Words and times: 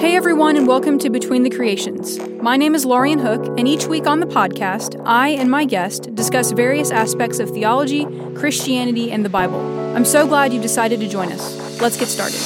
Hey 0.00 0.16
everyone, 0.16 0.56
and 0.56 0.66
welcome 0.66 0.98
to 1.00 1.10
Between 1.10 1.42
the 1.42 1.50
Creations. 1.50 2.18
My 2.40 2.56
name 2.56 2.74
is 2.74 2.86
Lorian 2.86 3.18
Hook, 3.18 3.44
and 3.58 3.68
each 3.68 3.84
week 3.84 4.06
on 4.06 4.20
the 4.20 4.26
podcast, 4.26 4.98
I 5.04 5.28
and 5.28 5.50
my 5.50 5.66
guest 5.66 6.14
discuss 6.14 6.52
various 6.52 6.90
aspects 6.90 7.38
of 7.38 7.50
theology, 7.50 8.06
Christianity, 8.34 9.12
and 9.12 9.26
the 9.26 9.28
Bible. 9.28 9.60
I'm 9.94 10.06
so 10.06 10.26
glad 10.26 10.54
you've 10.54 10.62
decided 10.62 11.00
to 11.00 11.06
join 11.06 11.30
us. 11.30 11.82
Let's 11.82 11.98
get 11.98 12.08
started. 12.08 12.38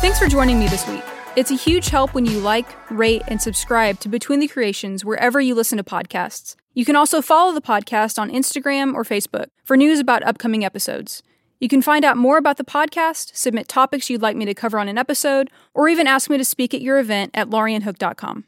Thanks 0.00 0.18
for 0.18 0.26
joining 0.26 0.58
me 0.58 0.68
this 0.68 0.88
week. 0.88 1.04
It's 1.38 1.52
a 1.52 1.54
huge 1.54 1.90
help 1.90 2.14
when 2.14 2.26
you 2.26 2.40
like, 2.40 2.66
rate, 2.90 3.22
and 3.28 3.40
subscribe 3.40 4.00
to 4.00 4.08
Between 4.08 4.40
the 4.40 4.48
Creations 4.48 5.04
wherever 5.04 5.40
you 5.40 5.54
listen 5.54 5.78
to 5.78 5.84
podcasts. 5.84 6.56
You 6.74 6.84
can 6.84 6.96
also 6.96 7.22
follow 7.22 7.54
the 7.54 7.60
podcast 7.60 8.18
on 8.18 8.28
Instagram 8.28 8.92
or 8.92 9.04
Facebook 9.04 9.46
for 9.62 9.76
news 9.76 10.00
about 10.00 10.24
upcoming 10.24 10.64
episodes. 10.64 11.22
You 11.60 11.68
can 11.68 11.80
find 11.80 12.04
out 12.04 12.16
more 12.16 12.38
about 12.38 12.56
the 12.56 12.64
podcast, 12.64 13.36
submit 13.36 13.68
topics 13.68 14.10
you'd 14.10 14.20
like 14.20 14.36
me 14.36 14.46
to 14.46 14.52
cover 14.52 14.80
on 14.80 14.88
an 14.88 14.98
episode, 14.98 15.48
or 15.74 15.88
even 15.88 16.08
ask 16.08 16.28
me 16.28 16.38
to 16.38 16.44
speak 16.44 16.74
at 16.74 16.82
your 16.82 16.98
event 16.98 17.30
at 17.34 17.48
laurianhook.com. 17.48 18.42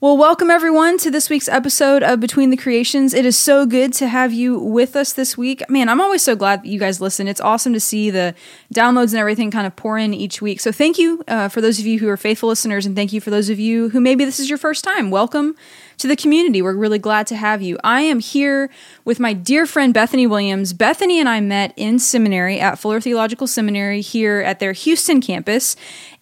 Well, 0.00 0.16
welcome 0.16 0.48
everyone 0.48 0.96
to 0.98 1.10
this 1.10 1.28
week's 1.28 1.48
episode 1.48 2.04
of 2.04 2.20
Between 2.20 2.50
the 2.50 2.56
Creations. 2.56 3.12
It 3.12 3.26
is 3.26 3.36
so 3.36 3.66
good 3.66 3.92
to 3.94 4.06
have 4.06 4.32
you 4.32 4.56
with 4.56 4.94
us 4.94 5.12
this 5.12 5.36
week. 5.36 5.68
Man, 5.68 5.88
I'm 5.88 6.00
always 6.00 6.22
so 6.22 6.36
glad 6.36 6.62
that 6.62 6.68
you 6.68 6.78
guys 6.78 7.00
listen. 7.00 7.26
It's 7.26 7.40
awesome 7.40 7.72
to 7.72 7.80
see 7.80 8.08
the 8.08 8.32
downloads 8.72 9.10
and 9.10 9.18
everything 9.18 9.50
kind 9.50 9.66
of 9.66 9.74
pour 9.74 9.98
in 9.98 10.14
each 10.14 10.40
week. 10.40 10.60
So, 10.60 10.70
thank 10.70 10.98
you 10.98 11.24
uh, 11.26 11.48
for 11.48 11.60
those 11.60 11.80
of 11.80 11.86
you 11.86 11.98
who 11.98 12.08
are 12.08 12.16
faithful 12.16 12.48
listeners, 12.48 12.86
and 12.86 12.94
thank 12.94 13.12
you 13.12 13.20
for 13.20 13.30
those 13.30 13.48
of 13.48 13.58
you 13.58 13.88
who 13.88 14.00
maybe 14.00 14.24
this 14.24 14.38
is 14.38 14.48
your 14.48 14.56
first 14.56 14.84
time. 14.84 15.10
Welcome 15.10 15.56
to 15.96 16.06
the 16.06 16.14
community. 16.14 16.62
We're 16.62 16.76
really 16.76 17.00
glad 17.00 17.26
to 17.26 17.36
have 17.36 17.60
you. 17.60 17.76
I 17.82 18.02
am 18.02 18.20
here 18.20 18.70
with 19.04 19.18
my 19.18 19.32
dear 19.32 19.66
friend 19.66 19.92
Bethany 19.92 20.28
Williams. 20.28 20.74
Bethany 20.74 21.18
and 21.18 21.28
I 21.28 21.40
met 21.40 21.72
in 21.76 21.98
seminary 21.98 22.60
at 22.60 22.78
Fuller 22.78 23.00
Theological 23.00 23.48
Seminary 23.48 24.00
here 24.00 24.38
at 24.42 24.60
their 24.60 24.74
Houston 24.74 25.20
campus. 25.20 25.74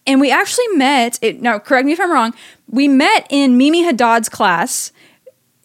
And 0.07 0.21
we 0.21 0.31
actually 0.31 0.69
met, 0.69 1.19
it, 1.21 1.41
now 1.41 1.59
correct 1.59 1.85
me 1.85 1.91
if 1.91 1.99
I'm 1.99 2.11
wrong, 2.11 2.33
we 2.69 2.87
met 2.87 3.27
in 3.29 3.57
Mimi 3.57 3.83
Haddad's 3.83 4.29
class. 4.29 4.93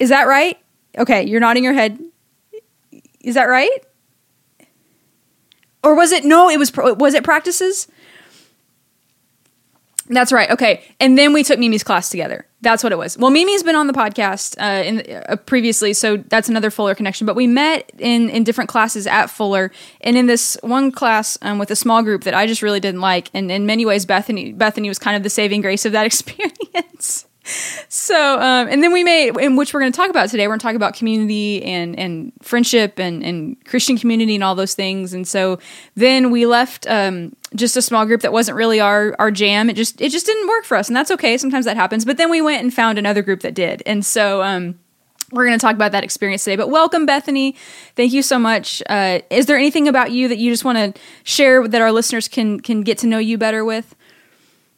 Is 0.01 0.09
that 0.09 0.25
right? 0.25 0.59
Okay, 0.99 1.25
you're 1.25 1.41
nodding 1.41 1.62
your 1.62 1.73
head. 1.73 1.99
Is 3.21 3.37
that 3.37 3.45
right? 3.45 3.71
Or 5.84 5.95
was 5.95 6.12
it 6.12 6.25
no, 6.25 6.51
it 6.51 6.59
was 6.59 6.73
was 6.77 7.15
it 7.15 7.25
practices? 7.25 7.87
That's 10.13 10.31
right. 10.31 10.51
Okay. 10.51 10.85
And 11.01 11.17
then 11.17 11.33
we 11.33 11.43
took 11.43 11.59
Mimi's 11.59 11.83
class 11.83 12.11
together. 12.11 12.47
That's 12.61 12.85
what 12.85 12.93
it 12.93 12.99
was. 12.99 13.17
Well, 13.17 13.31
Mimi's 13.31 13.63
been 13.63 13.75
on 13.75 13.87
the 13.87 13.93
podcast 13.93 14.61
uh, 14.61 14.85
in, 14.85 15.25
uh, 15.29 15.37
previously, 15.37 15.95
so 15.95 16.19
that's 16.19 16.49
another 16.49 16.71
Fuller 16.71 16.95
connection. 16.95 17.27
But 17.27 17.35
we 17.35 17.47
met 17.47 17.91
in 17.99 18.29
in 18.29 18.45
different 18.45 18.69
classes 18.69 19.07
at 19.07 19.31
Fuller, 19.31 19.73
and 20.03 20.17
in 20.17 20.27
this 20.27 20.57
one 20.63 20.93
class 20.93 21.39
um, 21.43 21.59
with 21.59 21.71
a 21.71 21.77
small 21.77 22.03
group 22.03 22.25
that 22.25 22.35
I 22.35 22.47
just 22.47 22.63
really 22.63 22.79
didn't 22.79 23.01
like. 23.01 23.31
And 23.35 23.51
in 23.51 23.67
many 23.67 23.85
ways, 23.85 24.07
Bethany 24.07 24.53
Bethany 24.53 24.89
was 24.89 24.99
kind 24.99 25.17
of 25.17 25.23
the 25.23 25.31
saving 25.31 25.63
grace 25.63 25.85
of 25.85 25.93
that 25.93 26.07
experience 26.07 27.27
so 27.45 28.41
um, 28.41 28.69
and 28.69 28.83
then 28.83 28.93
we 28.93 29.03
made 29.03 29.37
in 29.39 29.57
which 29.57 29.75
we're 29.75 29.81
going 29.81 29.93
to 29.93 29.97
talk 29.97 30.11
about 30.11 30.29
today 30.29 30.47
we're 30.47 30.53
going 30.53 30.61
to 30.61 30.67
talk 30.67 30.77
about 30.77 30.95
community 30.95 31.62
and 31.65 31.99
and 31.99 32.33
friendship 32.41 32.99
and 32.99 33.23
and 33.25 33.62
christian 33.65 33.99
community 33.99 34.34
and 34.34 34.45
all 34.45 34.55
those 34.55 34.75
things. 34.75 35.15
And 35.15 35.27
so 35.27 35.59
then 35.95 36.31
we 36.31 36.47
left 36.47 36.87
um, 36.89 37.34
just 37.55 37.77
a 37.77 37.83
small 37.83 38.07
group 38.07 38.23
that 38.23 38.33
wasn't 38.33 38.57
really 38.57 38.81
our 38.81 39.15
our 39.19 39.31
jam. 39.31 39.71
It 39.71 39.75
just 39.75 40.01
it 40.01 40.11
just 40.11 40.27
didn't 40.27 40.49
work 40.49 40.65
for 40.65 40.77
us 40.77 40.89
and 40.89 40.97
that's 40.97 41.11
okay. 41.12 41.39
Sometimes 41.39 41.65
that 41.65 41.77
happens. 41.77 42.05
But 42.05 42.17
then 42.17 42.31
we 42.31 42.41
went 42.41 42.62
and 42.62 42.73
found 42.73 42.99
another 42.99 43.23
group 43.23 43.41
that 43.41 43.55
did. 43.55 43.83
And 43.87 44.05
so 44.05 44.43
um, 44.43 44.79
we're 45.31 45.47
going 45.47 45.59
to 45.59 45.62
talk 45.65 45.75
about 45.75 45.93
that 45.93 46.05
experience 46.05 46.45
today. 46.45 46.56
But 46.56 46.69
welcome 46.69 47.06
bethany. 47.06 47.56
Thank 47.97 48.12
you 48.12 48.22
so 48.22 48.39
much. 48.39 48.83
Uh, 48.89 49.21
is 49.31 49.47
there 49.47 49.56
anything 49.56 49.89
about 49.89 50.11
you 50.11 50.28
that 50.28 50.39
you 50.39 50.50
just 50.50 50.65
want 50.65 50.78
to 50.95 51.00
share 51.25 51.66
that 51.66 51.81
our 51.81 51.93
listeners 51.93 52.28
can 52.28 52.61
can 52.61 52.83
get 52.83 52.99
to 52.99 53.06
know 53.06 53.19
you 53.19 53.39
better 53.39 53.65
with 53.65 53.95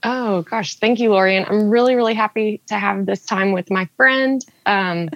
Oh 0.05 0.43
gosh, 0.43 0.77
thank 0.77 1.01
you, 1.01 1.11
Lorian. 1.11 1.47
I'm 1.49 1.71
really, 1.71 1.95
really 1.95 2.15
happy 2.15 2.61
to 2.67 2.75
have 2.75 3.07
this 3.07 3.25
time 3.25 3.53
with 3.53 3.71
my 3.71 3.89
friend. 3.97 4.45
Um, 4.67 5.09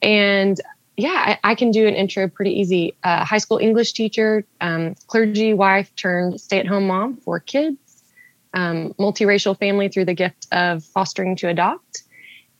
and 0.00 0.58
yeah, 0.96 1.38
I, 1.44 1.52
I, 1.52 1.54
can 1.54 1.70
do 1.70 1.86
an 1.86 1.94
intro 1.94 2.28
pretty 2.28 2.58
easy. 2.58 2.94
Uh, 3.04 3.24
high 3.24 3.38
school 3.38 3.58
English 3.58 3.92
teacher, 3.92 4.44
um, 4.60 4.94
clergy 5.06 5.52
wife 5.52 5.94
turned 5.96 6.40
stay-at-home 6.40 6.86
mom 6.86 7.16
for 7.18 7.40
kids, 7.40 8.02
um, 8.54 8.94
multiracial 8.94 9.58
family 9.58 9.88
through 9.88 10.06
the 10.06 10.14
gift 10.14 10.46
of 10.50 10.82
fostering 10.84 11.36
to 11.36 11.48
adopt. 11.48 12.02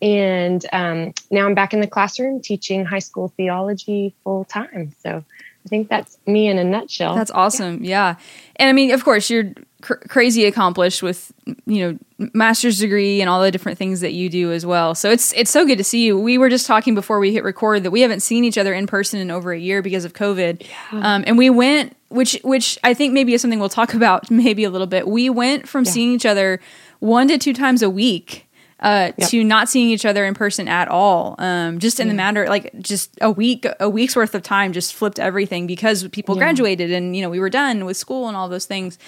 And 0.02 0.64
um, 0.72 1.14
now 1.30 1.46
I'm 1.46 1.54
back 1.54 1.72
in 1.72 1.80
the 1.80 1.86
classroom 1.86 2.40
teaching 2.40 2.84
high 2.84 2.98
school 2.98 3.32
theology 3.36 4.14
full 4.24 4.44
time. 4.44 4.92
So 5.00 5.24
I 5.64 5.68
think 5.68 5.88
that's 5.88 6.18
me 6.26 6.48
in 6.48 6.58
a 6.58 6.64
nutshell. 6.64 7.14
That's 7.14 7.30
awesome. 7.30 7.84
Yeah. 7.84 7.90
yeah. 7.90 8.14
And 8.56 8.68
I 8.68 8.72
mean, 8.72 8.92
of 8.92 9.04
course, 9.04 9.30
you're 9.30 9.52
cr- 9.80 9.94
crazy 10.08 10.44
accomplished 10.44 11.02
with, 11.02 11.32
you 11.66 11.80
know, 12.18 12.28
master's 12.34 12.78
degree 12.78 13.20
and 13.20 13.30
all 13.30 13.40
the 13.42 13.50
different 13.50 13.78
things 13.78 14.00
that 14.00 14.12
you 14.12 14.28
do 14.28 14.52
as 14.52 14.66
well. 14.66 14.94
So 14.94 15.10
it's 15.10 15.32
it's 15.34 15.50
so 15.50 15.64
good 15.64 15.78
to 15.78 15.84
see 15.84 16.04
you. 16.04 16.18
We 16.18 16.38
were 16.38 16.48
just 16.48 16.66
talking 16.66 16.94
before 16.94 17.20
we 17.20 17.32
hit 17.32 17.44
record 17.44 17.84
that 17.84 17.90
we 17.90 18.00
haven't 18.00 18.20
seen 18.20 18.44
each 18.44 18.58
other 18.58 18.74
in 18.74 18.86
person 18.86 19.20
in 19.20 19.30
over 19.30 19.52
a 19.52 19.58
year 19.58 19.82
because 19.82 20.04
of 20.04 20.12
COVID. 20.12 20.66
Yeah. 20.92 21.14
Um, 21.14 21.24
and 21.26 21.38
we 21.38 21.50
went 21.50 21.96
which 22.08 22.38
which 22.42 22.78
I 22.82 22.94
think 22.94 23.12
maybe 23.12 23.32
is 23.34 23.42
something 23.42 23.60
we'll 23.60 23.68
talk 23.68 23.94
about 24.02 24.30
maybe 24.30 24.64
a 24.64 24.70
little 24.70 24.86
bit. 24.86 25.06
We 25.06 25.30
went 25.30 25.68
from 25.68 25.84
yeah. 25.84 25.92
seeing 25.92 26.12
each 26.12 26.26
other 26.26 26.60
one 26.98 27.28
to 27.28 27.38
two 27.38 27.52
times 27.52 27.82
a 27.82 27.90
week 27.90 28.48
uh, 28.82 29.12
yep. 29.16 29.28
to 29.28 29.44
not 29.44 29.68
seeing 29.68 29.88
each 29.90 30.04
other 30.04 30.24
in 30.26 30.34
person 30.34 30.66
at 30.68 30.88
all. 30.88 31.36
Um, 31.38 31.78
just 31.78 32.00
in 32.00 32.08
yeah. 32.08 32.12
the 32.12 32.16
matter, 32.16 32.48
like 32.48 32.72
just 32.80 33.16
a 33.20 33.30
week, 33.30 33.64
a 33.78 33.88
week's 33.88 34.16
worth 34.16 34.34
of 34.34 34.42
time 34.42 34.72
just 34.72 34.92
flipped 34.92 35.18
everything 35.20 35.66
because 35.66 36.06
people 36.08 36.34
yeah. 36.34 36.40
graduated 36.40 36.90
and, 36.90 37.14
you 37.14 37.22
know, 37.22 37.30
we 37.30 37.38
were 37.38 37.50
done 37.50 37.84
with 37.84 37.96
school 37.96 38.26
and 38.26 38.36
all 38.36 38.48
those 38.48 38.66
things. 38.66 38.98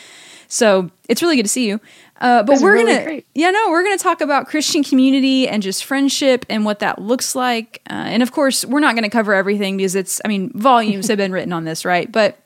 So 0.48 0.90
it's 1.08 1.22
really 1.22 1.36
good 1.36 1.44
to 1.44 1.48
see 1.48 1.68
you. 1.68 1.80
Uh, 2.20 2.42
but 2.42 2.60
we're 2.60 2.74
really 2.74 2.92
gonna, 2.92 3.04
great. 3.04 3.26
yeah, 3.34 3.50
no, 3.50 3.70
we're 3.70 3.82
gonna 3.82 3.98
talk 3.98 4.20
about 4.20 4.46
Christian 4.46 4.84
community 4.84 5.48
and 5.48 5.62
just 5.62 5.84
friendship 5.84 6.46
and 6.48 6.64
what 6.64 6.78
that 6.78 7.00
looks 7.00 7.34
like. 7.34 7.82
Uh, 7.90 7.94
and 7.94 8.22
of 8.22 8.32
course, 8.32 8.64
we're 8.64 8.80
not 8.80 8.94
gonna 8.94 9.10
cover 9.10 9.34
everything 9.34 9.76
because 9.76 9.94
it's, 9.94 10.20
I 10.24 10.28
mean, 10.28 10.50
volumes 10.54 11.08
have 11.08 11.18
been 11.18 11.32
written 11.32 11.52
on 11.52 11.64
this, 11.64 11.84
right? 11.84 12.10
But 12.10 12.38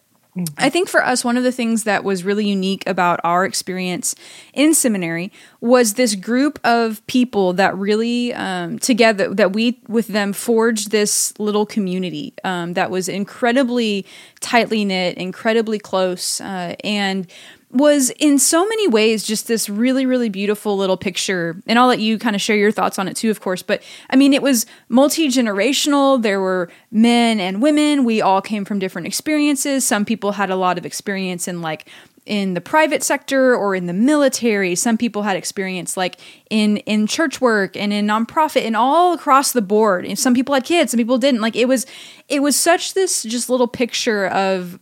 I 0.57 0.71
think 0.71 0.89
for 0.89 1.05
us, 1.05 1.25
one 1.25 1.37
of 1.37 1.43
the 1.43 1.53
things 1.53 1.85
that 1.85 2.05
was 2.05 2.25
really 2.25 2.47
unique 2.47 2.85
about 2.87 3.21
our 3.25 3.45
experience 3.45 4.15
in 4.53 4.75
seminary 4.75 5.33
was 5.61 5.95
this 5.95 6.15
group 6.15 6.61
of 6.65 7.05
people 7.07 7.55
that 7.55 7.77
really 7.77 8.33
um, 8.35 8.79
together, 8.79 9.35
that 9.35 9.53
we 9.53 9.81
with 9.89 10.09
them 10.09 10.33
forged 10.33 10.91
this 10.91 11.37
little 11.39 11.67
community 11.67 12.35
um, 12.45 12.75
that 12.75 12.91
was 12.91 13.09
incredibly 13.09 14.07
tightly 14.41 14.85
knit, 14.85 15.17
incredibly 15.17 15.79
close, 15.79 16.41
uh, 16.41 16.77
and 16.85 17.27
was 17.71 18.11
in 18.19 18.39
so 18.39 18.67
many 18.67 18.89
ways 18.89 19.23
just 19.25 19.47
this 19.47 19.69
really, 19.69 20.07
really 20.07 20.31
beautiful 20.31 20.77
little 20.77 20.97
picture. 20.97 21.61
And 21.67 21.79
I'll 21.79 21.87
let 21.87 22.01
you 22.01 22.19
kind 22.19 22.35
of 22.35 22.41
share 22.41 22.57
your 22.57 22.73
thoughts 22.73 22.99
on 22.99 23.09
it 23.09 23.17
too, 23.17 23.31
of 23.31 23.41
course. 23.41 23.63
But 23.63 23.83
I 24.09 24.17
mean, 24.17 24.33
it 24.33 24.43
was 24.43 24.65
multi 24.89 25.29
generational. 25.29 26.21
There 26.21 26.41
were 26.41 26.71
men 26.91 27.41
and 27.41 27.61
women. 27.61 28.05
We 28.05 28.23
all 28.23 28.41
came 28.41 28.65
from 28.65 28.79
different 28.79 29.07
experiences. 29.07 29.87
Some 29.87 30.05
people 30.05 30.33
had 30.33 30.51
a 30.51 30.57
lot 30.57 30.79
of 30.79 30.87
experience 30.87 31.47
in 31.47 31.61
like 31.61 31.87
in 32.25 32.53
the 32.53 32.61
private 32.61 33.03
sector 33.03 33.57
or 33.57 33.75
in 33.75 33.87
the 33.87 33.93
military. 33.93 34.75
Some 34.75 34.97
people 34.97 35.23
had 35.23 35.37
experience 35.37 35.97
like 35.97 36.17
in 36.49 36.79
in 36.79 37.07
church 37.07 37.41
work 37.41 37.77
and 37.77 37.93
in 37.93 38.07
nonprofit 38.07 38.65
and 38.65 38.77
all 38.77 39.13
across 39.13 39.53
the 39.53 39.63
board. 39.63 40.07
And 40.07 40.19
some 40.19 40.35
people 40.35 40.55
had 40.55 40.65
kids, 40.65 40.93
some 40.93 40.99
people 40.99 41.19
didn't. 41.19 41.43
Like 41.43 41.57
it 41.57 41.67
was 41.67 41.85
it 42.29 42.43
was 42.43 42.57
such 42.57 42.95
this 42.95 43.25
just 43.25 43.51
little 43.51 43.69
picture 43.69 44.27
of 44.29 44.79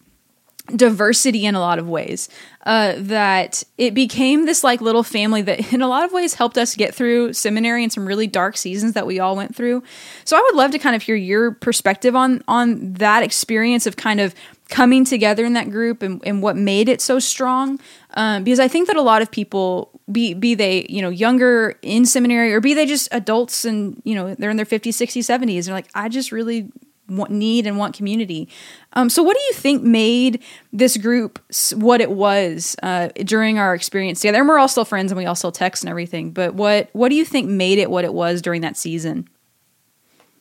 diversity 0.75 1.44
in 1.47 1.54
a 1.54 1.60
lot 1.60 1.78
of 1.78 1.88
ways 1.88 2.28
uh, 2.65 2.94
that 2.97 3.62
it 3.78 3.94
became 3.94 4.47
this 4.47 4.65
like 4.65 4.81
little 4.81 5.03
family 5.03 5.43
that 5.43 5.72
in 5.72 5.81
a 5.81 5.88
lot 5.88 6.04
of 6.04 6.12
ways 6.12 6.34
helped 6.34 6.59
us 6.59 6.75
get 6.75 6.94
through 6.94 7.32
seminary 7.32 7.82
and 7.82 7.93
some 7.93 8.06
really 8.06 8.26
dark 8.26 8.56
seasons 8.56 8.94
that 8.94 9.06
we 9.06 9.20
all 9.20 9.37
went 9.37 9.55
through 9.55 9.82
so 10.25 10.37
i 10.37 10.40
would 10.40 10.56
love 10.56 10.73
to 10.73 10.79
kind 10.79 10.96
of 10.96 11.02
hear 11.02 11.14
your 11.14 11.52
perspective 11.52 12.17
on 12.17 12.43
on 12.49 12.93
that 12.94 13.23
experience 13.23 13.87
of 13.87 13.96
kind 13.96 14.20
of 14.20 14.35
coming 14.69 15.05
together 15.05 15.44
in 15.44 15.52
that 15.52 15.70
group 15.70 16.02
and, 16.02 16.20
and 16.26 16.43
what 16.43 16.56
made 16.56 16.88
it 16.88 17.00
so 17.00 17.19
strong 17.19 17.79
um, 18.14 18.43
because 18.43 18.58
i 18.58 18.67
think 18.67 18.88
that 18.88 18.96
a 18.96 19.02
lot 19.02 19.23
of 19.23 19.31
people 19.31 19.90
be 20.11 20.35
be 20.35 20.55
they 20.55 20.85
you 20.88 21.00
know 21.00 21.11
younger 21.11 21.79
in 21.82 22.05
seminary 22.05 22.52
or 22.52 22.61
be 22.61 22.75
they 22.75 22.87
just 22.87 23.08
adults 23.12 23.64
and 23.64 24.00
you 24.05 24.14
know 24.14 24.35
they're 24.35 24.50
in 24.50 24.56
their 24.56 24.67
50s 24.67 24.88
60s 24.88 25.23
70s 25.23 25.67
they're 25.67 25.75
like 25.75 25.88
i 25.94 26.08
just 26.08 26.32
really 26.32 26.70
want, 27.08 27.31
need 27.31 27.67
and 27.67 27.79
want 27.79 27.94
community. 27.94 28.49
Um, 28.96 29.10
so, 29.10 29.22
what 29.22 29.37
do 29.37 29.43
you 29.43 29.52
think 29.52 29.82
made 29.82 30.43
this 30.72 30.96
group 30.96 31.38
what 31.75 32.00
it 32.00 32.10
was 32.10 32.75
uh, 32.82 33.08
during 33.25 33.58
our 33.58 33.75
experience 33.75 34.20
together? 34.20 34.38
And 34.38 34.48
we're 34.48 34.58
all 34.58 34.69
still 34.69 34.87
friends, 34.87 35.12
and 35.12 35.19
we 35.19 35.26
all 35.26 35.34
still 35.34 35.52
text 35.52 35.84
and 35.84 35.90
everything. 35.90 36.31
But 36.31 36.54
what 36.54 36.88
what 36.94 37.10
do 37.10 37.14
you 37.14 37.25
think 37.25 37.48
made 37.48 37.78
it 37.78 37.90
what 37.90 38.04
it 38.04 38.14
was 38.14 38.40
during 38.40 38.62
that 38.62 38.76
season? 38.76 39.28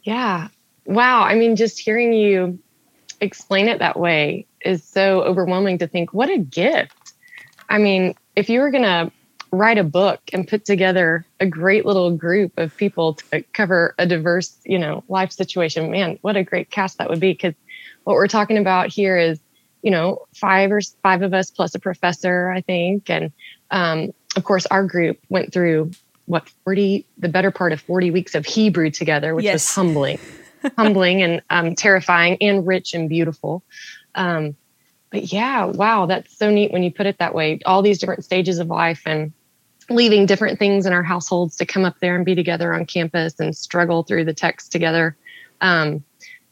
Yeah, 0.04 0.48
wow. 0.86 1.24
I 1.24 1.36
mean, 1.36 1.58
just 1.58 1.80
hearing 1.80 2.14
you 2.14 2.58
explain 3.20 3.68
it 3.68 3.80
that 3.80 4.00
way 4.00 4.48
is 4.62 4.84
so 4.84 5.22
overwhelming 5.24 5.78
to 5.80 5.88
think. 5.88 6.14
What 6.14 6.30
a 6.30 6.38
gift! 6.38 7.14
I 7.68 7.78
mean, 7.78 8.16
if 8.38 8.50
you 8.50 8.62
were 8.62 8.72
gonna 8.72 9.12
write 9.52 9.78
a 9.78 9.84
book 9.84 10.22
and 10.32 10.48
put 10.48 10.66
together 10.66 11.26
a 11.40 11.46
great 11.46 11.86
little 11.86 12.12
group 12.12 12.58
of 12.58 12.76
people 12.78 13.16
to 13.16 13.42
cover 13.54 13.96
a 13.98 14.06
diverse, 14.06 14.58
you 14.66 14.78
know, 14.78 15.04
life 15.08 15.32
situation. 15.32 15.92
Man, 15.92 16.18
what 16.22 16.36
a 16.36 16.44
great 16.44 16.70
cast 16.70 16.98
that 16.98 17.10
would 17.10 17.20
be. 17.20 17.32
Because 17.34 17.54
what 18.06 18.14
we're 18.14 18.28
talking 18.28 18.58
about 18.58 18.88
here 18.88 19.18
is, 19.18 19.40
you 19.82 19.92
know, 19.92 20.26
five 20.34 20.72
or 20.72 20.80
five 21.04 21.22
of 21.22 21.34
us 21.34 21.52
plus 21.52 21.76
a 21.76 21.80
professor, 21.80 22.50
I 22.50 22.62
think. 22.62 23.10
And 23.10 23.34
um, 23.72 24.14
of 24.38 24.46
course, 24.46 24.66
our 24.68 24.86
group 24.86 25.20
went 25.28 25.52
through 25.52 25.92
what 26.26 26.48
40, 26.64 27.06
the 27.18 27.30
better 27.30 27.52
part 27.52 27.74
of 27.74 27.82
40 27.82 28.12
weeks 28.12 28.36
of 28.36 28.46
Hebrew 28.46 28.90
together, 28.90 29.36
which 29.36 29.44
yes. 29.46 29.54
was 29.54 29.76
humbling, 29.76 30.20
humbling 30.78 31.22
and 31.22 31.42
um, 31.50 31.76
terrifying 31.76 32.38
and 32.42 32.66
rich 32.66 32.94
and 32.94 33.10
beautiful. 33.10 33.64
Um, 34.14 34.56
but 35.12 35.32
yeah, 35.32 35.66
wow, 35.66 36.06
that's 36.06 36.36
so 36.38 36.50
neat 36.50 36.72
when 36.72 36.84
you 36.84 36.92
put 36.92 37.06
it 37.06 37.18
that 37.20 37.34
way. 37.34 37.60
All 37.66 37.82
these 37.82 38.00
different 38.00 38.24
stages 38.24 38.60
of 38.60 38.68
life 38.68 39.02
and 39.06 39.34
leaving 39.90 40.26
different 40.26 40.58
things 40.60 40.86
in 40.86 40.94
our 40.94 41.04
households 41.04 41.56
to 41.58 41.66
come 41.66 41.86
up 41.86 42.00
there 42.00 42.16
and 42.16 42.26
be 42.26 42.36
together 42.36 42.74
on 42.74 42.86
campus 42.86 43.40
and 43.40 43.56
struggle 43.56 44.04
through 44.04 44.26
the 44.26 44.34
text 44.34 44.72
together. 44.72 45.16
Um, 45.62 46.04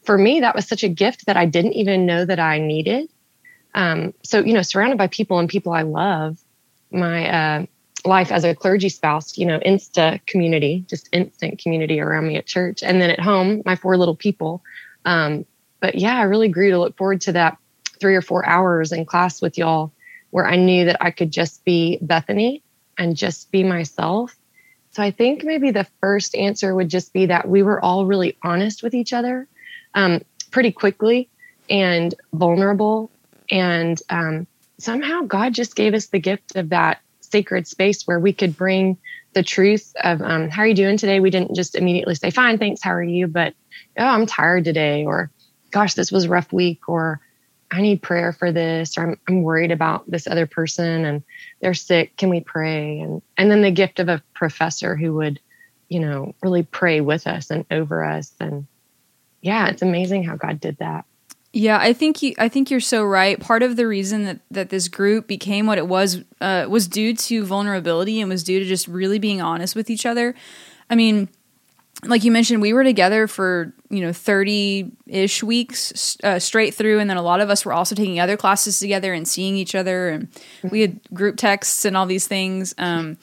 for 0.05 0.17
me, 0.17 0.41
that 0.41 0.55
was 0.55 0.67
such 0.67 0.83
a 0.83 0.89
gift 0.89 1.25
that 1.25 1.37
I 1.37 1.45
didn't 1.45 1.73
even 1.73 2.05
know 2.05 2.25
that 2.25 2.39
I 2.39 2.59
needed. 2.59 3.09
Um, 3.73 4.13
so, 4.23 4.39
you 4.39 4.53
know, 4.53 4.61
surrounded 4.61 4.97
by 4.97 5.07
people 5.07 5.39
and 5.39 5.49
people 5.49 5.73
I 5.73 5.81
love, 5.81 6.37
my 6.91 7.29
uh, 7.29 7.65
life 8.05 8.31
as 8.31 8.43
a 8.43 8.53
clergy 8.53 8.89
spouse, 8.89 9.37
you 9.37 9.45
know, 9.45 9.59
insta 9.59 10.25
community, 10.27 10.85
just 10.87 11.09
instant 11.11 11.59
community 11.59 11.99
around 11.99 12.27
me 12.27 12.37
at 12.37 12.45
church. 12.45 12.83
And 12.83 13.01
then 13.01 13.09
at 13.09 13.19
home, 13.19 13.63
my 13.65 13.75
four 13.75 13.97
little 13.97 14.15
people. 14.15 14.61
Um, 15.05 15.45
but 15.79 15.95
yeah, 15.95 16.17
I 16.17 16.23
really 16.23 16.49
grew 16.49 16.71
to 16.71 16.79
look 16.79 16.97
forward 16.97 17.21
to 17.21 17.31
that 17.33 17.57
three 17.99 18.15
or 18.15 18.21
four 18.21 18.45
hours 18.45 18.91
in 18.91 19.05
class 19.05 19.41
with 19.41 19.57
y'all 19.57 19.91
where 20.29 20.47
I 20.47 20.55
knew 20.55 20.85
that 20.85 20.97
I 21.01 21.11
could 21.11 21.31
just 21.31 21.63
be 21.63 21.97
Bethany 22.01 22.63
and 22.97 23.15
just 23.15 23.51
be 23.51 23.63
myself. 23.63 24.35
So 24.91 25.01
I 25.01 25.11
think 25.11 25.43
maybe 25.43 25.71
the 25.71 25.87
first 26.01 26.35
answer 26.35 26.73
would 26.75 26.89
just 26.89 27.13
be 27.13 27.27
that 27.27 27.47
we 27.47 27.63
were 27.63 27.83
all 27.83 28.05
really 28.05 28.37
honest 28.43 28.83
with 28.83 28.93
each 28.93 29.13
other 29.13 29.47
um, 29.95 30.21
pretty 30.51 30.71
quickly 30.71 31.29
and 31.69 32.13
vulnerable. 32.33 33.11
And 33.49 34.01
um, 34.09 34.47
somehow 34.79 35.21
God 35.21 35.53
just 35.53 35.75
gave 35.75 35.93
us 35.93 36.07
the 36.07 36.19
gift 36.19 36.55
of 36.55 36.69
that 36.69 37.01
sacred 37.19 37.67
space 37.67 38.05
where 38.05 38.19
we 38.19 38.33
could 38.33 38.55
bring 38.55 38.97
the 39.33 39.43
truth 39.43 39.93
of 40.03 40.21
um, 40.21 40.49
how 40.49 40.61
are 40.61 40.67
you 40.67 40.75
doing 40.75 40.97
today? 40.97 41.19
We 41.19 41.31
didn't 41.31 41.55
just 41.55 41.75
immediately 41.75 42.15
say, 42.15 42.29
fine, 42.29 42.59
thanks, 42.59 42.83
how 42.83 42.93
are 42.93 43.03
you? 43.03 43.27
But, 43.27 43.55
oh, 43.97 44.05
I'm 44.05 44.27
tired 44.27 44.63
today, 44.63 45.05
or 45.05 45.31
gosh, 45.71 45.95
this 45.95 46.11
was 46.11 46.25
a 46.25 46.29
rough 46.29 46.53
week, 46.53 46.87
or 46.87 47.19
I 47.71 47.81
need 47.81 48.03
prayer 48.03 48.31
for 48.31 48.51
this, 48.51 48.97
or 48.97 49.01
I'm, 49.01 49.19
I'm 49.27 49.41
worried 49.41 49.71
about 49.71 50.09
this 50.09 50.27
other 50.27 50.45
person 50.45 51.05
and 51.05 51.23
they're 51.59 51.73
sick. 51.73 52.15
Can 52.17 52.29
we 52.29 52.41
pray? 52.41 52.99
And, 52.99 53.23
and 53.35 53.49
then 53.49 53.63
the 53.63 53.71
gift 53.71 53.99
of 53.99 54.09
a 54.09 54.21
professor 54.35 54.95
who 54.95 55.15
would, 55.15 55.39
you 55.89 55.99
know, 55.99 56.35
really 56.43 56.61
pray 56.61 57.01
with 57.01 57.25
us 57.25 57.49
and 57.49 57.65
over 57.71 58.03
us. 58.03 58.31
And 58.39 58.67
yeah, 59.43 59.67
it's 59.67 59.81
amazing 59.81 60.23
how 60.23 60.37
God 60.37 60.59
did 60.59 60.77
that. 60.77 61.05
Yeah, 61.51 61.77
I 61.77 61.93
think 61.93 62.23
you, 62.23 62.33
I 62.39 62.49
think 62.49 62.71
you're 62.71 62.79
so 62.79 63.03
right. 63.03 63.39
Part 63.39 63.61
of 63.61 63.75
the 63.75 63.85
reason 63.85 64.23
that, 64.23 64.39
that 64.49 64.69
this 64.69 64.87
group 64.87 65.27
became 65.27 65.67
what 65.67 65.77
it 65.77 65.87
was 65.87 66.23
uh, 66.41 66.65
was 66.67 66.87
due 66.87 67.13
to 67.13 67.45
vulnerability 67.45 68.19
and 68.21 68.29
was 68.29 68.43
due 68.43 68.57
to 68.59 68.65
just 68.65 68.87
really 68.87 69.19
being 69.19 69.39
honest 69.39 69.75
with 69.75 69.91
each 69.91 70.05
other. 70.05 70.33
I 70.89 70.95
mean, 70.95 71.29
like 72.05 72.23
you 72.23 72.31
mentioned, 72.31 72.61
we 72.61 72.73
were 72.73 72.83
together 72.83 73.27
for 73.27 73.73
you 73.89 74.01
know 74.01 74.13
thirty 74.13 74.91
ish 75.05 75.43
weeks 75.43 76.17
uh, 76.23 76.39
straight 76.39 76.73
through, 76.73 76.99
and 76.99 77.09
then 77.09 77.17
a 77.17 77.21
lot 77.21 77.39
of 77.39 77.49
us 77.49 77.65
were 77.65 77.73
also 77.73 77.95
taking 77.95 78.19
other 78.19 78.37
classes 78.37 78.79
together 78.79 79.13
and 79.13 79.27
seeing 79.27 79.55
each 79.55 79.75
other, 79.75 80.09
and 80.09 80.27
we 80.71 80.81
had 80.81 80.99
group 81.13 81.37
texts 81.37 81.85
and 81.85 81.95
all 81.95 82.05
these 82.05 82.27
things. 82.27 82.73
Um, 82.77 83.17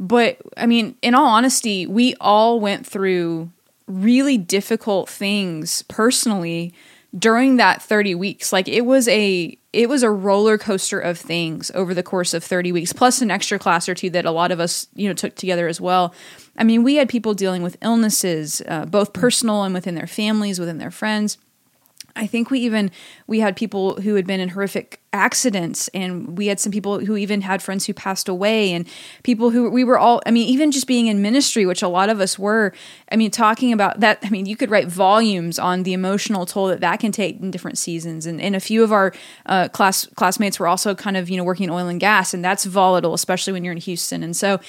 but 0.00 0.38
I 0.56 0.66
mean, 0.66 0.96
in 1.02 1.14
all 1.14 1.26
honesty, 1.26 1.86
we 1.86 2.14
all 2.20 2.58
went 2.58 2.86
through 2.86 3.50
really 3.88 4.38
difficult 4.38 5.08
things 5.08 5.82
personally 5.82 6.72
during 7.16 7.56
that 7.56 7.82
30 7.82 8.14
weeks. 8.14 8.52
Like 8.52 8.68
it 8.68 8.82
was 8.82 9.08
a 9.08 9.56
it 9.72 9.88
was 9.88 10.02
a 10.02 10.10
roller 10.10 10.56
coaster 10.56 10.98
of 10.98 11.18
things 11.18 11.70
over 11.74 11.94
the 11.94 12.02
course 12.02 12.32
of 12.32 12.42
30 12.42 12.72
weeks 12.72 12.92
plus 12.92 13.20
an 13.20 13.30
extra 13.30 13.58
class 13.58 13.88
or 13.88 13.94
two 13.94 14.10
that 14.10 14.24
a 14.24 14.30
lot 14.30 14.50
of 14.50 14.60
us 14.60 14.88
you 14.94 15.08
know 15.08 15.14
took 15.14 15.34
together 15.34 15.68
as 15.68 15.80
well. 15.80 16.14
I 16.56 16.64
mean 16.64 16.82
we 16.82 16.96
had 16.96 17.08
people 17.08 17.34
dealing 17.34 17.62
with 17.62 17.76
illnesses 17.80 18.62
uh, 18.68 18.84
both 18.84 19.12
personal 19.12 19.62
and 19.62 19.74
within 19.74 19.94
their 19.94 20.06
families 20.06 20.60
within 20.60 20.78
their 20.78 20.90
friends 20.90 21.38
I 22.18 22.26
think 22.26 22.50
we 22.50 22.60
even 22.60 22.90
we 23.26 23.40
had 23.40 23.56
people 23.56 24.00
who 24.00 24.16
had 24.16 24.26
been 24.26 24.40
in 24.40 24.50
horrific 24.50 25.00
accidents 25.12 25.88
and 25.94 26.36
we 26.36 26.48
had 26.48 26.60
some 26.60 26.72
people 26.72 26.98
who 26.98 27.16
even 27.16 27.40
had 27.40 27.62
friends 27.62 27.86
who 27.86 27.94
passed 27.94 28.28
away 28.28 28.72
and 28.72 28.86
people 29.22 29.50
who 29.50 29.70
we 29.70 29.84
were 29.84 29.98
all 29.98 30.20
I 30.26 30.30
mean 30.30 30.46
even 30.48 30.70
just 30.70 30.86
being 30.86 31.06
in 31.06 31.22
ministry 31.22 31.64
which 31.64 31.80
a 31.80 31.88
lot 31.88 32.10
of 32.10 32.20
us 32.20 32.38
were 32.38 32.74
I 33.10 33.16
mean 33.16 33.30
talking 33.30 33.72
about 33.72 34.00
that 34.00 34.18
I 34.22 34.28
mean 34.28 34.44
you 34.44 34.56
could 34.56 34.70
write 34.70 34.88
volumes 34.88 35.58
on 35.58 35.84
the 35.84 35.94
emotional 35.94 36.44
toll 36.44 36.66
that 36.66 36.80
that 36.80 37.00
can 37.00 37.12
take 37.12 37.40
in 37.40 37.50
different 37.50 37.78
seasons 37.78 38.26
and, 38.26 38.40
and 38.40 38.54
a 38.54 38.60
few 38.60 38.84
of 38.84 38.92
our 38.92 39.14
uh, 39.46 39.68
class 39.68 40.04
classmates 40.16 40.60
were 40.60 40.68
also 40.68 40.94
kind 40.94 41.16
of 41.16 41.30
you 41.30 41.36
know 41.36 41.44
working 41.44 41.64
in 41.64 41.70
oil 41.70 41.86
and 41.86 42.00
gas 42.00 42.34
and 42.34 42.44
that's 42.44 42.64
volatile 42.64 43.14
especially 43.14 43.52
when 43.52 43.64
you're 43.64 43.72
in 43.72 43.78
Houston 43.78 44.22
and 44.22 44.36
so 44.36 44.60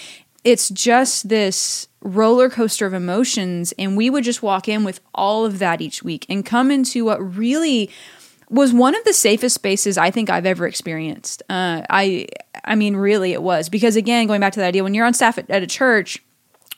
it's 0.45 0.69
just 0.69 1.27
this 1.27 1.88
roller 2.01 2.49
coaster 2.49 2.85
of 2.85 2.93
emotions 2.93 3.73
and 3.77 3.97
we 3.97 4.09
would 4.09 4.23
just 4.23 4.41
walk 4.41 4.67
in 4.67 4.83
with 4.83 5.01
all 5.13 5.45
of 5.45 5.59
that 5.59 5.81
each 5.81 6.01
week 6.01 6.25
and 6.29 6.45
come 6.45 6.71
into 6.71 7.05
what 7.05 7.19
really 7.35 7.89
was 8.49 8.73
one 8.73 8.95
of 8.95 9.03
the 9.03 9.13
safest 9.13 9.55
spaces 9.55 9.97
I 9.97 10.09
think 10.09 10.29
I've 10.29 10.45
ever 10.45 10.65
experienced. 10.65 11.43
Uh, 11.49 11.83
I 11.89 12.27
I 12.63 12.75
mean, 12.75 12.95
really, 12.95 13.33
it 13.33 13.43
was 13.43 13.69
because 13.69 13.95
again, 13.95 14.27
going 14.27 14.41
back 14.41 14.53
to 14.53 14.59
that 14.59 14.67
idea 14.67 14.83
when 14.83 14.93
you're 14.93 15.05
on 15.05 15.13
staff 15.13 15.37
at, 15.37 15.49
at 15.49 15.61
a 15.61 15.67
church, 15.67 16.23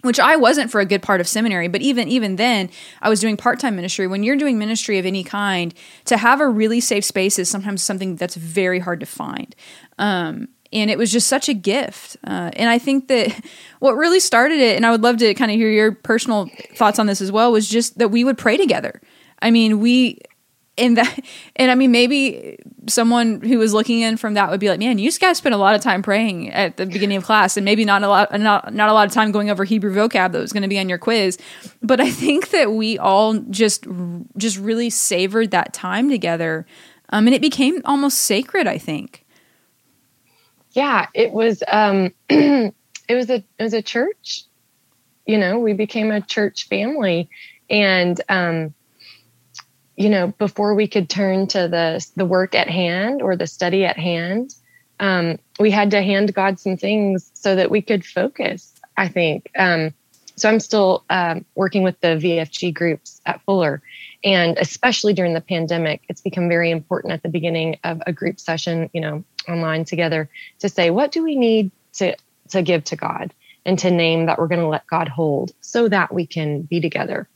which 0.01 0.19
I 0.19 0.35
wasn't 0.35 0.71
for 0.71 0.81
a 0.81 0.85
good 0.85 1.01
part 1.01 1.21
of 1.21 1.27
seminary, 1.27 1.67
but 1.67 1.81
even 1.81 2.07
even 2.07 2.35
then, 2.35 2.69
I 3.01 3.09
was 3.09 3.19
doing 3.19 3.37
part 3.37 3.59
time 3.59 3.75
ministry. 3.75 4.07
When 4.07 4.23
you're 4.23 4.35
doing 4.35 4.59
ministry 4.59 4.99
of 4.99 5.05
any 5.05 5.23
kind, 5.23 5.73
to 6.05 6.17
have 6.17 6.41
a 6.41 6.47
really 6.47 6.81
safe 6.81 7.05
space 7.05 7.39
is 7.39 7.49
sometimes 7.49 7.81
something 7.81 8.15
that's 8.15 8.35
very 8.35 8.79
hard 8.79 8.99
to 8.99 9.05
find. 9.05 9.55
Um, 9.97 10.49
and 10.73 10.89
it 10.89 10.97
was 10.97 11.11
just 11.11 11.27
such 11.27 11.49
a 11.49 11.53
gift. 11.53 12.17
Uh, 12.25 12.51
and 12.53 12.69
I 12.69 12.79
think 12.79 13.07
that 13.07 13.43
what 13.79 13.93
really 13.93 14.19
started 14.19 14.59
it, 14.59 14.75
and 14.75 14.85
I 14.85 14.91
would 14.91 15.01
love 15.01 15.17
to 15.17 15.33
kind 15.33 15.51
of 15.51 15.57
hear 15.57 15.69
your 15.69 15.91
personal 15.91 16.49
thoughts 16.75 16.99
on 16.99 17.07
this 17.07 17.21
as 17.21 17.31
well, 17.31 17.51
was 17.51 17.67
just 17.67 17.97
that 17.97 18.09
we 18.09 18.23
would 18.23 18.37
pray 18.37 18.57
together. 18.57 19.01
I 19.41 19.51
mean, 19.51 19.79
we 19.79 20.19
and 20.77 20.97
that 20.97 21.19
and 21.55 21.71
I 21.71 21.75
mean 21.75 21.91
maybe 21.91 22.57
someone 22.87 23.41
who 23.41 23.59
was 23.59 23.73
looking 23.73 24.01
in 24.01 24.17
from 24.17 24.33
that 24.33 24.49
would 24.49 24.59
be 24.59 24.69
like, 24.69 24.79
man, 24.79 24.97
you 24.97 25.11
guys 25.11 25.37
spent 25.37 25.53
a 25.53 25.57
lot 25.57 25.75
of 25.75 25.81
time 25.81 26.01
praying 26.01 26.51
at 26.51 26.77
the 26.77 26.85
beginning 26.85 27.17
of 27.17 27.23
class, 27.23 27.57
and 27.57 27.65
maybe 27.65 27.85
not 27.85 28.03
a 28.03 28.07
lot 28.07 28.39
not 28.39 28.73
not 28.73 28.89
a 28.89 28.93
lot 28.93 29.07
of 29.07 29.13
time 29.13 29.31
going 29.31 29.49
over 29.49 29.63
Hebrew 29.63 29.93
vocab 29.93 30.31
that 30.31 30.39
was 30.39 30.53
going 30.53 30.63
to 30.63 30.69
be 30.69 30.79
on 30.79 30.89
your 30.89 30.97
quiz. 30.97 31.37
But 31.81 31.99
I 31.99 32.09
think 32.11 32.49
that 32.49 32.73
we 32.73 32.97
all 32.97 33.35
just 33.35 33.85
just 34.37 34.57
really 34.57 34.89
savored 34.89 35.51
that 35.51 35.73
time 35.73 36.09
together, 36.09 36.65
um, 37.09 37.27
and 37.27 37.35
it 37.35 37.41
became 37.41 37.81
almost 37.85 38.19
sacred. 38.19 38.67
I 38.67 38.77
think 38.77 39.20
yeah, 40.71 41.07
it 41.13 41.31
was 41.31 41.63
um, 41.67 42.13
it 42.29 42.73
was 43.09 43.29
a 43.29 43.43
it 43.57 43.63
was 43.63 43.73
a 43.73 43.81
church. 43.81 44.43
You 45.25 45.37
know, 45.37 45.59
we 45.59 45.73
became 45.73 46.11
a 46.11 46.21
church 46.21 46.67
family, 46.67 47.29
and 47.69 48.19
um, 48.29 48.73
you 49.95 50.09
know, 50.09 50.27
before 50.27 50.73
we 50.73 50.87
could 50.87 51.09
turn 51.09 51.47
to 51.47 51.67
the 51.67 52.05
the 52.15 52.25
work 52.25 52.55
at 52.55 52.69
hand 52.69 53.21
or 53.21 53.35
the 53.35 53.47
study 53.47 53.85
at 53.85 53.97
hand, 53.97 54.55
um, 54.99 55.37
we 55.59 55.71
had 55.71 55.91
to 55.91 56.01
hand 56.01 56.33
God 56.33 56.59
some 56.59 56.77
things 56.77 57.31
so 57.33 57.55
that 57.55 57.69
we 57.69 57.81
could 57.81 58.05
focus. 58.05 58.73
I 58.97 59.07
think. 59.07 59.49
Um, 59.57 59.93
so 60.35 60.49
I'm 60.49 60.59
still 60.59 61.03
um, 61.09 61.45
working 61.55 61.83
with 61.83 61.99
the 62.01 62.17
VFG 62.17 62.73
groups 62.73 63.21
at 63.25 63.41
Fuller, 63.43 63.81
and 64.23 64.57
especially 64.57 65.13
during 65.13 65.33
the 65.33 65.41
pandemic, 65.41 66.01
it's 66.09 66.21
become 66.21 66.49
very 66.49 66.71
important 66.71 67.13
at 67.13 67.21
the 67.21 67.29
beginning 67.29 67.77
of 67.83 68.01
a 68.07 68.13
group 68.13 68.39
session. 68.39 68.89
You 68.93 69.01
know, 69.01 69.23
online 69.51 69.85
together 69.85 70.29
to 70.59 70.69
say, 70.69 70.89
what 70.89 71.11
do 71.11 71.23
we 71.23 71.35
need 71.35 71.71
to, 71.93 72.15
to 72.49 72.61
give 72.61 72.83
to 72.85 72.95
God 72.95 73.33
and 73.65 73.77
to 73.79 73.91
name 73.91 74.25
that 74.25 74.39
we're 74.39 74.47
going 74.47 74.61
to 74.61 74.67
let 74.67 74.87
God 74.87 75.07
hold 75.07 75.51
so 75.61 75.87
that 75.87 76.13
we 76.13 76.25
can 76.25 76.61
be 76.61 76.79
together 76.81 77.27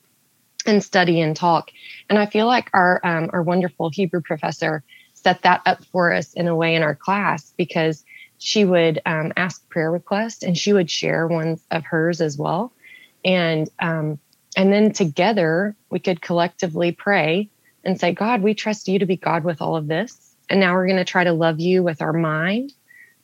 and 0.66 0.84
study 0.84 1.22
and 1.22 1.36
talk. 1.36 1.72
And 2.10 2.18
I 2.18 2.26
feel 2.26 2.48
like 2.48 2.70
our, 2.74 3.00
um, 3.04 3.30
our 3.34 3.44
wonderful 3.44 3.90
Hebrew 3.90 4.22
professor 4.22 4.84
set 5.14 5.42
that 5.44 5.62
up 5.66 5.84
for 5.86 6.14
us 6.14 6.34
in 6.34 6.48
a 6.48 6.56
way 6.56 6.76
in 6.76 6.84
our 6.84 6.96
class 6.96 7.54
because 7.58 8.04
she 8.38 8.66
would 8.66 9.02
um, 9.06 9.32
ask 9.38 9.68
prayer 9.70 9.92
requests 9.92 10.44
and 10.44 10.58
she 10.58 10.74
would 10.74 10.90
share 10.90 11.28
ones 11.28 11.64
of 11.72 11.84
hers 11.86 12.22
as 12.22 12.38
well. 12.38 12.74
And, 13.24 13.70
um, 13.80 14.20
and 14.58 14.72
then 14.72 14.92
together 14.92 15.76
we 15.90 16.00
could 16.00 16.22
collectively 16.22 16.92
pray 16.92 17.50
and 17.84 18.00
say, 18.00 18.14
God, 18.14 18.42
we 18.42 18.54
trust 18.54 18.88
you 18.88 19.00
to 19.00 19.06
be 19.06 19.16
God 19.16 19.44
with 19.44 19.62
all 19.62 19.76
of 19.76 19.88
this. 19.88 20.25
And 20.50 20.60
now 20.60 20.74
we're 20.74 20.88
going 20.88 20.98
to 20.98 21.06
try 21.06 21.24
to 21.24 21.34
love 21.34 21.60
you 21.60 21.84
with 21.84 22.02
our 22.02 22.14
mind 22.14 22.74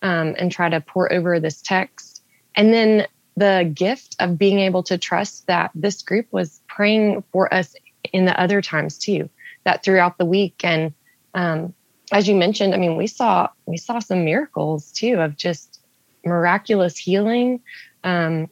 um, 0.01 0.35
and 0.37 0.51
try 0.51 0.69
to 0.69 0.81
pour 0.81 1.11
over 1.11 1.39
this 1.39 1.61
text. 1.61 2.21
And 2.55 2.73
then 2.73 3.07
the 3.37 3.71
gift 3.73 4.15
of 4.19 4.37
being 4.37 4.59
able 4.59 4.83
to 4.83 4.97
trust 4.97 5.47
that 5.47 5.71
this 5.73 6.01
group 6.01 6.27
was 6.31 6.61
praying 6.67 7.23
for 7.31 7.53
us 7.53 7.75
in 8.11 8.25
the 8.25 8.39
other 8.39 8.61
times 8.61 8.97
too, 8.97 9.29
that 9.63 9.83
throughout 9.83 10.17
the 10.17 10.25
week. 10.25 10.61
And 10.63 10.93
um, 11.33 11.73
as 12.11 12.27
you 12.27 12.35
mentioned, 12.35 12.73
I 12.73 12.77
mean, 12.77 12.97
we 12.97 13.07
saw 13.07 13.49
we 13.65 13.77
saw 13.77 13.99
some 13.99 14.25
miracles 14.25 14.91
too 14.91 15.15
of 15.15 15.37
just 15.37 15.79
miraculous 16.25 16.97
healing, 16.97 17.61
um, 18.03 18.49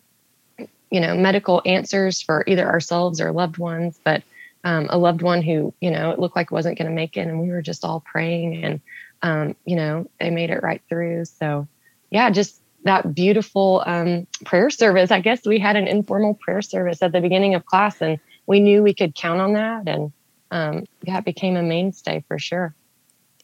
you 0.89 0.99
know, 0.99 1.15
medical 1.15 1.61
answers 1.65 2.21
for 2.21 2.43
either 2.47 2.67
ourselves 2.67 3.19
or 3.19 3.31
loved 3.31 3.57
ones, 3.57 3.99
but 4.03 4.23
um, 4.63 4.87
a 4.89 4.97
loved 4.97 5.21
one 5.21 5.41
who, 5.41 5.73
you 5.79 5.91
know, 5.91 6.11
it 6.11 6.19
looked 6.19 6.35
like 6.35 6.51
wasn't 6.51 6.77
going 6.77 6.89
to 6.89 6.95
make 6.95 7.17
it. 7.17 7.27
And 7.27 7.41
we 7.41 7.49
were 7.49 7.61
just 7.61 7.85
all 7.85 8.01
praying 8.01 8.63
and, 8.63 8.81
um, 9.21 9.55
you 9.65 9.75
know, 9.75 10.09
they 10.19 10.29
made 10.29 10.49
it 10.49 10.63
right 10.63 10.81
through. 10.89 11.25
So, 11.25 11.67
yeah, 12.09 12.29
just 12.29 12.61
that 12.83 13.13
beautiful 13.13 13.83
um, 13.85 14.27
prayer 14.45 14.69
service. 14.69 15.11
I 15.11 15.19
guess 15.19 15.45
we 15.45 15.59
had 15.59 15.75
an 15.75 15.87
informal 15.87 16.33
prayer 16.33 16.61
service 16.61 17.01
at 17.01 17.11
the 17.11 17.21
beginning 17.21 17.55
of 17.55 17.65
class 17.65 18.01
and 18.01 18.19
we 18.47 18.59
knew 18.59 18.83
we 18.83 18.93
could 18.93 19.15
count 19.15 19.41
on 19.41 19.53
that. 19.53 19.87
And 19.87 20.11
um, 20.51 20.85
yeah, 21.03 21.19
it 21.19 21.25
became 21.25 21.55
a 21.55 21.63
mainstay 21.63 22.23
for 22.27 22.39
sure. 22.39 22.75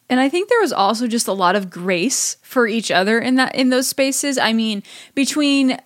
And 0.08 0.20
I 0.20 0.28
think 0.28 0.48
there 0.48 0.60
was 0.60 0.72
also 0.72 1.06
just 1.06 1.26
a 1.26 1.32
lot 1.32 1.56
of 1.56 1.70
grace 1.70 2.36
for 2.42 2.66
each 2.66 2.90
other 2.90 3.18
in 3.18 3.34
that 3.36 3.54
in 3.54 3.70
those 3.70 3.88
spaces. 3.88 4.38
I 4.38 4.52
mean, 4.52 4.82
between 5.14 5.78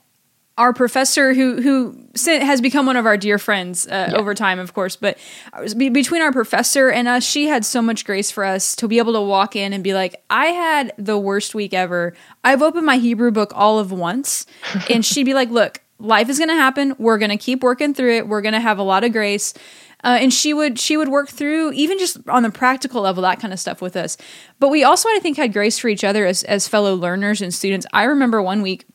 our 0.60 0.72
professor 0.72 1.34
who 1.34 1.60
who 1.60 1.96
has 2.26 2.60
become 2.60 2.86
one 2.86 2.96
of 2.96 3.06
our 3.06 3.16
dear 3.16 3.38
friends 3.38 3.86
uh, 3.86 4.08
yeah. 4.10 4.16
over 4.16 4.34
time 4.34 4.58
of 4.58 4.74
course 4.74 4.94
but 4.94 5.18
between 5.76 6.22
our 6.22 6.32
professor 6.32 6.90
and 6.90 7.08
us 7.08 7.24
she 7.24 7.46
had 7.46 7.64
so 7.64 7.80
much 7.80 8.04
grace 8.04 8.30
for 8.30 8.44
us 8.44 8.76
to 8.76 8.86
be 8.86 8.98
able 8.98 9.12
to 9.12 9.20
walk 9.20 9.56
in 9.56 9.72
and 9.72 9.82
be 9.82 9.94
like 9.94 10.22
i 10.28 10.46
had 10.46 10.92
the 10.98 11.18
worst 11.18 11.54
week 11.54 11.74
ever. 11.74 12.14
I've 12.44 12.62
opened 12.62 12.86
my 12.86 12.98
hebrew 12.98 13.30
book 13.30 13.52
all 13.54 13.78
of 13.78 13.92
once. 13.92 14.46
And 14.90 15.04
she'd 15.04 15.24
be 15.24 15.34
like 15.34 15.50
look 15.50 15.80
life 15.98 16.28
is 16.28 16.38
going 16.38 16.48
to 16.48 16.54
happen. 16.54 16.94
We're 16.98 17.18
going 17.18 17.30
to 17.30 17.36
keep 17.36 17.62
working 17.62 17.92
through 17.92 18.16
it. 18.16 18.28
We're 18.28 18.40
going 18.40 18.54
to 18.54 18.60
have 18.60 18.78
a 18.78 18.82
lot 18.82 19.04
of 19.04 19.12
grace. 19.12 19.52
Uh, 20.02 20.16
and 20.18 20.32
she 20.32 20.54
would 20.54 20.78
she 20.78 20.96
would 20.96 21.08
work 21.08 21.28
through 21.28 21.72
even 21.72 21.98
just 21.98 22.26
on 22.26 22.42
the 22.42 22.50
practical 22.50 23.02
level 23.02 23.22
that 23.22 23.38
kind 23.38 23.52
of 23.52 23.60
stuff 23.60 23.82
with 23.82 23.96
us. 23.96 24.16
But 24.58 24.68
we 24.68 24.82
also 24.82 25.08
i 25.10 25.18
think 25.20 25.36
had 25.36 25.52
grace 25.52 25.78
for 25.78 25.88
each 25.88 26.04
other 26.04 26.24
as, 26.24 26.42
as 26.44 26.66
fellow 26.66 26.94
learners 26.94 27.42
and 27.42 27.52
students. 27.52 27.86
I 27.92 28.04
remember 28.04 28.40
one 28.40 28.62
week 28.62 28.86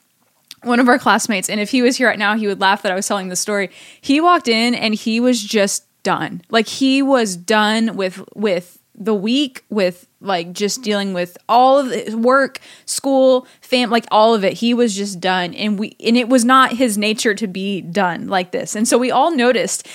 one 0.66 0.80
of 0.80 0.88
our 0.88 0.98
classmates, 0.98 1.48
and 1.48 1.60
if 1.60 1.70
he 1.70 1.82
was 1.82 1.96
here 1.96 2.08
right 2.08 2.18
now, 2.18 2.36
he 2.36 2.46
would 2.46 2.60
laugh 2.60 2.82
that 2.82 2.92
I 2.92 2.94
was 2.94 3.06
telling 3.06 3.28
the 3.28 3.36
story. 3.36 3.70
He 4.00 4.20
walked 4.20 4.48
in 4.48 4.74
and 4.74 4.94
he 4.94 5.20
was 5.20 5.42
just 5.42 5.84
done. 6.02 6.42
Like 6.50 6.68
he 6.68 7.02
was 7.02 7.36
done 7.36 7.96
with 7.96 8.22
with 8.34 8.78
the 8.94 9.14
week 9.14 9.64
with 9.68 10.06
like 10.20 10.52
just 10.52 10.82
dealing 10.82 11.12
with 11.12 11.36
all 11.48 11.78
of 11.78 11.90
his 11.90 12.16
work, 12.16 12.60
school, 12.86 13.46
fam, 13.60 13.90
like 13.90 14.06
all 14.10 14.34
of 14.34 14.44
it. 14.44 14.54
He 14.54 14.74
was 14.74 14.96
just 14.96 15.20
done, 15.20 15.54
and 15.54 15.78
we 15.78 15.96
and 16.00 16.16
it 16.16 16.28
was 16.28 16.44
not 16.44 16.72
his 16.72 16.96
nature 16.98 17.34
to 17.34 17.46
be 17.46 17.80
done 17.80 18.28
like 18.28 18.52
this. 18.52 18.74
And 18.74 18.86
so 18.88 18.98
we 18.98 19.10
all 19.10 19.34
noticed 19.34 19.86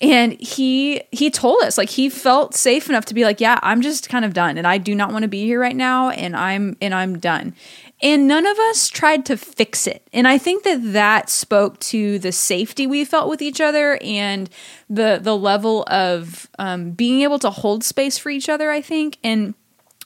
and 0.00 0.40
he 0.40 1.02
he 1.12 1.30
told 1.30 1.62
us 1.62 1.76
like 1.76 1.90
he 1.90 2.08
felt 2.08 2.54
safe 2.54 2.88
enough 2.88 3.04
to 3.04 3.14
be 3.14 3.24
like 3.24 3.40
yeah 3.40 3.58
i'm 3.62 3.82
just 3.82 4.08
kind 4.08 4.24
of 4.24 4.32
done 4.32 4.56
and 4.56 4.66
i 4.66 4.78
do 4.78 4.94
not 4.94 5.12
want 5.12 5.22
to 5.22 5.28
be 5.28 5.44
here 5.44 5.60
right 5.60 5.76
now 5.76 6.10
and 6.10 6.34
i'm 6.34 6.76
and 6.80 6.94
i'm 6.94 7.18
done 7.18 7.54
and 8.02 8.26
none 8.26 8.46
of 8.46 8.58
us 8.58 8.88
tried 8.88 9.26
to 9.26 9.36
fix 9.36 9.86
it. 9.86 10.06
And 10.12 10.26
I 10.26 10.38
think 10.38 10.64
that 10.64 10.92
that 10.92 11.28
spoke 11.28 11.78
to 11.80 12.18
the 12.18 12.32
safety 12.32 12.86
we 12.86 13.04
felt 13.04 13.28
with 13.28 13.42
each 13.42 13.60
other 13.60 13.98
and 14.02 14.48
the 14.88 15.18
the 15.20 15.36
level 15.36 15.84
of 15.88 16.48
um, 16.58 16.92
being 16.92 17.22
able 17.22 17.38
to 17.40 17.50
hold 17.50 17.84
space 17.84 18.18
for 18.18 18.30
each 18.30 18.48
other. 18.48 18.70
I 18.70 18.80
think, 18.80 19.18
and 19.22 19.54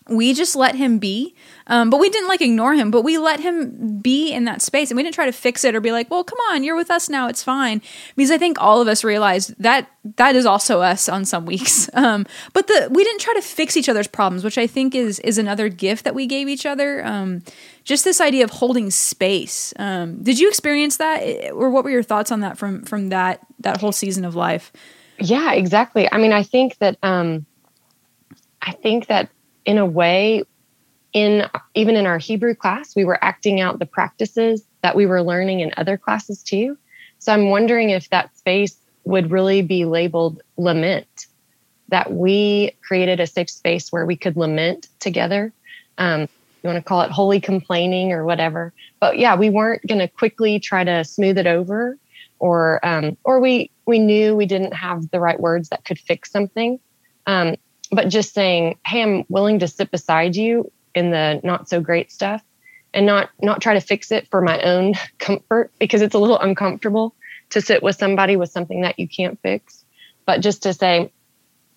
we 0.08 0.34
just 0.34 0.54
let 0.54 0.74
him 0.74 0.98
be. 0.98 1.34
Um, 1.66 1.88
but 1.88 1.98
we 1.98 2.10
didn't 2.10 2.28
like 2.28 2.42
ignore 2.42 2.74
him 2.74 2.90
but 2.90 3.02
we 3.02 3.16
let 3.16 3.40
him 3.40 3.98
be 4.00 4.30
in 4.30 4.44
that 4.44 4.60
space 4.60 4.90
and 4.90 4.96
we 4.96 5.02
didn't 5.02 5.14
try 5.14 5.24
to 5.24 5.32
fix 5.32 5.64
it 5.64 5.74
or 5.74 5.80
be 5.80 5.92
like 5.92 6.10
well 6.10 6.22
come 6.22 6.38
on 6.50 6.62
you're 6.62 6.76
with 6.76 6.90
us 6.90 7.08
now 7.08 7.26
it's 7.26 7.42
fine. 7.42 7.80
Because 8.16 8.30
i 8.30 8.36
think 8.36 8.60
all 8.60 8.82
of 8.82 8.88
us 8.88 9.02
realized 9.02 9.54
that 9.58 9.88
that 10.16 10.36
is 10.36 10.44
also 10.44 10.82
us 10.82 11.08
on 11.08 11.24
some 11.24 11.46
weeks. 11.46 11.88
Um, 12.04 12.26
but 12.52 12.66
the 12.66 12.88
we 12.90 13.04
didn't 13.04 13.20
try 13.20 13.34
to 13.34 13.40
fix 13.40 13.76
each 13.76 13.88
other's 13.88 14.08
problems 14.08 14.42
which 14.42 14.58
i 14.58 14.66
think 14.66 14.94
is 14.94 15.20
is 15.20 15.38
another 15.38 15.68
gift 15.68 16.04
that 16.04 16.14
we 16.14 16.26
gave 16.26 16.48
each 16.48 16.66
other. 16.66 17.04
Um, 17.04 17.42
just 17.84 18.04
this 18.04 18.20
idea 18.20 18.44
of 18.44 18.50
holding 18.50 18.90
space. 18.90 19.72
Um, 19.78 20.22
did 20.22 20.38
you 20.38 20.48
experience 20.48 20.96
that? 20.96 21.50
Or 21.52 21.70
what 21.70 21.84
were 21.84 21.90
your 21.90 22.02
thoughts 22.02 22.32
on 22.32 22.40
that 22.40 22.58
from 22.58 22.82
from 22.84 23.10
that 23.10 23.40
that 23.60 23.80
whole 23.80 23.92
season 23.92 24.24
of 24.24 24.34
life? 24.34 24.72
Yeah 25.18 25.52
exactly. 25.52 26.10
I 26.10 26.18
mean 26.18 26.32
i 26.32 26.42
think 26.42 26.78
that 26.78 26.98
um 27.02 27.46
i 28.60 28.72
think 28.72 29.06
that 29.06 29.30
in 29.64 29.78
a 29.78 29.86
way, 29.86 30.44
in 31.12 31.48
even 31.74 31.96
in 31.96 32.06
our 32.06 32.18
Hebrew 32.18 32.54
class, 32.54 32.94
we 32.96 33.04
were 33.04 33.22
acting 33.22 33.60
out 33.60 33.78
the 33.78 33.86
practices 33.86 34.64
that 34.82 34.96
we 34.96 35.06
were 35.06 35.22
learning 35.22 35.60
in 35.60 35.72
other 35.76 35.96
classes 35.96 36.42
too. 36.42 36.76
So 37.18 37.32
I'm 37.32 37.50
wondering 37.50 37.90
if 37.90 38.10
that 38.10 38.36
space 38.36 38.76
would 39.04 39.30
really 39.30 39.62
be 39.62 39.84
labeled 39.84 40.42
lament, 40.56 41.26
that 41.88 42.12
we 42.12 42.76
created 42.86 43.20
a 43.20 43.26
safe 43.26 43.50
space 43.50 43.92
where 43.92 44.06
we 44.06 44.16
could 44.16 44.36
lament 44.36 44.88
together. 44.98 45.52
Um, 45.98 46.22
you 46.62 46.68
want 46.68 46.78
to 46.78 46.82
call 46.82 47.02
it 47.02 47.10
holy 47.10 47.40
complaining 47.40 48.12
or 48.12 48.24
whatever. 48.24 48.72
But 48.98 49.18
yeah, 49.18 49.36
we 49.36 49.50
weren't 49.50 49.86
going 49.86 50.00
to 50.00 50.08
quickly 50.08 50.58
try 50.58 50.82
to 50.82 51.04
smooth 51.04 51.38
it 51.38 51.46
over 51.46 51.98
or 52.38 52.84
um, 52.84 53.16
or 53.24 53.40
we 53.40 53.70
we 53.86 53.98
knew 53.98 54.34
we 54.34 54.46
didn't 54.46 54.72
have 54.72 55.10
the 55.10 55.20
right 55.20 55.38
words 55.38 55.68
that 55.68 55.84
could 55.84 55.98
fix 55.98 56.30
something. 56.30 56.80
Um, 57.26 57.56
but 57.94 58.08
just 58.08 58.34
saying, 58.34 58.78
"Hey, 58.86 59.02
I'm 59.02 59.24
willing 59.28 59.60
to 59.60 59.68
sit 59.68 59.90
beside 59.90 60.36
you 60.36 60.70
in 60.94 61.10
the 61.10 61.40
not 61.42 61.68
so 61.68 61.80
great 61.80 62.12
stuff." 62.12 62.42
and 62.94 63.04
not 63.04 63.28
not 63.42 63.60
try 63.60 63.74
to 63.74 63.80
fix 63.80 64.10
it 64.12 64.28
for 64.28 64.40
my 64.40 64.62
own 64.62 64.94
comfort 65.18 65.72
because 65.78 66.00
it's 66.00 66.14
a 66.14 66.18
little 66.18 66.38
uncomfortable 66.38 67.14
to 67.50 67.60
sit 67.60 67.82
with 67.82 67.96
somebody 67.96 68.36
with 68.36 68.50
something 68.50 68.82
that 68.82 68.98
you 68.98 69.06
can't 69.06 69.38
fix. 69.42 69.84
But 70.24 70.40
just 70.40 70.62
to 70.62 70.72
say 70.72 71.12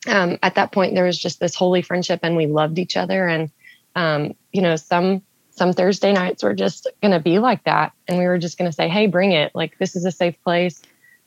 um, 0.07 0.37
at 0.41 0.55
that 0.55 0.71
point 0.71 0.93
there 0.93 1.03
was 1.03 1.17
just 1.17 1.39
this 1.39 1.55
holy 1.55 1.81
friendship 1.81 2.21
and 2.23 2.37
we 2.37 2.45
loved 2.45 2.79
each 2.79 2.95
other. 2.95 3.27
And 3.27 3.51
um, 3.95 4.35
you 4.53 4.61
know 4.61 4.77
some 4.77 5.23
some 5.49 5.73
thursday 5.73 6.13
nights 6.13 6.43
were 6.43 6.53
just 6.53 6.87
going 7.01 7.11
to 7.11 7.19
be 7.19 7.39
like 7.39 7.63
that. 7.63 7.91
And 8.07 8.19
we 8.19 8.27
were 8.27 8.37
just 8.37 8.57
going 8.57 8.69
to 8.69 8.75
say 8.75 8.87
hey 8.87 9.07
bring 9.07 9.31
it. 9.31 9.51
Like 9.55 9.77
this 9.79 9.95
is 9.95 10.05
a 10.05 10.11
safe 10.11 10.41
place. 10.43 10.81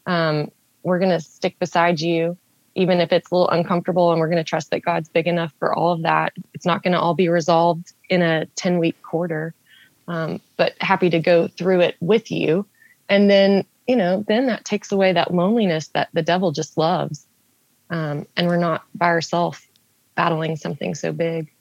Um, 0.06 0.50
we're 0.82 1.00
going 1.00 1.10
to 1.10 1.20
stick 1.20 1.58
beside 1.58 2.00
you 2.00 2.38
even 2.80 3.00
if 3.00 3.12
it's 3.12 3.30
a 3.30 3.34
little 3.34 3.50
uncomfortable 3.50 4.10
and 4.10 4.20
we're 4.20 4.28
going 4.28 4.42
to 4.42 4.48
trust 4.48 4.70
that 4.70 4.80
God's 4.80 5.08
big 5.08 5.26
enough 5.26 5.52
for 5.58 5.74
all 5.74 5.92
of 5.92 6.02
that. 6.02 6.32
It's 6.54 6.66
not 6.66 6.82
going 6.82 6.92
to 6.92 7.00
all 7.00 7.14
be 7.14 7.28
resolved 7.28 7.92
in 8.08 8.22
a 8.22 8.46
10 8.56 8.78
week 8.78 9.00
quarter, 9.02 9.54
um, 10.08 10.40
but 10.56 10.74
happy 10.80 11.10
to 11.10 11.20
go 11.20 11.46
through 11.46 11.80
it 11.80 11.96
with 12.00 12.30
you. 12.30 12.66
And 13.08 13.30
then, 13.30 13.64
you 13.86 13.96
know, 13.96 14.24
then 14.26 14.46
that 14.46 14.64
takes 14.64 14.92
away 14.92 15.12
that 15.12 15.34
loneliness 15.34 15.88
that 15.88 16.08
the 16.12 16.22
devil 16.22 16.52
just 16.52 16.78
loves. 16.78 17.26
Um, 17.90 18.26
and 18.36 18.46
we're 18.46 18.56
not 18.56 18.84
by 18.94 19.08
ourselves 19.08 19.60
battling 20.14 20.56
something 20.56 20.94
so 20.94 21.12
big. 21.12 21.52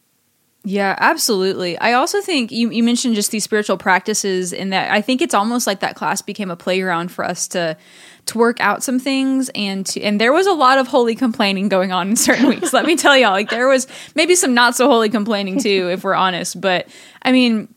Yeah, 0.66 0.94
absolutely. 1.00 1.78
I 1.78 1.94
also 1.94 2.20
think 2.20 2.51
you, 2.51 2.70
you 2.70 2.84
mentioned 2.84 3.16
just 3.16 3.32
these 3.32 3.46
spiritual 3.46 3.78
practices, 3.78 4.51
and 4.51 4.74
that 4.74 4.92
I 4.92 5.01
think 5.01 5.22
it's 5.22 5.34
almost 5.34 5.66
like 5.66 5.80
that 5.80 5.96
class 5.96 6.22
became 6.22 6.51
a 6.51 6.58
playground 6.58 7.12
for 7.12 7.24
us 7.24 7.48
to 7.50 7.78
to 8.25 8.38
work 8.38 8.60
out 8.60 8.84
some 8.84 9.00
things 9.00 9.50
and 9.56 9.86
to, 9.86 10.01
and 10.01 10.22
there 10.22 10.32
was 10.32 10.46
a 10.46 10.54
lot 10.54 10.78
of 10.78 10.88
holy 10.88 11.16
complaining 11.16 11.68
going 11.70 11.92
on 11.92 12.10
in 12.10 12.16
certain 12.16 12.48
weeks. 12.50 12.74
Let 12.74 12.86
me 12.86 12.96
tell 12.98 13.18
y'all, 13.18 13.32
like 13.32 13.50
there 13.50 13.68
was 13.70 13.88
maybe 14.16 14.36
some 14.36 14.54
not 14.54 14.75
so 14.75 14.88
holy 14.89 15.10
complaining 15.10 15.60
too, 15.60 15.89
if 15.92 16.04
we're 16.04 16.13
honest. 16.13 16.60
But 16.60 16.89
I 17.22 17.32
mean, 17.32 17.74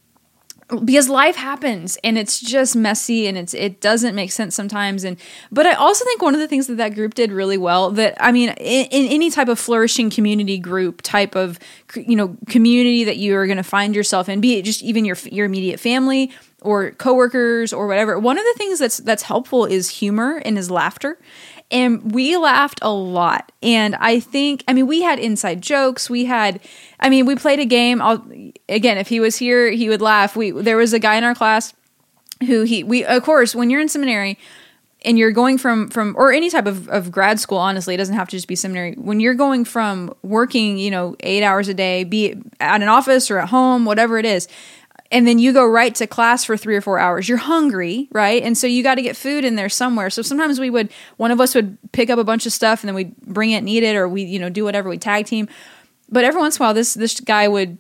because 0.81 1.09
life 1.09 1.37
happens 1.37 1.99
and 2.02 2.17
it's 2.19 2.41
just 2.41 2.75
messy 2.76 3.26
and 3.26 3.37
it's 3.37 3.55
it 3.55 3.81
doesn't 3.81 4.14
make 4.14 4.33
sense 4.33 4.55
sometimes. 4.55 5.05
And 5.05 5.17
but 5.50 5.67
i 5.67 5.73
also 5.75 6.05
think 6.05 6.23
one 6.23 6.35
of 6.35 6.41
the 6.41 6.49
things 6.49 6.67
that 6.67 6.76
that 6.76 6.95
group 6.95 7.14
did 7.14 7.31
really 7.33 7.59
well 7.59 7.91
that 7.93 8.14
i 8.21 8.33
mean 8.33 8.50
in, 8.59 8.87
in 8.87 9.07
any 9.12 9.31
type 9.31 9.49
of 9.49 9.59
flourishing 9.59 10.11
community 10.11 10.59
group 10.59 11.02
type 11.02 11.35
of 11.35 11.59
you 11.95 12.17
know 12.17 12.37
community 12.49 13.05
that 13.05 13.17
you 13.17 13.37
are 13.37 13.47
going 13.47 13.57
to 13.57 13.62
find 13.62 13.95
yourself 13.95 14.29
in 14.29 14.41
be 14.41 14.59
it 14.59 14.64
just 14.64 14.83
even 14.83 15.05
your 15.05 15.17
your 15.31 15.47
immediate 15.47 15.79
family 15.79 16.31
or 16.62 16.93
coworkers 16.93 17.73
or 17.73 17.87
whatever 17.87 18.19
one 18.19 18.38
of 18.38 18.45
the 18.45 18.55
things 18.57 18.79
that's 18.79 18.99
that's 18.99 19.23
helpful 19.23 19.64
is 19.64 19.88
humor 19.88 20.41
and 20.45 20.59
is 20.59 20.71
laughter 20.71 21.19
and 21.73 22.12
we 22.12 22.37
laughed 22.37 22.79
a 22.83 22.93
lot. 22.93 23.50
And 23.62 23.97
i 23.97 24.21
think 24.21 24.62
i 24.69 24.73
mean 24.73 24.87
we 24.87 25.02
had 25.02 25.19
inside 25.19 25.62
jokes. 25.62 26.09
We 26.09 26.26
had 26.26 26.61
i 27.00 27.09
mean 27.09 27.26
we 27.26 27.35
played 27.35 27.59
a 27.59 27.64
game. 27.64 28.00
I'll, 28.00 28.25
again 28.69 28.99
if 28.99 29.09
he 29.09 29.19
was 29.19 29.37
here 29.37 29.71
he 29.71 29.88
would 29.88 30.02
laugh. 30.02 30.37
We 30.37 30.50
there 30.50 30.76
was 30.76 30.93
a 30.93 30.99
guy 30.99 31.17
in 31.17 31.25
our 31.25 31.35
class 31.35 31.75
who 32.47 32.62
he 32.62 32.85
we 32.85 33.05
of 33.05 33.23
course 33.23 33.55
when 33.55 33.71
you're 33.71 33.81
in 33.81 33.88
seminary 33.88 34.38
and 35.05 35.19
you're 35.19 35.33
going 35.33 35.59
from 35.59 35.88
from 35.88 36.14
or 36.17 36.33
any 36.33 36.50
type 36.50 36.67
of, 36.67 36.88
of 36.88 37.11
grad 37.11 37.41
school 37.41 37.59
honestly 37.59 37.95
it 37.95 37.99
doesn't 37.99 38.14
have 38.14 38.29
to 38.29 38.37
just 38.37 38.47
be 38.49 38.55
seminary. 38.55 38.93
When 38.95 39.19
you're 39.19 39.35
going 39.35 39.64
from 39.64 40.14
working 40.23 40.79
you 40.79 40.91
know 40.91 41.17
eight 41.21 41.43
hours 41.43 41.69
a 41.69 41.75
day 41.75 42.05
be 42.05 42.37
at 42.61 42.83
an 42.83 42.88
office 42.88 43.31
or 43.31 43.38
at 43.38 43.49
home 43.49 43.85
whatever 43.85 44.19
it 44.19 44.26
is 44.26 44.47
and 45.12 45.28
then 45.28 45.38
you 45.38 45.52
go 45.52 45.64
right 45.66 45.95
to 45.97 46.07
class 46.07 46.42
for 46.42 46.57
three 46.57 46.75
or 46.75 46.81
four 46.81 46.99
hours. 46.99 47.28
You're 47.28 47.38
hungry, 47.38 48.09
right? 48.11 48.42
And 48.42 48.57
so 48.57 48.66
you 48.66 48.83
got 48.83 48.95
to 48.95 49.02
get 49.02 49.16
food 49.16 49.45
in 49.45 49.57
there 49.57 49.69
somewhere. 49.69 50.09
So 50.09 50.23
sometimes 50.23 50.59
we 50.59 50.71
would, 50.71 50.90
one 51.19 51.31
of 51.31 51.40
us 51.40 51.54
would 51.54 51.76
pick 51.92 52.09
up 52.09 52.19
a 52.19 52.25
bunch 52.25 52.47
of 52.47 52.52
stuff 52.52 52.83
and 52.83 52.88
then 52.88 52.95
we'd 52.95 53.14
bring 53.19 53.50
it 53.50 53.59
and 53.59 53.69
eat 53.69 53.83
it, 53.83 53.95
or 53.95 54.09
we, 54.09 54.23
you 54.23 54.38
know, 54.38 54.49
do 54.49 54.64
whatever 54.64 54.88
we 54.88 54.97
tag 54.97 55.26
team. 55.26 55.49
But 56.09 56.25
every 56.25 56.40
once 56.40 56.57
in 56.57 56.62
a 56.62 56.66
while, 56.66 56.75
this 56.75 56.95
this 56.95 57.21
guy 57.21 57.47
would 57.47 57.78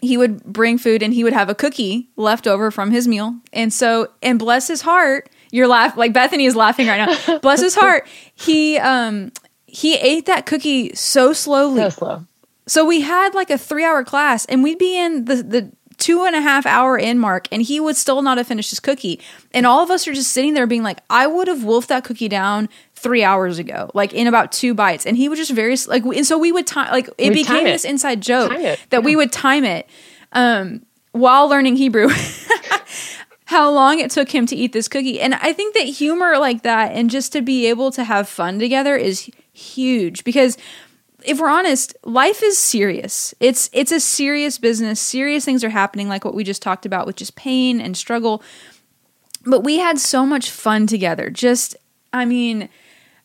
he 0.00 0.16
would 0.16 0.44
bring 0.44 0.78
food 0.78 1.02
and 1.02 1.12
he 1.12 1.24
would 1.24 1.32
have 1.32 1.48
a 1.48 1.54
cookie 1.54 2.08
left 2.16 2.46
over 2.46 2.70
from 2.70 2.90
his 2.90 3.08
meal. 3.08 3.36
And 3.52 3.72
so, 3.72 4.08
and 4.22 4.38
bless 4.38 4.68
his 4.68 4.82
heart, 4.82 5.30
you're 5.50 5.68
laughing 5.68 5.98
like 5.98 6.12
Bethany 6.12 6.46
is 6.46 6.54
laughing 6.54 6.86
right 6.86 7.08
now. 7.26 7.38
bless 7.42 7.60
his 7.60 7.74
heart, 7.74 8.06
he 8.34 8.78
um 8.78 9.32
he 9.66 9.96
ate 9.96 10.26
that 10.26 10.46
cookie 10.46 10.94
so 10.94 11.32
slowly. 11.32 11.82
So 11.82 11.88
slow. 11.88 12.26
So 12.66 12.84
we 12.84 13.00
had 13.00 13.34
like 13.34 13.50
a 13.50 13.58
three 13.58 13.84
hour 13.84 14.04
class 14.04 14.44
and 14.46 14.62
we'd 14.62 14.78
be 14.78 14.96
in 14.96 15.24
the 15.24 15.42
the 15.42 15.72
two 15.98 16.24
and 16.24 16.34
a 16.34 16.40
half 16.40 16.66
hour 16.66 16.98
in 16.98 17.18
mark 17.18 17.48
and 17.52 17.62
he 17.62 17.80
would 17.80 17.96
still 17.96 18.22
not 18.22 18.38
have 18.38 18.46
finished 18.46 18.70
his 18.70 18.80
cookie. 18.80 19.20
And 19.52 19.66
all 19.66 19.82
of 19.82 19.90
us 19.90 20.06
are 20.06 20.12
just 20.12 20.32
sitting 20.32 20.54
there 20.54 20.66
being 20.66 20.82
like, 20.82 21.00
I 21.10 21.26
would 21.26 21.48
have 21.48 21.64
wolfed 21.64 21.88
that 21.88 22.04
cookie 22.04 22.28
down 22.28 22.68
three 22.94 23.24
hours 23.24 23.58
ago, 23.58 23.90
like 23.94 24.12
in 24.12 24.26
about 24.26 24.52
two 24.52 24.74
bites. 24.74 25.06
And 25.06 25.16
he 25.16 25.28
would 25.28 25.36
just 25.36 25.52
very 25.52 25.76
like, 25.88 26.04
and 26.04 26.26
so 26.26 26.38
we 26.38 26.52
would 26.52 26.66
time 26.66 26.90
like 26.90 27.08
it 27.18 27.30
We'd 27.30 27.34
became 27.34 27.66
it. 27.66 27.70
this 27.72 27.84
inside 27.84 28.20
joke 28.20 28.52
that 28.90 29.02
we 29.04 29.16
would 29.16 29.32
time 29.32 29.64
it 29.64 29.88
um, 30.32 30.84
while 31.12 31.48
learning 31.48 31.76
Hebrew. 31.76 32.08
how 33.46 33.70
long 33.70 33.98
it 34.00 34.10
took 34.10 34.30
him 34.30 34.46
to 34.46 34.56
eat 34.56 34.72
this 34.72 34.88
cookie. 34.88 35.20
And 35.20 35.34
I 35.34 35.52
think 35.52 35.74
that 35.74 35.82
humor 35.82 36.38
like 36.38 36.62
that 36.62 36.92
and 36.92 37.10
just 37.10 37.32
to 37.34 37.42
be 37.42 37.66
able 37.66 37.90
to 37.92 38.02
have 38.02 38.28
fun 38.28 38.58
together 38.58 38.96
is 38.96 39.30
huge 39.52 40.24
because 40.24 40.56
if 41.24 41.40
we're 41.40 41.48
honest, 41.48 41.96
life 42.04 42.42
is 42.42 42.56
serious. 42.58 43.34
It's 43.40 43.70
it's 43.72 43.92
a 43.92 44.00
serious 44.00 44.58
business. 44.58 45.00
Serious 45.00 45.44
things 45.44 45.64
are 45.64 45.70
happening 45.70 46.08
like 46.08 46.24
what 46.24 46.34
we 46.34 46.44
just 46.44 46.62
talked 46.62 46.86
about 46.86 47.06
with 47.06 47.16
just 47.16 47.36
pain 47.36 47.80
and 47.80 47.96
struggle. 47.96 48.42
But 49.46 49.60
we 49.60 49.78
had 49.78 49.98
so 49.98 50.24
much 50.24 50.50
fun 50.50 50.86
together. 50.86 51.30
Just 51.30 51.76
I 52.12 52.24
mean, 52.24 52.68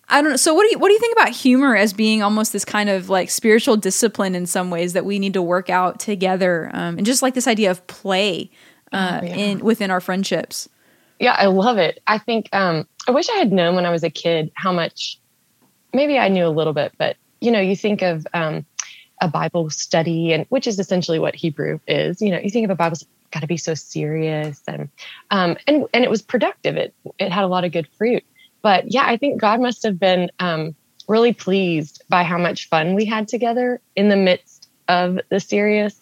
I 0.08 0.22
don't 0.22 0.32
know. 0.32 0.38
So 0.38 0.54
what 0.54 0.64
do 0.64 0.70
you 0.72 0.80
what 0.80 0.88
do 0.90 0.94
you 0.94 1.00
think 1.00 1.16
about 1.18 1.30
humor 1.30 1.76
as 1.76 1.94
being 1.94 2.22
almost 2.24 2.54
this 2.54 2.66
kind 2.66 2.90
of 2.90 3.10
like 3.10 3.30
spiritual 3.30 3.78
discipline 3.78 4.36
in 4.36 4.46
some 4.46 4.70
ways 4.70 4.94
that 4.94 5.06
we 5.06 5.20
need 5.20 5.34
to 5.34 5.42
work 5.42 5.70
out 5.70 6.00
together, 6.00 6.72
um, 6.74 6.98
and 6.98 7.06
just 7.06 7.22
like 7.22 7.34
this 7.36 7.48
idea 7.48 7.72
of 7.72 7.86
play 7.88 8.50
uh, 8.92 9.20
Oh, 9.22 9.26
yeah. 9.26 9.36
in 9.36 9.60
within 9.60 9.92
our 9.92 10.02
friendships. 10.02 10.68
Yeah, 11.20 11.36
I 11.38 11.48
love 11.48 11.78
it. 11.78 12.02
I 12.08 12.18
think 12.18 12.50
um, 12.54 12.88
I 13.08 13.12
wish 13.12 13.30
I 13.30 13.36
had 13.36 13.52
known 13.52 13.76
when 13.76 13.86
I 13.86 13.92
was 13.92 14.04
a 14.04 14.10
kid 14.10 14.52
how 14.56 14.72
much. 14.72 15.20
Maybe 15.94 16.18
I 16.20 16.28
knew 16.28 16.46
a 16.46 16.50
little 16.50 16.74
bit, 16.74 16.94
but 16.98 17.18
you 17.42 17.52
know, 17.52 17.60
you 17.60 17.76
think 17.76 18.02
of 18.02 18.26
um, 18.34 18.66
a 19.22 19.28
Bible 19.28 19.70
study, 19.70 20.34
and 20.34 20.46
which 20.50 20.68
is 20.68 20.80
essentially 20.80 21.20
what 21.20 21.36
Hebrew 21.36 21.80
is. 21.88 22.22
You 22.22 22.32
know, 22.32 22.40
you 22.40 22.50
think 22.50 22.66
of 22.66 22.72
a 22.72 22.76
Bible 22.76 22.98
got 23.32 23.42
to 23.42 23.48
be 23.48 23.58
so 23.58 23.74
serious, 23.74 24.62
and 24.68 24.90
um, 25.32 25.58
and 25.68 25.86
and 25.94 26.04
it 26.04 26.10
was 26.10 26.22
productive. 26.22 26.78
It 26.78 26.94
it 27.18 27.32
had 27.32 27.44
a 27.44 27.48
lot 27.48 27.64
of 27.64 27.72
good 27.72 27.88
fruit. 27.98 28.24
But 28.62 28.92
yeah, 28.92 29.06
I 29.06 29.18
think 29.18 29.40
God 29.40 29.62
must 29.62 29.84
have 29.84 30.00
been 30.00 30.30
um, 30.40 30.76
really 31.08 31.34
pleased 31.34 32.04
by 32.10 32.24
how 32.24 32.38
much 32.38 32.68
fun 32.70 32.94
we 32.94 33.06
had 33.06 33.28
together 33.28 33.80
in 33.96 34.10
the 34.10 34.16
midst 34.16 34.70
of 34.88 35.20
the 35.30 35.40
serious 35.40 36.02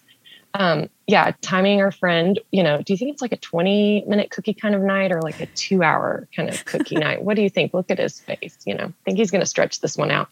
um 0.53 0.89
yeah 1.07 1.31
timing 1.41 1.81
our 1.81 1.91
friend 1.91 2.39
you 2.51 2.61
know 2.61 2.81
do 2.81 2.93
you 2.93 2.97
think 2.97 3.11
it's 3.11 3.21
like 3.21 3.31
a 3.31 3.37
20 3.37 4.03
minute 4.07 4.29
cookie 4.29 4.53
kind 4.53 4.75
of 4.75 4.81
night 4.81 5.11
or 5.11 5.21
like 5.21 5.39
a 5.39 5.45
two 5.47 5.83
hour 5.83 6.27
kind 6.35 6.49
of 6.49 6.63
cookie 6.65 6.95
night? 7.07 7.23
What 7.23 7.35
do 7.35 7.41
you 7.41 7.49
think? 7.49 7.73
Look 7.73 7.89
at 7.91 7.99
his 7.99 8.19
face 8.19 8.57
you 8.65 8.75
know. 8.75 8.85
I 8.85 9.03
think 9.05 9.17
he's 9.17 9.31
going 9.31 9.41
to 9.41 9.47
stretch 9.47 9.79
this 9.81 9.97
one 9.97 10.11
out. 10.11 10.29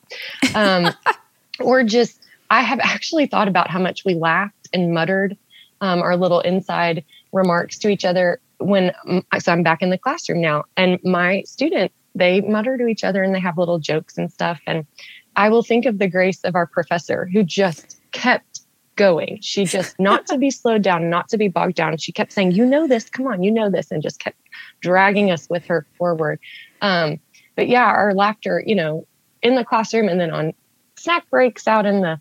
Um 0.54 0.94
or 1.60 1.84
just 1.84 2.22
i 2.50 2.62
have 2.62 2.80
actually 2.82 3.26
thought 3.26 3.48
about 3.48 3.70
how 3.70 3.80
much 3.80 4.04
we 4.06 4.14
laughed 4.14 4.68
and 4.74 4.94
muttered 4.94 5.38
um, 5.82 6.02
our 6.02 6.16
little 6.16 6.40
inside 6.42 7.04
remarks 7.32 7.78
to 7.80 7.90
each 7.90 8.06
other 8.06 8.40
when 8.60 8.92
so 9.40 9.52
i'm 9.52 9.64
back 9.64 9.82
in 9.82 9.90
the 9.90 9.98
classroom 9.98 10.42
now 10.42 10.66
and 10.76 11.00
my 11.04 11.42
student 11.44 11.92
they 12.16 12.42
mutter 12.42 12.78
to 12.78 12.88
each 12.88 13.04
other 13.04 13.22
and 13.22 13.36
they 13.36 13.40
have 13.40 13.58
little 13.58 13.78
jokes 13.78 14.18
and 14.18 14.32
stuff. 14.32 14.60
And 14.66 14.88
i 15.36 15.50
will 15.50 15.64
think 15.64 15.86
of 15.86 16.00
the 16.00 16.08
grace 16.08 16.44
of 16.44 16.56
our 16.56 16.66
professor 16.66 17.26
who 17.32 17.44
just 17.44 18.00
kept 18.12 18.55
going. 18.96 19.40
She 19.42 19.66
just 19.66 20.00
not 20.00 20.26
to 20.28 20.38
be 20.38 20.52
slowed 20.52 20.82
down, 20.82 21.10
not 21.10 21.30
to 21.30 21.38
be 21.38 21.48
bogged 21.48 21.76
down. 21.76 21.98
She 21.98 22.12
kept 22.12 22.32
saying, 22.32 22.52
"You 22.52 22.66
know 22.66 22.88
this. 22.88 23.10
Come 23.10 23.28
on, 23.28 23.44
you 23.44 23.52
know 23.52 23.70
this," 23.70 23.92
and 23.92 24.02
just 24.02 24.20
kept 24.20 24.38
dragging 24.82 25.32
us 25.32 25.50
with 25.50 25.66
her 25.66 25.86
forward. 25.98 26.40
Um, 26.82 27.20
but 27.56 27.68
yeah, 27.68 27.86
our 27.86 28.14
laughter, 28.14 28.64
you 28.66 28.76
know, 28.76 29.08
in 29.42 29.56
the 29.56 29.66
classroom 29.66 30.10
and 30.10 30.20
then 30.20 30.32
on 30.32 30.54
snack 30.98 31.30
breaks 31.30 31.68
out 31.68 31.86
in 31.86 32.02
the, 32.02 32.20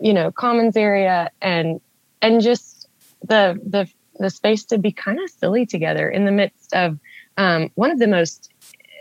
you 0.00 0.12
know, 0.12 0.30
commons 0.30 0.76
area, 0.76 1.30
and 1.40 1.80
and 2.22 2.40
just 2.40 2.88
the 3.22 3.60
the 3.64 3.88
the 4.18 4.30
space 4.30 4.64
to 4.64 4.78
be 4.78 4.92
kind 4.92 5.20
of 5.20 5.30
silly 5.30 5.66
together 5.66 6.08
in 6.08 6.24
the 6.24 6.32
midst 6.32 6.72
of 6.74 6.98
um, 7.36 7.70
one 7.74 7.90
of 7.90 7.98
the 7.98 8.06
most 8.06 8.50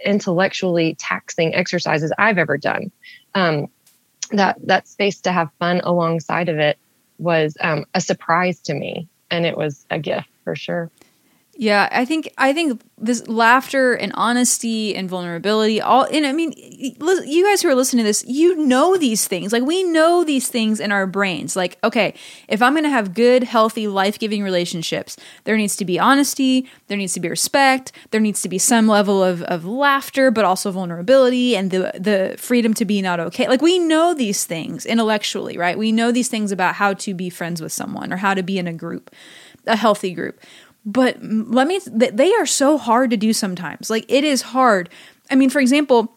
intellectually 0.04 0.96
taxing 1.00 1.56
exercises 1.56 2.12
I've 2.18 2.38
ever 2.38 2.58
done. 2.58 2.92
Um, 3.34 3.68
that 4.32 4.58
that 4.66 4.88
space 4.88 5.22
to 5.22 5.32
have 5.32 5.50
fun 5.60 5.82
alongside 5.84 6.50
of 6.50 6.58
it 6.58 6.78
was 7.18 7.58
um, 7.62 7.86
a 7.94 8.02
surprise 8.02 8.62
to 8.62 8.74
me, 8.74 9.08
and 9.32 9.46
it 9.46 9.58
was 9.58 9.86
a 9.90 10.00
gift 10.00 10.30
for 10.44 10.56
sure. 10.56 10.92
Yeah, 11.58 11.88
I 11.90 12.04
think 12.04 12.30
I 12.38 12.52
think 12.52 12.82
this 12.98 13.26
laughter 13.30 13.94
and 13.94 14.12
honesty 14.16 14.94
and 14.94 15.10
vulnerability 15.10 15.80
all 15.80 16.04
and 16.04 16.26
I 16.26 16.34
mean 16.34 16.54
you 16.58 17.46
guys 17.46 17.62
who 17.62 17.70
are 17.70 17.76
listening 17.76 18.04
to 18.04 18.10
this, 18.10 18.26
you 18.28 18.58
know 18.66 18.98
these 18.98 19.26
things. 19.26 19.54
Like 19.54 19.64
we 19.64 19.84
know 19.84 20.26
these 20.26 20.50
things 20.50 20.82
in 20.82 20.92
our 20.92 21.08
brains. 21.08 21.56
Like, 21.56 21.78
okay, 21.82 22.14
if 22.50 22.62
I'm 22.62 22.74
going 22.74 22.84
to 22.84 22.90
have 22.90 23.14
good, 23.14 23.44
healthy, 23.44 23.88
life-giving 23.88 24.44
relationships, 24.44 25.16
there 25.46 25.56
needs 25.56 25.78
to 25.78 25.86
be 25.86 25.98
honesty, 25.98 26.70
there 26.88 26.98
needs 26.98 27.14
to 27.14 27.22
be 27.22 27.30
respect, 27.30 27.94
there 28.12 28.22
needs 28.22 28.42
to 28.42 28.50
be 28.50 28.58
some 28.58 28.90
level 28.90 29.24
of 29.24 29.42
of 29.44 29.64
laughter, 29.64 30.32
but 30.32 30.44
also 30.44 30.72
vulnerability 30.72 31.56
and 31.56 31.72
the 31.72 31.94
the 31.98 32.36
freedom 32.38 32.74
to 32.74 32.84
be 32.84 33.02
not 33.02 33.22
okay. 33.22 33.48
Like 33.48 33.62
we 33.62 33.80
know 33.80 34.14
these 34.14 34.44
things 34.44 34.86
intellectually, 34.86 35.58
right? 35.58 35.78
We 35.78 35.94
know 35.94 36.12
these 36.12 36.28
things 36.28 36.52
about 36.52 36.76
how 36.76 36.96
to 36.96 37.14
be 37.14 37.30
friends 37.30 37.62
with 37.62 37.72
someone 37.72 38.12
or 38.12 38.18
how 38.18 38.34
to 38.34 38.44
be 38.44 38.58
in 38.60 38.68
a 38.68 38.74
group, 38.74 39.10
a 39.66 39.78
healthy 39.78 40.14
group 40.14 40.42
but 40.86 41.18
let 41.22 41.68
me 41.68 41.80
th- 41.80 42.14
they 42.14 42.34
are 42.36 42.46
so 42.46 42.78
hard 42.78 43.10
to 43.10 43.18
do 43.18 43.34
sometimes. 43.34 43.90
Like 43.90 44.06
it 44.08 44.24
is 44.24 44.44
hard. 44.44 44.90
I 45.32 45.36
mean 45.36 45.50
for 45.50 45.60
example 45.60 46.16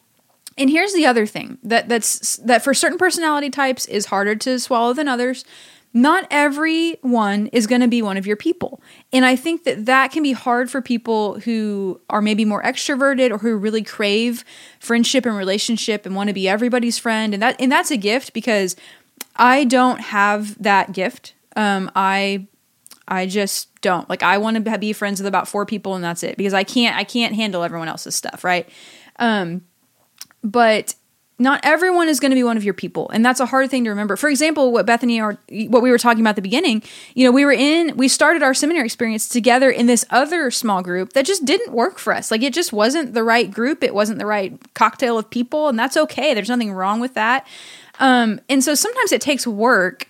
and 0.57 0.69
here's 0.69 0.93
the 0.93 1.05
other 1.05 1.25
thing 1.25 1.57
that 1.63 1.89
that's 1.89 2.35
that 2.37 2.63
for 2.63 2.73
certain 2.73 2.97
personality 2.97 3.49
types 3.49 3.85
is 3.87 4.07
harder 4.07 4.35
to 4.35 4.59
swallow 4.59 4.93
than 4.93 5.07
others. 5.07 5.45
Not 5.91 6.27
everyone 6.29 7.47
is 7.47 7.65
going 7.65 7.81
to 7.81 7.87
be 7.87 8.03
one 8.03 8.17
of 8.17 8.27
your 8.27 8.35
people. 8.35 8.79
And 9.11 9.25
i 9.25 9.35
think 9.35 9.63
that 9.63 9.87
that 9.87 10.11
can 10.11 10.21
be 10.21 10.33
hard 10.33 10.69
for 10.69 10.81
people 10.81 11.39
who 11.39 11.99
are 12.09 12.21
maybe 12.21 12.45
more 12.45 12.61
extroverted 12.61 13.31
or 13.31 13.39
who 13.39 13.55
really 13.55 13.81
crave 13.81 14.45
friendship 14.79 15.25
and 15.25 15.35
relationship 15.35 16.05
and 16.05 16.15
want 16.15 16.27
to 16.27 16.33
be 16.33 16.47
everybody's 16.47 16.99
friend. 16.99 17.33
And 17.33 17.41
that 17.41 17.59
and 17.59 17.71
that's 17.71 17.89
a 17.89 17.97
gift 17.97 18.33
because 18.33 18.75
i 19.35 19.63
don't 19.63 20.01
have 20.01 20.61
that 20.61 20.91
gift. 20.91 21.33
Um, 21.55 21.89
i 21.95 22.47
I 23.09 23.25
just 23.25 23.81
don't. 23.81 24.09
Like 24.09 24.23
I 24.23 24.37
want 24.37 24.63
to 24.63 24.77
be 24.77 24.93
friends 24.93 25.19
with 25.19 25.27
about 25.27 25.47
four 25.47 25.65
people 25.65 25.95
and 25.95 26.03
that's 26.03 26.23
it 26.23 26.37
because 26.37 26.53
I 26.53 26.63
can't 26.63 26.95
I 26.95 27.03
can't 27.03 27.35
handle 27.35 27.63
everyone 27.63 27.87
else's 27.87 28.15
stuff, 28.15 28.43
right? 28.43 28.69
Um 29.17 29.63
but 30.41 30.95
not 31.41 31.61
everyone 31.63 32.09
is 32.09 32.19
going 32.19 32.31
to 32.31 32.35
be 32.35 32.43
one 32.43 32.57
of 32.57 32.63
your 32.65 32.73
people 32.73 33.09
and 33.09 33.25
that's 33.25 33.39
a 33.39 33.45
hard 33.45 33.69
thing 33.69 33.85
to 33.85 33.89
remember 33.89 34.15
for 34.15 34.29
example 34.29 34.71
what 34.71 34.85
bethany 34.85 35.21
or 35.21 35.37
what 35.67 35.81
we 35.81 35.89
were 35.89 35.97
talking 35.97 36.21
about 36.21 36.31
at 36.31 36.35
the 36.35 36.41
beginning 36.41 36.83
you 37.15 37.25
know 37.25 37.31
we 37.31 37.45
were 37.45 37.51
in 37.51 37.95
we 37.95 38.07
started 38.07 38.43
our 38.43 38.53
seminary 38.53 38.85
experience 38.85 39.27
together 39.27 39.69
in 39.71 39.87
this 39.87 40.05
other 40.09 40.51
small 40.51 40.81
group 40.81 41.13
that 41.13 41.25
just 41.25 41.45
didn't 41.45 41.73
work 41.73 41.97
for 41.97 42.13
us 42.13 42.29
like 42.29 42.43
it 42.43 42.53
just 42.53 42.73
wasn't 42.73 43.13
the 43.13 43.23
right 43.23 43.51
group 43.51 43.83
it 43.83 43.93
wasn't 43.93 44.19
the 44.19 44.25
right 44.25 44.59
cocktail 44.73 45.17
of 45.17 45.29
people 45.29 45.69
and 45.69 45.79
that's 45.79 45.97
okay 45.97 46.33
there's 46.33 46.49
nothing 46.49 46.73
wrong 46.73 46.99
with 46.99 47.13
that 47.13 47.47
um, 48.01 48.39
and 48.47 48.63
so 48.63 48.75
sometimes 48.75 49.11
it 49.11 49.21
takes 49.21 49.47
work 49.47 50.07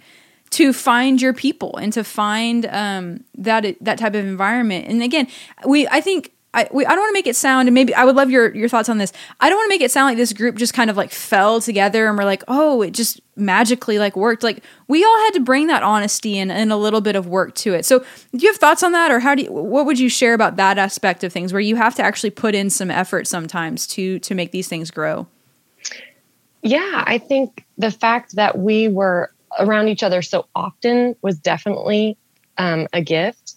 to 0.52 0.74
find 0.74 1.22
your 1.22 1.34
people 1.34 1.78
and 1.78 1.94
to 1.94 2.04
find 2.04 2.66
um, 2.68 3.24
that 3.38 3.76
that 3.82 4.00
type 4.00 4.16
of 4.16 4.26
environment. 4.26 4.88
And 4.88 5.04
again, 5.04 5.28
we 5.66 5.88
I 5.88 6.02
think 6.02 6.34
I 6.54 6.68
we, 6.72 6.84
I 6.86 6.90
don't 6.90 7.00
want 7.00 7.10
to 7.10 7.14
make 7.14 7.28
it 7.28 7.36
sound 7.36 7.68
and 7.68 7.76
maybe 7.76 7.94
I 7.94 8.04
would 8.06 8.16
love 8.16 8.32
your 8.32 8.54
your 8.56 8.68
thoughts 8.68 8.90
on 8.90 8.98
this. 8.98 9.14
I 9.40 9.50
don't 9.50 9.58
want 9.58 9.68
to 9.68 9.76
make 9.76 9.82
it 9.82 9.92
sound 9.92 10.08
like 10.08 10.18
this 10.18 10.34
group 10.34 10.56
just 10.56 10.74
kind 10.74 10.90
of 10.90 10.98
like 10.98 11.12
fell 11.12 11.62
together 11.62 12.08
and 12.08 12.18
we're 12.18 12.26
like, 12.26 12.44
oh, 12.48 12.82
it 12.82 12.92
just 12.92 13.22
magically 13.36 14.00
like 14.00 14.16
worked. 14.16 14.42
Like 14.42 14.64
we 14.88 15.04
all 15.04 15.18
had 15.26 15.32
to 15.36 15.42
bring 15.42 15.68
that 15.68 15.84
honesty 15.84 16.40
and, 16.40 16.52
and 16.52 16.72
a 16.72 16.76
little 16.76 17.02
bit 17.02 17.16
of 17.16 17.28
work 17.28 17.54
to 17.56 17.76
it. 17.76 17.86
So 17.86 18.00
do 18.00 18.40
you 18.40 18.48
have 18.48 18.58
thoughts 18.58 18.82
on 18.82 18.94
that 18.94 19.12
or 19.12 19.20
how 19.20 19.36
do 19.36 19.44
you, 19.44 19.52
what 19.52 19.86
would 19.86 20.00
you 20.00 20.10
share 20.10 20.34
about 20.34 20.56
that 20.56 20.80
aspect 20.80 21.24
of 21.24 21.32
things 21.32 21.54
where 21.54 21.60
you 21.60 21.76
have 21.76 21.94
to 21.96 22.04
actually 22.04 22.32
put 22.32 22.56
in 22.56 22.72
some 22.72 22.90
effort 22.90 23.28
sometimes 23.28 23.86
to 23.88 24.18
to 24.20 24.34
make 24.34 24.52
these 24.52 24.68
things 24.68 24.90
grow? 24.90 25.28
Yeah, 26.64 27.04
I 27.06 27.20
think 27.20 27.66
the 27.78 27.92
fact 27.92 28.36
that 28.36 28.58
we 28.58 28.88
were 28.88 29.32
around 29.60 29.90
each 29.90 30.04
other 30.04 30.22
so 30.22 30.48
often 30.56 31.16
was 31.22 31.40
definitely 31.40 32.18
um, 32.58 32.88
a 32.94 33.02
gift. 33.02 33.56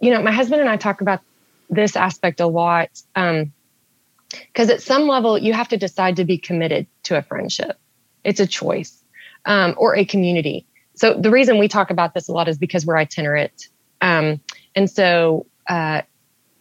You 0.00 0.10
know, 0.10 0.22
my 0.22 0.32
husband 0.32 0.60
and 0.60 0.70
I 0.70 0.76
talk 0.76 1.00
about 1.00 1.20
this 1.68 1.96
aspect 1.96 2.40
a 2.40 2.46
lot 2.46 2.90
because 3.14 4.70
at 4.70 4.82
some 4.82 5.06
level 5.06 5.38
you 5.38 5.52
have 5.52 5.68
to 5.68 5.76
decide 5.76 6.16
to 6.16 6.24
be 6.24 6.38
committed 6.38 6.86
to 7.04 7.16
a 7.16 7.22
friendship. 7.22 7.78
It's 8.24 8.40
a 8.40 8.46
choice 8.46 9.02
um, 9.44 9.74
or 9.76 9.96
a 9.96 10.04
community. 10.04 10.66
So 10.94 11.14
the 11.14 11.30
reason 11.30 11.58
we 11.58 11.68
talk 11.68 11.90
about 11.90 12.14
this 12.14 12.28
a 12.28 12.32
lot 12.32 12.48
is 12.48 12.58
because 12.58 12.84
we're 12.84 12.98
itinerant, 12.98 13.68
um, 14.00 14.40
and 14.74 14.90
so. 14.90 15.46
Uh, 15.68 16.02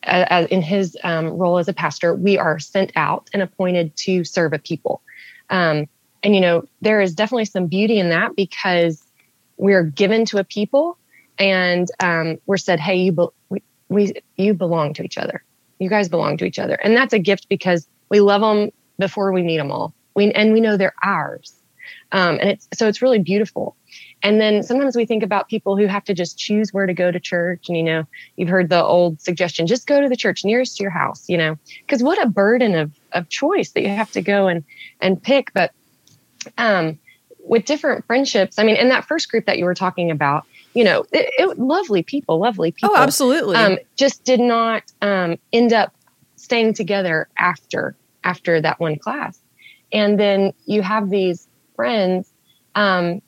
as 0.04 0.47
in 0.47 0.62
his 0.62 0.97
um, 1.04 1.28
role 1.28 1.58
as 1.58 1.67
a 1.67 1.73
pastor, 1.73 2.15
we 2.15 2.38
are 2.38 2.58
sent 2.60 2.91
out 2.95 3.30
and 3.34 3.41
appointed 3.41 3.95
to 3.97 4.23
serve 4.23 4.54
a 4.54 4.60
people. 4.60 5.02
Um, 5.49 5.88
and 6.23 6.36
you 6.36 6.41
know 6.41 6.67
there 6.82 7.01
is 7.01 7.15
definitely 7.15 7.45
some 7.45 7.67
beauty 7.67 7.99
in 7.99 8.10
that 8.10 8.36
because 8.36 9.03
we're 9.58 9.84
given 9.84 10.25
to 10.25 10.38
a 10.38 10.43
people 10.43 10.97
and 11.38 11.88
um, 11.99 12.38
we're 12.45 12.58
said 12.58 12.79
hey 12.79 12.97
you 12.97 13.12
be- 13.12 13.27
we, 13.49 13.63
we 13.89 14.13
you 14.38 14.53
belong 14.53 14.93
to 14.93 15.03
each 15.03 15.17
other. 15.17 15.43
You 15.79 15.89
guys 15.89 16.10
belong 16.10 16.38
to 16.38 16.45
each 16.45 16.60
other. 16.60 16.75
And 16.75 16.95
that's 16.95 17.13
a 17.13 17.19
gift 17.19 17.49
because 17.49 17.88
we 18.10 18.19
love 18.19 18.41
them 18.41 18.69
before 18.97 19.32
we 19.32 19.41
meet 19.41 19.58
them 19.58 19.71
all. 19.71 19.93
We 20.15 20.32
and 20.32 20.53
we 20.53 20.62
know 20.62 20.77
they're 20.77 20.93
ours. 21.03 21.55
Um, 22.12 22.39
and 22.39 22.49
it's 22.51 22.67
so 22.73 22.88
it's 22.88 23.01
really 23.01 23.19
beautiful. 23.19 23.75
And 24.21 24.39
then 24.39 24.63
sometimes 24.63 24.95
we 24.95 25.05
think 25.05 25.23
about 25.23 25.47
people 25.47 25.77
who 25.77 25.86
have 25.88 26.03
to 26.05 26.13
just 26.13 26.38
choose 26.38 26.73
where 26.73 26.86
to 26.86 26.93
go 26.93 27.10
to 27.10 27.19
church. 27.19 27.65
And 27.67 27.77
you 27.77 27.84
know 27.84 28.03
you've 28.36 28.49
heard 28.49 28.69
the 28.69 28.84
old 28.84 29.21
suggestion 29.21 29.67
just 29.67 29.88
go 29.88 30.01
to 30.01 30.10
the 30.10 30.15
church 30.15 30.43
nearest 30.43 30.77
to 30.77 30.84
your 30.84 30.91
house 30.91 31.25
you 31.27 31.38
know 31.38 31.58
because 31.82 32.03
what 32.03 32.21
a 32.21 32.27
burden 32.27 32.75
of 32.75 32.91
of 33.13 33.29
choice 33.29 33.71
that 33.71 33.82
you 33.82 33.89
have 33.89 34.12
to 34.12 34.21
go 34.21 34.47
and 34.47 34.63
and 35.01 35.21
pick. 35.21 35.51
But 35.53 35.71
um 36.58 36.99
with 37.39 37.65
different 37.65 38.06
friendships. 38.06 38.60
I 38.60 38.63
mean 38.63 38.75
in 38.75 38.89
that 38.89 39.06
first 39.06 39.30
group 39.30 39.45
that 39.45 39.58
you 39.58 39.65
were 39.65 39.75
talking 39.75 40.12
about 40.12 40.43
you 40.73 40.84
know 40.84 41.06
it, 41.12 41.34
it 41.38 41.60
lovely 41.60 42.04
people 42.04 42.39
lovely 42.39 42.71
people 42.71 42.91
oh 42.93 43.02
absolutely. 43.02 43.56
um 43.56 43.78
just 43.95 44.23
did 44.23 44.39
not 44.39 44.84
um 45.02 45.38
end 45.52 45.73
up 45.73 45.93
staying 46.36 46.73
together 46.73 47.28
after 47.38 47.95
after 48.23 48.62
that 48.62 48.80
one 48.80 48.97
class. 48.97 49.39
And 49.91 50.19
then 50.19 50.54
you 50.65 50.82
have 50.82 51.10
these 51.10 51.47
friends 51.75 52.32
um 52.75 53.21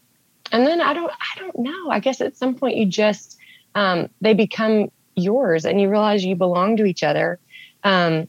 and 0.51 0.67
then 0.67 0.81
i 0.81 0.93
don't 0.93 1.11
i 1.11 1.39
don't 1.39 1.57
know. 1.59 1.89
I 1.89 1.99
guess 1.99 2.21
at 2.21 2.37
some 2.37 2.55
point 2.55 2.77
you 2.77 2.85
just 2.85 3.37
um, 3.73 4.09
they 4.19 4.33
become 4.33 4.91
yours 5.15 5.65
and 5.65 5.79
you 5.79 5.89
realize 5.89 6.25
you 6.25 6.35
belong 6.35 6.77
to 6.77 6.85
each 6.85 7.03
other. 7.03 7.39
Um, 7.83 8.27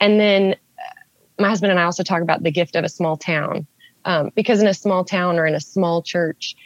and 0.00 0.18
then 0.18 0.54
uh, 0.54 1.42
my 1.42 1.48
husband 1.48 1.70
and 1.70 1.80
i 1.80 1.84
also 1.84 2.02
talk 2.02 2.22
about 2.22 2.42
the 2.42 2.50
gift 2.50 2.74
of 2.76 2.84
a 2.84 2.88
small 2.88 3.16
town 3.16 3.66
um, 4.08 4.30
because 4.34 4.60
in 4.60 4.66
a 4.66 4.74
small 4.74 5.04
town 5.04 5.38
or 5.38 5.46
in 5.46 5.54
a 5.54 5.60
small 5.60 6.02
church 6.02 6.56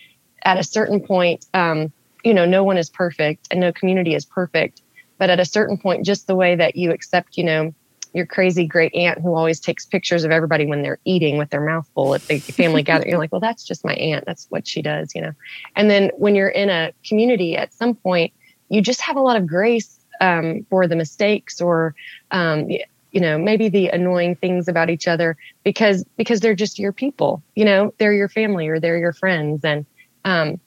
at 0.45 0.59
a 0.59 0.65
certain 0.65 1.01
point 1.01 1.45
um, 1.53 1.93
you 2.25 2.33
know 2.33 2.47
no 2.47 2.65
one 2.65 2.79
is 2.79 2.89
perfect 2.89 3.49
and 3.51 3.61
no 3.61 3.73
community 3.73 4.15
is 4.15 4.25
perfect 4.25 4.81
but 5.19 5.29
at 5.29 5.39
a 5.39 5.45
certain 5.45 5.77
point 5.77 6.07
just 6.07 6.27
the 6.27 6.35
way 6.35 6.57
that 6.57 6.77
you 6.77 6.91
accept 6.91 7.37
you 7.37 7.45
know 7.45 7.75
your 8.15 8.27
crazy 8.27 8.67
great 8.67 8.95
aunt 8.95 9.21
who 9.21 9.35
always 9.35 9.59
takes 9.61 9.87
pictures 9.87 10.25
of 10.25 10.31
everybody 10.31 10.67
when 10.67 10.83
they're 10.83 10.99
eating 11.05 11.39
with 11.39 11.51
their 11.51 11.65
mouth 11.65 11.89
full 11.95 12.15
at 12.15 12.23
the 12.23 12.39
family 12.41 12.83
gathering. 12.83 13.11
You're 13.11 13.19
like, 13.19 13.33
well, 13.33 13.41
that's 13.41 13.65
just 13.65 13.85
my 13.85 13.95
aunt. 13.95 14.25
That's 14.27 14.47
what 14.51 14.67
she 14.67 14.83
does, 14.83 15.15
you 15.15 15.23
know. 15.23 15.33
And 15.77 15.91
then 15.91 16.11
when 16.17 16.35
you're 16.35 16.49
in 16.49 16.69
a 16.69 16.93
community, 17.07 17.57
at 17.57 17.73
some 17.73 17.95
point, 17.95 18.33
you 18.69 18.83
just 18.83 19.01
have 19.01 19.17
a 19.17 19.21
lot 19.21 19.37
of 19.37 19.47
grace 19.47 19.99
um, 20.21 20.67
for 20.69 20.87
the 20.87 20.97
mistakes 20.97 21.61
or, 21.61 21.95
um, 22.31 22.69
you 23.13 23.21
know, 23.21 23.39
maybe 23.39 23.69
the 23.69 23.89
annoying 23.89 24.35
things 24.37 24.69
about 24.69 24.91
each 24.91 25.07
other 25.07 25.37
because 25.65 26.05
because 26.17 26.41
they're 26.41 26.55
just 26.55 26.79
your 26.79 26.93
people. 26.93 27.43
You 27.55 27.65
know, 27.65 27.95
they're 27.99 28.15
your 28.15 28.29
family 28.29 28.69
or 28.69 28.81
they're 28.81 28.99
your 28.99 29.13
friends. 29.13 29.65
And 29.65 29.87
um, 30.25 30.59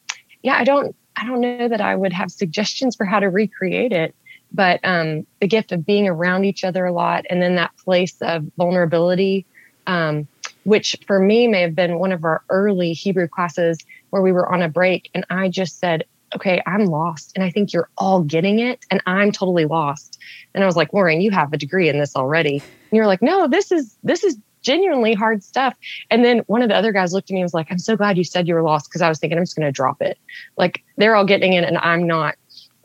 yeah, 0.41 0.55
I 0.55 0.63
don't 0.63 0.95
I 1.17 1.25
don't 1.25 1.41
know 1.41 1.67
that 1.67 1.81
I 1.81 1.95
would 1.95 2.13
have 2.13 2.31
suggestions 2.31 2.95
for 2.95 3.05
how 3.05 3.19
to 3.19 3.29
recreate 3.29 3.91
it 3.91 4.15
but 4.55 4.79
um, 4.83 5.25
the 5.41 5.47
gift 5.47 5.71
of 5.71 5.85
being 5.85 6.07
around 6.07 6.45
each 6.45 6.63
other 6.63 6.85
a 6.85 6.93
lot 6.93 7.25
and 7.29 7.41
then 7.41 7.55
that 7.55 7.75
place 7.83 8.15
of 8.21 8.45
vulnerability 8.57 9.45
um, 9.87 10.27
which 10.63 10.95
for 11.05 11.19
me 11.19 11.47
may 11.47 11.61
have 11.61 11.75
been 11.75 11.99
one 11.99 12.11
of 12.11 12.23
our 12.23 12.43
early 12.49 12.93
hebrew 12.93 13.27
classes 13.27 13.77
where 14.09 14.21
we 14.21 14.31
were 14.31 14.51
on 14.51 14.61
a 14.61 14.69
break 14.69 15.09
and 15.13 15.25
i 15.29 15.47
just 15.49 15.79
said 15.79 16.03
okay 16.35 16.61
i'm 16.65 16.85
lost 16.85 17.31
and 17.35 17.43
i 17.43 17.49
think 17.49 17.73
you're 17.73 17.89
all 17.97 18.21
getting 18.21 18.59
it 18.59 18.83
and 18.89 19.01
i'm 19.05 19.31
totally 19.31 19.65
lost 19.65 20.19
and 20.55 20.63
i 20.63 20.67
was 20.67 20.75
like 20.75 20.91
lauren 20.93 21.21
you 21.21 21.29
have 21.29 21.53
a 21.53 21.57
degree 21.57 21.87
in 21.87 21.99
this 21.99 22.15
already 22.15 22.55
and 22.57 22.91
you're 22.91 23.07
like 23.07 23.21
no 23.21 23.47
this 23.47 23.71
is 23.71 23.97
this 24.03 24.23
is 24.23 24.37
genuinely 24.63 25.13
hard 25.13 25.43
stuff 25.43 25.75
and 26.09 26.25
then 26.25 26.39
one 26.47 26.63
of 26.63 26.69
the 26.69 26.75
other 26.75 26.91
guys 26.91 27.13
looked 27.13 27.29
at 27.29 27.33
me 27.35 27.39
and 27.39 27.45
was 27.45 27.53
like 27.53 27.67
i'm 27.69 27.77
so 27.77 27.95
glad 27.95 28.17
you 28.17 28.23
said 28.23 28.47
you 28.47 28.55
were 28.55 28.63
lost 28.63 28.89
because 28.89 29.03
i 29.03 29.07
was 29.07 29.19
thinking 29.19 29.37
i'm 29.37 29.43
just 29.43 29.55
going 29.55 29.67
to 29.67 29.71
drop 29.71 30.01
it 30.01 30.17
like 30.57 30.83
they're 30.97 31.15
all 31.15 31.25
getting 31.25 31.53
in 31.53 31.63
and 31.63 31.77
i'm 31.77 32.07
not 32.07 32.33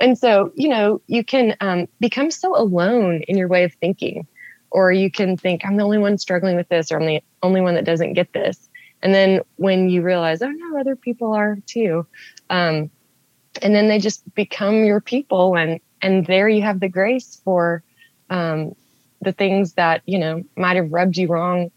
and 0.01 0.19
so, 0.19 0.51
you 0.55 0.69
know, 0.69 1.01
you 1.07 1.23
can 1.23 1.55
um, 1.61 1.87
become 2.01 2.31
so 2.31 2.57
alone 2.57 3.23
in 3.29 3.37
your 3.37 3.49
way 3.49 3.65
of 3.65 3.75
thinking, 3.75 4.27
or 4.71 4.91
you 4.91 5.11
can 5.11 5.37
think, 5.37 5.65
I'm 5.65 5.77
the 5.77 5.85
only 5.85 5.99
one 5.99 6.17
struggling 6.17 6.57
with 6.57 6.69
this, 6.69 6.91
or 6.91 6.99
I'm 6.99 7.07
the 7.07 7.23
only 7.43 7.61
one 7.61 7.75
that 7.75 7.85
doesn't 7.85 8.15
get 8.15 8.33
this. 8.33 8.69
And 9.03 9.15
then 9.15 9.43
when 9.57 9.91
you 9.91 10.03
realize, 10.03 10.41
oh 10.43 10.51
no, 10.51 10.81
other 10.81 10.97
people 10.97 11.33
are 11.33 11.59
too. 11.67 12.07
Um, 12.49 12.91
and 13.63 13.75
then 13.75 13.89
they 13.89 13.99
just 13.99 14.35
become 14.35 14.85
your 14.85 15.01
people 15.01 15.57
and 15.57 15.81
and 16.03 16.27
there 16.27 16.49
you 16.49 16.63
have 16.63 16.81
the 16.81 16.89
grace 16.89 17.41
for 17.45 17.83
um, 18.31 18.75
the 19.21 19.33
things 19.33 19.75
that 19.75 20.03
you 20.07 20.19
know 20.19 20.45
might 20.57 20.77
have 20.77 20.93
rubbed 20.93 21.17
you 21.17 21.29
wrong 21.29 21.71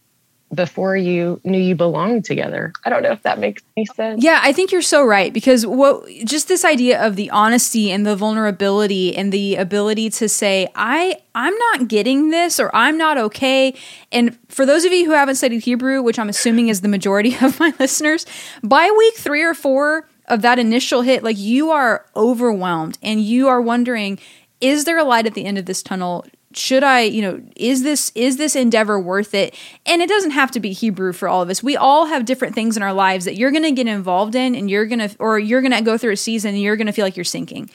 before 0.53 0.95
you 0.95 1.41
knew 1.43 1.59
you 1.59 1.75
belonged 1.75 2.25
together. 2.25 2.71
I 2.85 2.89
don't 2.89 3.01
know 3.01 3.11
if 3.11 3.23
that 3.23 3.39
makes 3.39 3.63
any 3.75 3.85
sense. 3.85 4.23
Yeah, 4.23 4.39
I 4.43 4.53
think 4.53 4.71
you're 4.71 4.81
so 4.81 5.03
right 5.03 5.33
because 5.33 5.65
what 5.65 6.07
just 6.25 6.47
this 6.47 6.63
idea 6.63 7.05
of 7.05 7.15
the 7.15 7.29
honesty 7.31 7.91
and 7.91 8.05
the 8.05 8.15
vulnerability 8.15 9.15
and 9.15 9.31
the 9.31 9.55
ability 9.55 10.09
to 10.11 10.29
say 10.29 10.67
I 10.75 11.17
I'm 11.35 11.55
not 11.71 11.87
getting 11.87 12.29
this 12.29 12.59
or 12.59 12.73
I'm 12.75 12.97
not 12.97 13.17
okay. 13.17 13.73
And 14.11 14.37
for 14.47 14.65
those 14.65 14.85
of 14.85 14.91
you 14.91 15.05
who 15.05 15.11
haven't 15.11 15.35
studied 15.35 15.63
Hebrew, 15.63 16.01
which 16.01 16.19
I'm 16.19 16.29
assuming 16.29 16.67
is 16.67 16.81
the 16.81 16.87
majority 16.87 17.35
of 17.41 17.59
my 17.59 17.73
listeners, 17.79 18.25
by 18.63 18.91
week 18.95 19.15
3 19.15 19.41
or 19.41 19.53
4 19.53 20.07
of 20.27 20.41
that 20.41 20.59
initial 20.59 21.01
hit, 21.01 21.23
like 21.23 21.37
you 21.37 21.71
are 21.71 22.05
overwhelmed 22.15 22.97
and 23.01 23.21
you 23.21 23.47
are 23.47 23.61
wondering 23.61 24.19
is 24.61 24.85
there 24.85 24.97
a 24.97 25.03
light 25.03 25.25
at 25.25 25.33
the 25.33 25.43
end 25.43 25.57
of 25.57 25.65
this 25.65 25.83
tunnel? 25.83 26.25
should 26.55 26.83
I, 26.83 27.01
you 27.01 27.21
know, 27.21 27.41
is 27.55 27.83
this 27.83 28.11
is 28.15 28.37
this 28.37 28.55
endeavor 28.55 28.99
worth 28.99 29.33
it? 29.33 29.55
And 29.85 30.01
it 30.01 30.09
doesn't 30.09 30.31
have 30.31 30.51
to 30.51 30.59
be 30.59 30.71
Hebrew 30.71 31.13
for 31.13 31.27
all 31.27 31.41
of 31.41 31.49
us. 31.49 31.63
We 31.63 31.75
all 31.75 32.05
have 32.05 32.25
different 32.25 32.55
things 32.55 32.77
in 32.77 32.83
our 32.83 32.93
lives 32.93 33.25
that 33.25 33.35
you're 33.35 33.51
going 33.51 33.63
to 33.63 33.71
get 33.71 33.87
involved 33.87 34.35
in 34.35 34.55
and 34.55 34.69
you're 34.69 34.85
going 34.85 34.99
to 34.99 35.15
or 35.19 35.39
you're 35.39 35.61
going 35.61 35.71
to 35.71 35.81
go 35.81 35.97
through 35.97 36.13
a 36.13 36.17
season 36.17 36.53
and 36.53 36.61
you're 36.61 36.75
going 36.75 36.87
to 36.87 36.93
feel 36.93 37.05
like 37.05 37.17
you're 37.17 37.23
sinking. 37.23 37.69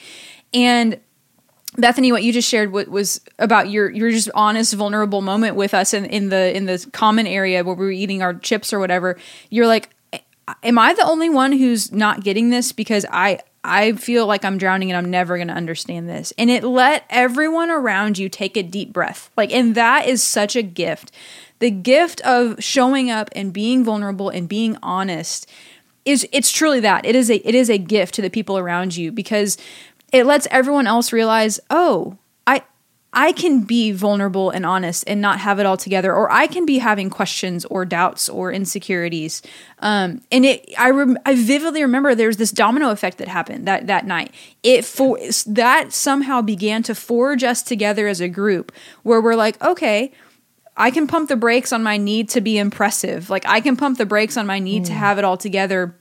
And 0.53 0.99
Bethany, 1.77 2.11
what 2.11 2.23
you 2.23 2.33
just 2.33 2.49
shared 2.49 2.71
was 2.71 3.21
about 3.37 3.69
your 3.69 3.89
your 3.91 4.09
just 4.11 4.29
honest, 4.33 4.73
vulnerable 4.73 5.21
moment 5.21 5.55
with 5.55 5.73
us 5.73 5.93
in, 5.93 6.05
in 6.05 6.29
the 6.29 6.55
in 6.55 6.65
the 6.65 6.85
common 6.93 7.27
area 7.27 7.63
where 7.63 7.75
we 7.75 7.85
were 7.85 7.91
eating 7.91 8.21
our 8.21 8.33
chips 8.33 8.73
or 8.73 8.79
whatever. 8.79 9.17
You're 9.49 9.67
like, 9.67 9.89
am 10.63 10.77
I 10.79 10.93
the 10.93 11.05
only 11.05 11.29
one 11.29 11.51
who's 11.51 11.91
not 11.91 12.23
getting 12.23 12.49
this? 12.49 12.71
Because 12.71 13.05
I 13.11 13.39
I 13.63 13.93
feel 13.93 14.25
like 14.25 14.45
I'm 14.45 14.57
drowning 14.57 14.89
and 14.89 14.97
I'm 14.97 15.11
never 15.11 15.35
going 15.37 15.49
to 15.49 15.53
understand 15.53 16.07
this. 16.07 16.31
And 16.37 16.49
it 16.49 16.63
let 16.63 17.03
everyone 17.09 17.69
around 17.69 18.17
you 18.17 18.29
take 18.29 18.55
a 18.55 18.63
deep 18.63 18.93
breath. 18.93 19.29
Like, 19.35 19.51
and 19.51 19.75
that 19.75 20.07
is 20.07 20.23
such 20.23 20.55
a 20.55 20.61
gift. 20.61 21.11
The 21.59 21.69
gift 21.69 22.21
of 22.21 22.63
showing 22.63 23.11
up 23.11 23.29
and 23.35 23.51
being 23.51 23.83
vulnerable 23.83 24.29
and 24.29 24.47
being 24.47 24.77
honest 24.81 25.49
is 26.05 26.25
it's 26.31 26.51
truly 26.51 26.79
that. 26.79 27.05
It 27.05 27.15
is 27.15 27.29
a 27.29 27.35
it 27.47 27.53
is 27.53 27.69
a 27.69 27.77
gift 27.77 28.15
to 28.15 28.21
the 28.21 28.29
people 28.29 28.57
around 28.57 28.95
you 28.95 29.11
because 29.11 29.57
it 30.11 30.25
lets 30.25 30.47
everyone 30.49 30.87
else 30.87 31.11
realize, 31.11 31.59
"Oh, 31.69 32.17
I 33.11 33.31
can 33.31 33.61
be 33.61 33.91
vulnerable 33.91 34.51
and 34.51 34.65
honest 34.65 35.03
and 35.07 35.19
not 35.19 35.39
have 35.39 35.59
it 35.59 35.65
all 35.65 35.77
together, 35.77 36.13
or 36.13 36.31
I 36.31 36.45
can 36.45 36.65
be 36.65 36.77
having 36.77 37.09
questions 37.09 37.65
or 37.65 37.83
doubts 37.83 38.29
or 38.29 38.51
insecurities. 38.51 39.41
Um, 39.79 40.21
and 40.31 40.45
it, 40.45 40.69
I, 40.77 40.91
rem- 40.91 41.17
I 41.25 41.33
vividly 41.35 41.81
remember 41.81 42.13
there's 42.13 42.37
this 42.37 42.51
domino 42.51 42.91
effect 42.91 43.17
that 43.17 43.27
happened 43.27 43.67
that 43.67 43.87
that 43.87 44.05
night. 44.05 44.31
It 44.61 44.85
for 44.85 45.17
that 45.47 45.91
somehow 45.91 46.41
began 46.41 46.83
to 46.83 46.93
forge 46.93 47.43
us 47.43 47.63
together 47.63 48.07
as 48.07 48.21
a 48.21 48.27
group, 48.27 48.71
where 49.01 49.19
we're 49.19 49.35
like, 49.35 49.61
okay, 49.63 50.11
I 50.77 50.91
can 50.91 51.07
pump 51.07 51.29
the 51.29 51.35
brakes 51.35 51.73
on 51.73 51.83
my 51.83 51.97
need 51.97 52.29
to 52.29 52.41
be 52.41 52.57
impressive. 52.57 53.29
Like 53.29 53.45
I 53.45 53.59
can 53.59 53.75
pump 53.75 53.97
the 53.97 54.05
brakes 54.05 54.37
on 54.37 54.45
my 54.45 54.59
need 54.59 54.83
mm. 54.83 54.87
to 54.87 54.93
have 54.93 55.17
it 55.17 55.25
all 55.25 55.35
together 55.35 55.98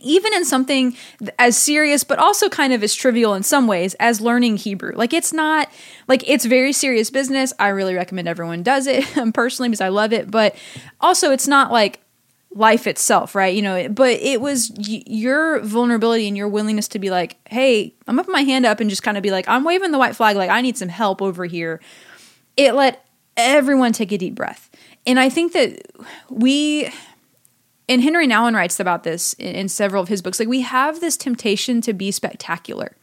even 0.00 0.32
in 0.34 0.44
something 0.44 0.96
as 1.38 1.56
serious 1.56 2.04
but 2.04 2.18
also 2.18 2.48
kind 2.48 2.72
of 2.72 2.82
as 2.82 2.94
trivial 2.94 3.34
in 3.34 3.42
some 3.42 3.66
ways 3.66 3.94
as 3.94 4.20
learning 4.20 4.56
hebrew. 4.56 4.92
Like 4.94 5.12
it's 5.12 5.32
not 5.32 5.68
like 6.08 6.28
it's 6.28 6.44
very 6.44 6.72
serious 6.72 7.10
business. 7.10 7.52
I 7.58 7.68
really 7.68 7.94
recommend 7.94 8.28
everyone 8.28 8.62
does 8.62 8.86
it 8.86 9.04
personally 9.34 9.68
because 9.68 9.80
i 9.80 9.88
love 9.88 10.12
it. 10.12 10.30
But 10.30 10.56
also 11.00 11.30
it's 11.30 11.48
not 11.48 11.70
like 11.70 12.00
life 12.54 12.86
itself 12.86 13.34
right? 13.34 13.54
You 13.54 13.62
know 13.62 13.88
but 13.88 14.10
it 14.20 14.40
was 14.40 14.70
y- 14.76 15.02
your 15.06 15.60
vulnerability 15.60 16.28
and 16.28 16.36
your 16.36 16.48
willingness 16.48 16.88
to 16.88 16.98
be 16.98 17.08
like 17.08 17.36
hey 17.48 17.94
i'm 18.06 18.18
up 18.18 18.28
my 18.28 18.42
hand 18.42 18.66
up 18.66 18.78
and 18.78 18.90
just 18.90 19.02
kind 19.02 19.16
of 19.16 19.22
be 19.22 19.30
like 19.30 19.48
i'm 19.48 19.64
waving 19.64 19.90
the 19.90 19.98
white 19.98 20.14
flag 20.14 20.36
like 20.36 20.50
i 20.50 20.60
need 20.60 20.76
some 20.76 20.88
help 20.88 21.22
over 21.22 21.44
here. 21.46 21.80
It 22.56 22.74
let 22.74 23.06
everyone 23.36 23.92
take 23.92 24.12
a 24.12 24.18
deep 24.18 24.34
breath. 24.34 24.70
And 25.06 25.18
i 25.18 25.28
think 25.30 25.52
that 25.52 25.80
we 26.28 26.90
and 27.88 28.02
Henry 28.02 28.26
Nouwen 28.26 28.54
writes 28.54 28.80
about 28.80 29.04
this 29.04 29.32
in, 29.34 29.54
in 29.54 29.68
several 29.68 30.02
of 30.02 30.08
his 30.08 30.22
books. 30.22 30.38
Like 30.38 30.48
we 30.48 30.62
have 30.62 31.00
this 31.00 31.16
temptation 31.16 31.80
to 31.82 31.92
be 31.92 32.10
spectacular. 32.10 32.96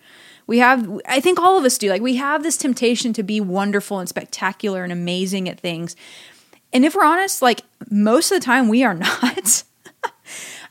We 0.48 0.60
have, 0.60 1.00
I 1.06 1.20
think 1.20 1.40
all 1.40 1.58
of 1.58 1.66
us 1.66 1.78
do. 1.78 1.90
Like 1.90 2.02
we 2.02 2.16
have 2.16 2.44
this 2.44 2.58
temptation 2.58 3.14
to 3.14 3.24
be 3.24 3.40
wonderful 3.40 4.00
and 4.00 4.10
spectacular 4.10 4.84
and 4.84 4.92
amazing 4.92 5.48
at 5.48 5.60
things. 5.60 5.96
And 6.74 6.86
if 6.86 6.96
we're 6.96 7.06
honest, 7.06 7.42
like 7.42 7.62
most 7.90 8.32
of 8.32 8.40
the 8.40 8.46
time 8.46 8.68
we 8.68 8.84
are 8.84 8.94
not. 8.96 9.64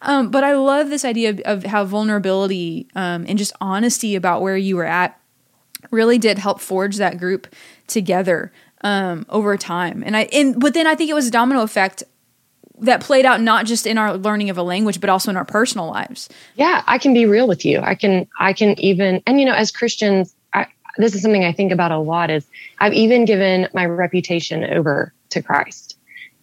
um, 0.02 0.30
but 0.30 0.42
I 0.42 0.54
love 0.54 0.90
this 0.90 1.04
idea 1.04 1.30
of, 1.30 1.40
of 1.40 1.64
how 1.64 1.84
vulnerability 1.84 2.88
um, 2.94 3.24
and 3.28 3.38
just 3.38 3.52
honesty 3.60 4.16
about 4.16 4.42
where 4.42 4.56
you 4.56 4.76
were 4.76 4.84
at 4.84 5.20
really 5.90 6.18
did 6.18 6.38
help 6.38 6.60
forge 6.60 6.96
that 6.96 7.18
group 7.18 7.46
together 7.86 8.52
um, 8.82 9.26
over 9.28 9.56
time. 9.56 10.02
And 10.04 10.16
I, 10.16 10.22
and 10.32 10.58
but 10.58 10.74
then 10.74 10.86
I 10.86 10.94
think 10.94 11.10
it 11.10 11.14
was 11.14 11.28
a 11.28 11.30
domino 11.30 11.62
effect 11.62 12.02
that 12.80 13.00
played 13.00 13.24
out 13.24 13.40
not 13.40 13.66
just 13.66 13.86
in 13.86 13.98
our 13.98 14.16
learning 14.16 14.50
of 14.50 14.58
a 14.58 14.62
language 14.62 15.00
but 15.00 15.10
also 15.10 15.30
in 15.30 15.36
our 15.36 15.44
personal 15.44 15.88
lives 15.88 16.28
yeah 16.56 16.82
i 16.86 16.98
can 16.98 17.12
be 17.14 17.26
real 17.26 17.48
with 17.48 17.64
you 17.64 17.80
i 17.80 17.94
can 17.94 18.26
i 18.38 18.52
can 18.52 18.78
even 18.80 19.22
and 19.26 19.40
you 19.40 19.46
know 19.46 19.54
as 19.54 19.70
christians 19.70 20.34
I, 20.54 20.66
this 20.96 21.14
is 21.14 21.22
something 21.22 21.44
i 21.44 21.52
think 21.52 21.72
about 21.72 21.92
a 21.92 21.98
lot 21.98 22.30
is 22.30 22.46
i've 22.78 22.92
even 22.94 23.24
given 23.24 23.68
my 23.74 23.86
reputation 23.86 24.64
over 24.64 25.12
to 25.30 25.42
christ 25.42 25.96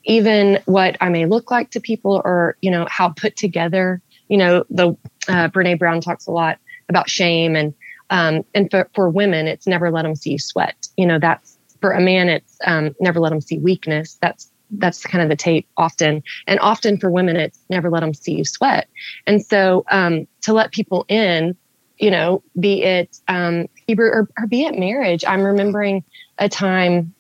even 0.04 0.60
what 0.66 0.98
i 1.02 1.10
may 1.10 1.26
look 1.26 1.52
like 1.52 1.72
to 1.72 1.80
people 1.80 2.22
or 2.24 2.58
you 2.62 2.72
know 2.72 2.86
how 2.90 3.10
put 3.10 3.36
together 3.36 4.02
you 4.28 4.38
know 4.38 4.64
the 4.70 4.96
uh, 5.28 5.50
Brene 5.50 5.80
Brown 5.80 6.02
talks 6.02 6.28
a 6.28 6.32
lot 6.32 6.60
about 6.88 7.10
shame 7.10 7.56
and 7.56 7.74
um, 8.10 8.46
and 8.54 8.70
for, 8.70 8.90
for 8.94 9.10
women, 9.10 9.48
it's 9.48 9.68
never 9.68 9.92
let 9.92 10.04
them 10.04 10.16
see 10.16 10.32
you 10.32 10.40
sweat. 10.40 10.88
You 10.98 11.06
know, 11.06 11.20
that's 11.20 11.58
for 11.82 11.92
a 11.92 12.02
man, 12.02 12.30
it's 12.30 12.58
um, 12.66 12.96
never 13.00 13.20
let 13.20 13.30
them 13.30 13.42
see 13.42 13.58
weakness. 13.58 14.18
That's 14.22 14.52
that's 14.72 15.04
kind 15.04 15.24
of 15.24 15.30
the 15.30 15.36
tape 15.36 15.68
often. 15.78 16.24
And 16.48 16.60
often 16.60 16.98
for 16.98 17.10
women, 17.10 17.36
it's 17.36 17.60
never 17.70 17.90
let 17.90 18.02
them 18.02 18.14
see 18.14 18.34
you 18.34 18.46
sweat. 18.46 18.88
And 19.28 19.46
so 19.46 19.86
um, 19.90 20.28
to 20.42 20.54
let 20.54 20.72
people 20.72 21.06
in, 21.08 21.56
you 21.98 22.12
know, 22.12 22.44
be 22.60 22.84
it 22.84 23.20
um, 23.28 23.68
Hebrew 23.88 24.10
or, 24.10 24.30
or 24.38 24.48
be 24.48 24.64
it 24.64 24.78
marriage, 24.78 25.24
I'm 25.26 25.44
remembering 25.44 26.04
a 26.38 26.50
time, 26.50 27.14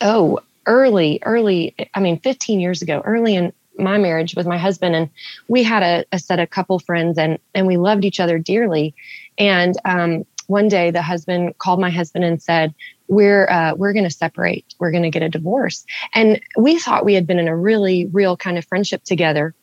oh, 0.00 0.40
early, 0.66 1.18
early, 1.22 1.74
I 1.94 2.00
mean, 2.00 2.20
15 2.20 2.60
years 2.60 2.82
ago, 2.82 3.02
early 3.04 3.34
in 3.34 3.52
my 3.78 3.98
marriage 3.98 4.34
with 4.34 4.46
my 4.46 4.58
husband. 4.58 4.94
And 4.94 5.10
we 5.48 5.62
had 5.62 5.82
a, 5.82 6.04
a 6.12 6.18
set 6.18 6.38
of 6.38 6.50
couple 6.50 6.78
friends 6.78 7.18
and, 7.18 7.38
and 7.54 7.66
we 7.66 7.76
loved 7.76 8.04
each 8.04 8.20
other 8.20 8.38
dearly. 8.38 8.94
And 9.38 9.74
um, 9.84 10.24
one 10.46 10.68
day 10.68 10.90
the 10.90 11.02
husband 11.02 11.56
called 11.58 11.80
my 11.80 11.90
husband 11.90 12.24
and 12.24 12.42
said, 12.42 12.74
we're 13.10 13.50
uh, 13.50 13.74
we're 13.74 13.92
going 13.92 14.04
to 14.04 14.10
separate. 14.10 14.64
We're 14.78 14.92
going 14.92 15.02
to 15.02 15.10
get 15.10 15.22
a 15.22 15.28
divorce. 15.28 15.84
And 16.14 16.40
we 16.56 16.78
thought 16.78 17.04
we 17.04 17.14
had 17.14 17.26
been 17.26 17.40
in 17.40 17.48
a 17.48 17.56
really 17.56 18.06
real 18.06 18.36
kind 18.36 18.56
of 18.56 18.64
friendship 18.64 19.02
together, 19.02 19.54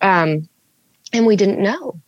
um, 0.00 0.48
and 1.12 1.26
we 1.26 1.34
didn't 1.34 1.60
know. 1.60 2.00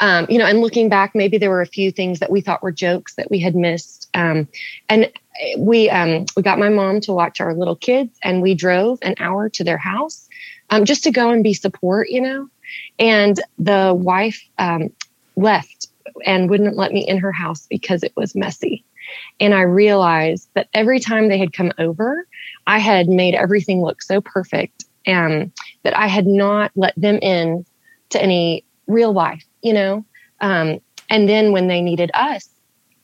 Um, 0.00 0.26
you 0.30 0.38
know, 0.38 0.46
and 0.46 0.62
looking 0.62 0.88
back, 0.88 1.14
maybe 1.14 1.36
there 1.36 1.50
were 1.50 1.60
a 1.60 1.66
few 1.66 1.92
things 1.92 2.20
that 2.20 2.30
we 2.30 2.40
thought 2.40 2.62
were 2.62 2.72
jokes 2.72 3.14
that 3.14 3.30
we 3.30 3.38
had 3.38 3.54
missed. 3.54 4.08
Um, 4.14 4.48
and 4.88 5.12
we 5.58 5.90
um, 5.90 6.24
we 6.34 6.42
got 6.42 6.58
my 6.58 6.70
mom 6.70 7.00
to 7.02 7.12
watch 7.12 7.40
our 7.40 7.54
little 7.54 7.76
kids, 7.76 8.18
and 8.22 8.40
we 8.40 8.54
drove 8.54 8.98
an 9.02 9.16
hour 9.18 9.50
to 9.50 9.62
their 9.62 9.78
house 9.78 10.26
um, 10.70 10.86
just 10.86 11.04
to 11.04 11.10
go 11.10 11.30
and 11.30 11.44
be 11.44 11.52
support. 11.52 12.08
You 12.08 12.22
know, 12.22 12.48
and 12.98 13.38
the 13.58 13.92
wife 13.94 14.42
um, 14.58 14.90
left 15.36 15.88
and 16.24 16.48
wouldn't 16.48 16.76
let 16.76 16.92
me 16.92 17.06
in 17.06 17.18
her 17.18 17.32
house 17.32 17.66
because 17.68 18.02
it 18.02 18.14
was 18.16 18.34
messy. 18.34 18.84
And 19.38 19.54
I 19.54 19.62
realized 19.62 20.48
that 20.54 20.68
every 20.74 21.00
time 21.00 21.28
they 21.28 21.38
had 21.38 21.52
come 21.52 21.72
over, 21.78 22.26
I 22.66 22.78
had 22.78 23.08
made 23.08 23.34
everything 23.34 23.82
look 23.82 24.02
so 24.02 24.20
perfect 24.20 24.84
and 25.06 25.52
that 25.82 25.96
I 25.96 26.06
had 26.06 26.26
not 26.26 26.72
let 26.74 26.94
them 26.96 27.18
in 27.22 27.64
to 28.10 28.22
any 28.22 28.64
real 28.86 29.12
life, 29.12 29.44
you 29.62 29.72
know? 29.72 30.04
Um, 30.40 30.80
and 31.08 31.28
then 31.28 31.52
when 31.52 31.68
they 31.68 31.80
needed 31.80 32.10
us, 32.14 32.48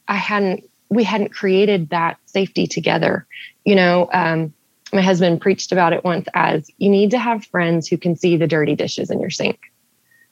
I 0.09 0.17
hadn't, 0.17 0.69
we 0.89 1.05
hadn't 1.05 1.33
created 1.33 1.91
that 1.91 2.19
safety 2.27 2.67
together. 2.67 3.27
You 3.65 3.75
know, 3.75 4.09
um, 4.13 4.53
my 4.93 5.03
husband 5.03 5.41
preached 5.41 5.73
about 5.73 5.93
it 5.93 6.05
once 6.05 6.29
as 6.35 6.71
you 6.79 6.89
need 6.89 7.11
to 7.11 7.19
have 7.19 7.45
friends 7.47 7.89
who 7.89 7.97
can 7.97 8.17
see 8.17 8.37
the 8.37 8.47
dirty 8.47 8.77
dishes 8.77 9.11
in 9.11 9.21
your 9.21 9.31
sink. 9.31 9.59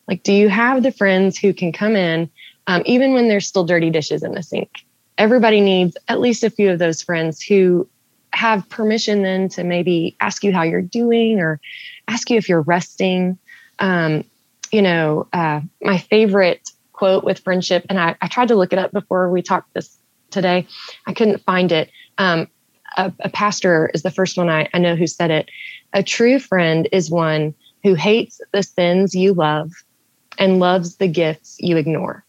Like, 0.07 0.23
do 0.23 0.33
you 0.33 0.49
have 0.49 0.83
the 0.83 0.93
friends 0.93 1.39
who 1.39 1.53
can 1.55 1.73
come 1.73 1.97
in, 1.97 2.31
um, 2.67 2.83
even 2.87 3.15
when 3.15 3.29
there's 3.29 3.47
still 3.47 3.65
dirty 3.65 3.91
dishes 3.91 4.23
in 4.23 4.33
the 4.33 4.43
sink? 4.43 4.85
Everybody 5.19 5.61
needs 5.61 5.97
at 6.09 6.21
least 6.21 6.45
a 6.45 6.51
few 6.51 6.71
of 6.71 6.79
those 6.79 7.03
friends 7.03 7.43
who 7.43 7.89
have 8.33 8.69
permission 8.69 9.23
then 9.23 9.49
to 9.49 9.63
maybe 9.63 10.17
ask 10.21 10.43
you 10.43 10.53
how 10.53 10.63
you're 10.63 10.83
doing 10.83 11.41
or 11.41 11.61
ask 12.09 12.31
you 12.31 12.37
if 12.37 12.49
you're 12.49 12.63
resting. 12.63 13.39
Um, 13.79 14.25
you 14.73 14.83
know, 14.83 15.29
uh, 15.33 15.61
my 15.81 15.99
favorite 15.99 16.71
quote 16.93 17.25
with 17.25 17.39
friendship, 17.41 17.87
and 17.89 17.99
I, 17.99 18.17
I, 18.21 18.29
tried 18.29 18.49
to 18.49 18.57
look 18.57 18.73
it 18.73 18.79
up 18.79 18.93
before 18.93 19.31
we 19.31 19.43
talked 19.43 19.73
this 19.75 19.97
today. 20.31 20.67
I 21.07 21.13
couldn't 21.13 21.43
find 21.45 21.71
it. 21.71 21.91
Um, 22.19 22.49
a, 22.97 23.13
a, 23.21 23.29
pastor 23.29 23.91
is 23.95 24.03
the 24.03 24.11
first 24.11 24.37
one 24.37 24.49
I, 24.49 24.69
I 24.73 24.79
know 24.79 24.95
who 24.95 25.07
said 25.07 25.31
it. 25.31 25.49
A 25.93 26.03
true 26.03 26.39
friend 26.39 26.89
is 26.93 27.11
one 27.11 27.55
who 27.83 27.95
hates 27.95 28.41
the 28.53 28.63
sins 28.63 29.15
you 29.15 29.35
love 29.35 29.73
and 30.39 30.59
loves 30.59 30.97
the 30.97 31.09
gifts 31.09 31.57
you 31.61 31.77
ignore 31.77 32.25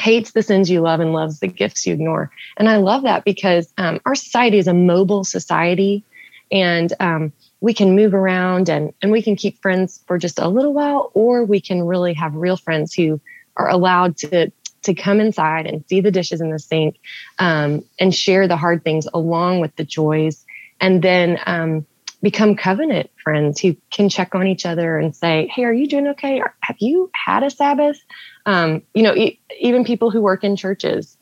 hates 0.00 0.32
the 0.32 0.42
sins 0.42 0.70
you 0.70 0.80
love 0.80 1.00
and 1.00 1.12
loves 1.12 1.40
the 1.40 1.46
gifts 1.46 1.86
you 1.86 1.92
ignore. 1.92 2.30
And 2.56 2.68
I 2.68 2.76
love 2.76 3.02
that 3.02 3.24
because 3.24 3.72
um, 3.76 4.00
our 4.06 4.14
society 4.14 4.58
is 4.58 4.66
a 4.66 4.74
mobile 4.74 5.24
society 5.24 6.02
and 6.50 6.92
um, 7.00 7.32
we 7.60 7.74
can 7.74 7.94
move 7.94 8.14
around 8.14 8.70
and, 8.70 8.94
and 9.02 9.12
we 9.12 9.20
can 9.20 9.36
keep 9.36 9.60
friends 9.60 10.02
for 10.06 10.16
just 10.16 10.38
a 10.38 10.48
little 10.48 10.72
while, 10.72 11.10
or 11.12 11.44
we 11.44 11.60
can 11.60 11.82
really 11.82 12.14
have 12.14 12.34
real 12.34 12.56
friends 12.56 12.94
who 12.94 13.20
are 13.56 13.68
allowed 13.68 14.16
to 14.18 14.50
to 14.82 14.94
come 14.94 15.20
inside 15.20 15.66
and 15.66 15.84
see 15.86 16.00
the 16.00 16.10
dishes 16.10 16.40
in 16.40 16.48
the 16.48 16.58
sink 16.58 16.98
um, 17.38 17.84
and 17.98 18.14
share 18.14 18.48
the 18.48 18.56
hard 18.56 18.82
things 18.82 19.06
along 19.12 19.60
with 19.60 19.76
the 19.76 19.84
joys 19.84 20.46
and 20.80 21.02
then 21.02 21.38
um, 21.44 21.86
become 22.22 22.54
covenant 22.54 23.10
friends 23.22 23.60
who 23.60 23.76
can 23.90 24.08
check 24.08 24.34
on 24.34 24.46
each 24.46 24.66
other 24.66 24.98
and 24.98 25.16
say 25.16 25.50
hey 25.54 25.64
are 25.64 25.72
you 25.72 25.86
doing 25.86 26.08
okay 26.08 26.42
have 26.60 26.76
you 26.78 27.10
had 27.14 27.42
a 27.42 27.50
sabbath 27.50 28.00
um, 28.46 28.82
you 28.94 29.02
know, 29.02 29.14
e- 29.14 29.38
even 29.58 29.84
people 29.84 30.10
who 30.10 30.20
work 30.20 30.44
in 30.44 30.56
churches, 30.56 31.16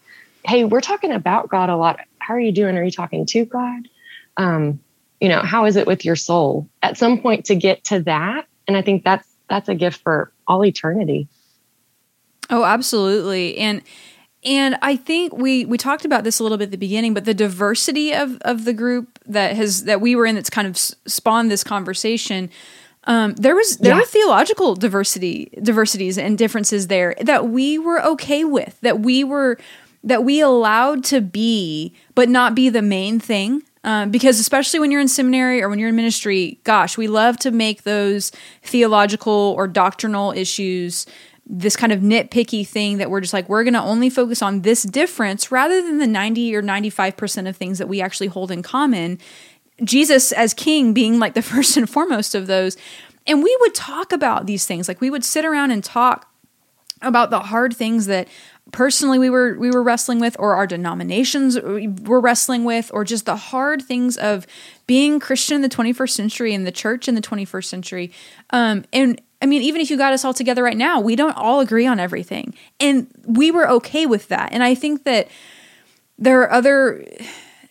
hey, 0.44 0.64
we're 0.64 0.80
talking 0.80 1.12
about 1.12 1.48
God 1.48 1.68
a 1.68 1.76
lot. 1.76 2.00
How 2.18 2.34
are 2.34 2.40
you 2.40 2.52
doing? 2.52 2.76
Are 2.76 2.84
you 2.84 2.90
talking 2.90 3.26
to 3.26 3.44
God? 3.44 3.88
Um, 4.36 4.80
you 5.20 5.28
know, 5.28 5.40
how 5.40 5.64
is 5.64 5.76
it 5.76 5.86
with 5.86 6.04
your 6.04 6.16
soul? 6.16 6.68
At 6.82 6.96
some 6.96 7.20
point 7.20 7.46
to 7.46 7.56
get 7.56 7.84
to 7.84 8.00
that, 8.02 8.46
and 8.66 8.76
I 8.76 8.82
think 8.82 9.04
that's 9.04 9.26
that's 9.48 9.68
a 9.68 9.74
gift 9.74 10.02
for 10.02 10.32
all 10.46 10.64
eternity. 10.64 11.28
Oh, 12.50 12.64
absolutely. 12.64 13.58
And 13.58 13.82
and 14.44 14.76
I 14.82 14.96
think 14.96 15.36
we 15.36 15.64
we 15.64 15.78
talked 15.78 16.04
about 16.04 16.24
this 16.24 16.38
a 16.38 16.42
little 16.42 16.58
bit 16.58 16.64
at 16.64 16.70
the 16.70 16.78
beginning, 16.78 17.14
but 17.14 17.24
the 17.24 17.34
diversity 17.34 18.12
of 18.12 18.38
of 18.42 18.64
the 18.64 18.72
group 18.72 19.18
that 19.26 19.56
has 19.56 19.84
that 19.84 20.00
we 20.00 20.14
were 20.14 20.26
in 20.26 20.34
that's 20.34 20.50
kind 20.50 20.68
of 20.68 20.76
spawned 20.76 21.50
this 21.50 21.64
conversation 21.64 22.50
um, 23.08 23.32
there 23.34 23.56
was 23.56 23.78
there 23.78 23.94
yeah. 23.94 24.00
were 24.00 24.06
theological 24.06 24.74
diversity 24.74 25.50
diversities 25.62 26.18
and 26.18 26.36
differences 26.36 26.88
there 26.88 27.14
that 27.22 27.48
we 27.48 27.78
were 27.78 28.04
okay 28.04 28.44
with 28.44 28.78
that 28.82 29.00
we 29.00 29.24
were 29.24 29.58
that 30.04 30.24
we 30.24 30.40
allowed 30.40 31.02
to 31.04 31.20
be 31.20 31.94
but 32.14 32.28
not 32.28 32.54
be 32.54 32.68
the 32.68 32.82
main 32.82 33.18
thing 33.18 33.62
um, 33.84 34.10
because 34.10 34.38
especially 34.38 34.78
when 34.78 34.90
you're 34.90 35.00
in 35.00 35.08
seminary 35.08 35.62
or 35.62 35.70
when 35.70 35.78
you're 35.78 35.88
in 35.88 35.96
ministry 35.96 36.60
gosh 36.64 36.98
we 36.98 37.08
love 37.08 37.38
to 37.38 37.50
make 37.50 37.84
those 37.84 38.30
theological 38.62 39.54
or 39.56 39.66
doctrinal 39.66 40.32
issues 40.32 41.06
this 41.48 41.76
kind 41.76 41.92
of 41.92 42.00
nitpicky 42.00 42.66
thing 42.66 42.98
that 42.98 43.10
we're 43.10 43.20
just 43.20 43.32
like 43.32 43.48
we're 43.48 43.64
going 43.64 43.74
to 43.74 43.80
only 43.80 44.10
focus 44.10 44.42
on 44.42 44.60
this 44.62 44.82
difference 44.82 45.50
rather 45.50 45.80
than 45.80 45.98
the 45.98 46.06
90 46.06 46.54
or 46.54 46.62
95% 46.62 47.48
of 47.48 47.56
things 47.56 47.78
that 47.78 47.88
we 47.88 48.00
actually 48.02 48.26
hold 48.26 48.50
in 48.50 48.62
common 48.62 49.18
Jesus 49.82 50.32
as 50.32 50.52
king 50.54 50.92
being 50.92 51.18
like 51.18 51.34
the 51.34 51.42
first 51.54 51.76
and 51.76 51.88
foremost 51.88 52.34
of 52.34 52.46
those. 52.46 52.76
And 53.26 53.42
we 53.42 53.56
would 53.60 53.74
talk 53.74 54.12
about 54.12 54.46
these 54.46 54.66
things. 54.66 54.88
Like 54.88 55.00
we 55.00 55.10
would 55.10 55.24
sit 55.24 55.44
around 55.44 55.70
and 55.70 55.82
talk 55.82 56.30
about 57.02 57.30
the 57.30 57.40
hard 57.40 57.76
things 57.76 58.06
that 58.06 58.28
personally 58.72 59.18
we 59.18 59.30
were 59.30 59.56
we 59.58 59.70
were 59.70 59.82
wrestling 59.82 60.20
with 60.20 60.36
or 60.38 60.54
our 60.54 60.66
denominations 60.66 61.58
were 61.60 62.20
wrestling 62.20 62.64
with 62.64 62.90
or 62.92 63.02
just 63.02 63.24
the 63.24 63.36
hard 63.36 63.80
things 63.80 64.16
of 64.18 64.46
being 64.86 65.18
christian 65.18 65.56
in 65.56 65.62
the 65.62 65.68
21st 65.70 66.10
century 66.10 66.52
and 66.52 66.66
the 66.66 66.72
church 66.72 67.08
in 67.08 67.14
the 67.14 67.22
21st 67.22 67.64
century 67.64 68.12
um, 68.50 68.84
and 68.92 69.22
i 69.42 69.46
mean 69.46 69.62
even 69.62 69.80
if 69.80 69.90
you 69.90 69.96
got 69.96 70.12
us 70.12 70.24
all 70.24 70.34
together 70.34 70.62
right 70.62 70.76
now 70.76 71.00
we 71.00 71.16
don't 71.16 71.36
all 71.36 71.60
agree 71.60 71.86
on 71.86 72.00
everything. 72.00 72.54
And 72.80 73.08
we 73.24 73.50
were 73.50 73.68
okay 73.68 74.06
with 74.06 74.28
that. 74.28 74.52
And 74.52 74.62
i 74.62 74.74
think 74.74 75.04
that 75.04 75.28
there 76.18 76.40
are 76.42 76.52
other 76.52 77.04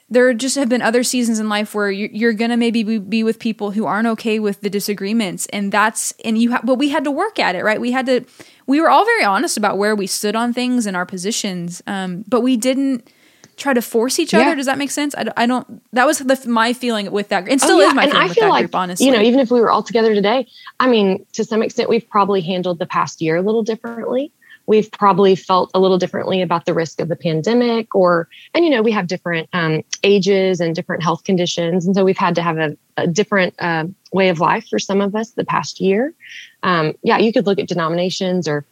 there 0.10 0.34
just 0.34 0.56
have 0.56 0.69
been 0.69 0.82
other 0.82 1.03
seasons 1.03 1.39
in 1.39 1.49
life 1.49 1.75
where 1.75 1.91
you're, 1.91 2.32
going 2.32 2.49
to 2.49 2.56
maybe 2.56 2.97
be 2.97 3.23
with 3.23 3.39
people 3.39 3.71
who 3.71 3.86
aren't 3.86 4.08
okay 4.08 4.39
with 4.39 4.62
the 4.62 4.69
disagreements. 4.69 5.47
And 5.47 5.69
that's 5.69 6.13
and 6.23 6.38
you 6.38 6.51
have 6.51 6.65
but 6.65 6.75
we 6.75 6.89
had 6.89 7.03
to 7.03 7.12
work 7.12 7.39
at 7.39 7.56
it 7.56 7.63
right? 7.63 7.82
We 7.82 7.91
had 7.91 8.06
to 8.06 8.25
we 8.65 8.80
were 8.80 8.89
all 8.89 9.06
very 9.06 9.23
honest 9.23 9.58
about 9.58 9.77
where 9.77 9.95
we 9.95 10.08
stood 10.08 10.36
on 10.36 10.53
things 10.53 10.86
and 10.86 10.95
our 10.95 11.06
positions. 11.06 11.82
Um, 11.88 12.23
but 12.27 12.41
we 12.41 12.56
didn't 12.58 13.12
try 13.57 13.73
to 13.73 13.81
force 13.81 14.19
each 14.19 14.33
other 14.33 14.45
yeah. 14.45 14.55
does 14.55 14.67
that 14.67 14.77
make 14.77 14.91
sense 14.91 15.13
I, 15.15 15.25
I 15.35 15.45
don't 15.45 15.81
that 15.93 16.05
was 16.05 16.19
the, 16.19 16.41
my 16.47 16.73
feeling 16.73 17.11
with 17.11 17.29
that 17.29 17.47
and 17.49 17.59
still 17.59 17.77
oh, 17.77 17.81
yeah. 17.81 17.87
is 17.87 17.93
my 17.95 18.03
and 18.03 18.11
feeling 18.11 18.23
I 18.23 18.27
with 18.27 18.35
feel 18.35 18.43
that 18.45 18.49
like, 18.49 18.61
group 18.63 18.75
honestly 18.75 19.05
you 19.05 19.11
know 19.11 19.21
even 19.21 19.39
if 19.39 19.51
we 19.51 19.59
were 19.59 19.69
all 19.69 19.83
together 19.83 20.13
today 20.13 20.47
i 20.79 20.87
mean 20.87 21.25
to 21.33 21.43
some 21.43 21.61
extent 21.61 21.89
we've 21.89 22.07
probably 22.07 22.41
handled 22.41 22.79
the 22.79 22.85
past 22.85 23.21
year 23.21 23.35
a 23.35 23.41
little 23.41 23.63
differently 23.63 24.31
we've 24.67 24.91
probably 24.91 25.35
felt 25.35 25.71
a 25.73 25.79
little 25.79 25.97
differently 25.97 26.41
about 26.41 26.65
the 26.65 26.73
risk 26.73 26.99
of 26.99 27.07
the 27.07 27.15
pandemic 27.15 27.95
or 27.95 28.27
and 28.53 28.63
you 28.63 28.69
know 28.69 28.81
we 28.81 28.91
have 28.91 29.07
different 29.07 29.49
um, 29.53 29.83
ages 30.03 30.59
and 30.59 30.75
different 30.75 31.01
health 31.01 31.23
conditions 31.23 31.85
and 31.85 31.95
so 31.95 32.05
we've 32.05 32.17
had 32.17 32.35
to 32.35 32.43
have 32.43 32.57
a, 32.57 32.77
a 32.97 33.07
different 33.07 33.55
uh, 33.59 33.85
way 34.13 34.29
of 34.29 34.39
life 34.39 34.67
for 34.67 34.77
some 34.77 35.01
of 35.01 35.15
us 35.15 35.31
the 35.31 35.45
past 35.45 35.79
year 35.79 36.13
um, 36.61 36.93
yeah 37.01 37.17
you 37.17 37.33
could 37.33 37.47
look 37.47 37.57
at 37.57 37.67
denominations 37.67 38.47
or 38.47 38.65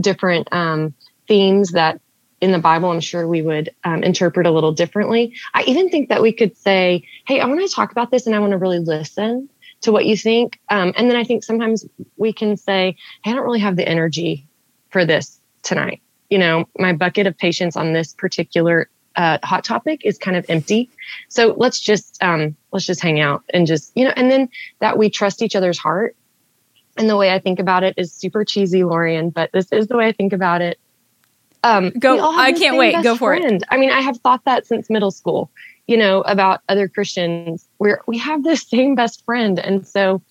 different 0.00 0.52
um, 0.52 0.92
themes 1.26 1.72
that 1.72 2.00
in 2.40 2.52
the 2.52 2.58
bible 2.58 2.90
i'm 2.90 3.00
sure 3.00 3.26
we 3.26 3.42
would 3.42 3.70
um, 3.84 4.02
interpret 4.02 4.46
a 4.46 4.50
little 4.50 4.72
differently 4.72 5.34
i 5.54 5.62
even 5.64 5.88
think 5.88 6.08
that 6.08 6.22
we 6.22 6.32
could 6.32 6.56
say 6.56 7.02
hey 7.26 7.40
i 7.40 7.46
want 7.46 7.60
to 7.60 7.74
talk 7.74 7.92
about 7.92 8.10
this 8.10 8.26
and 8.26 8.34
i 8.34 8.38
want 8.38 8.52
to 8.52 8.58
really 8.58 8.78
listen 8.78 9.48
to 9.80 9.92
what 9.92 10.06
you 10.06 10.16
think 10.16 10.58
um, 10.70 10.92
and 10.96 11.10
then 11.10 11.16
i 11.16 11.24
think 11.24 11.44
sometimes 11.44 11.86
we 12.16 12.32
can 12.32 12.56
say 12.56 12.96
hey 13.24 13.30
i 13.30 13.34
don't 13.34 13.44
really 13.44 13.60
have 13.60 13.76
the 13.76 13.88
energy 13.88 14.46
for 14.90 15.04
this 15.04 15.40
tonight. 15.62 16.00
You 16.30 16.38
know, 16.38 16.64
my 16.78 16.92
bucket 16.92 17.26
of 17.26 17.36
patience 17.36 17.76
on 17.76 17.92
this 17.92 18.14
particular 18.14 18.88
uh, 19.14 19.38
hot 19.42 19.64
topic 19.64 20.02
is 20.04 20.18
kind 20.18 20.36
of 20.36 20.46
empty. 20.48 20.90
So 21.28 21.54
let's 21.56 21.80
just 21.80 22.22
um, 22.22 22.56
let's 22.72 22.86
just 22.86 23.02
hang 23.02 23.20
out 23.20 23.44
and 23.52 23.66
just 23.66 23.92
you 23.94 24.04
know, 24.04 24.12
and 24.16 24.30
then 24.30 24.48
that 24.80 24.96
we 24.96 25.10
trust 25.10 25.42
each 25.42 25.54
other's 25.54 25.78
heart. 25.78 26.16
and 26.96 27.10
the 27.10 27.16
way 27.16 27.30
I 27.30 27.38
think 27.38 27.58
about 27.58 27.82
it 27.82 27.94
is 27.98 28.12
super 28.12 28.44
cheesy, 28.44 28.84
Lorian, 28.84 29.30
but 29.30 29.50
this 29.52 29.70
is 29.70 29.86
the 29.86 29.96
way 29.96 30.06
I 30.06 30.12
think 30.12 30.32
about 30.32 30.62
it. 30.62 30.78
Um, 31.62 31.90
Go! 31.98 32.18
I 32.20 32.52
can't 32.52 32.76
wait. 32.76 33.02
Go 33.02 33.16
for 33.16 33.36
friend. 33.36 33.62
it. 33.62 33.68
I 33.70 33.76
mean, 33.76 33.90
I 33.90 34.00
have 34.00 34.18
thought 34.18 34.44
that 34.44 34.66
since 34.66 34.90
middle 34.90 35.10
school. 35.10 35.50
You 35.86 35.96
know 35.96 36.22
about 36.22 36.62
other 36.68 36.88
Christians 36.88 37.68
where 37.78 38.00
we 38.06 38.18
have 38.18 38.42
the 38.42 38.56
same 38.56 38.94
best 38.94 39.24
friend, 39.24 39.58
and 39.58 39.86
so 39.86 40.22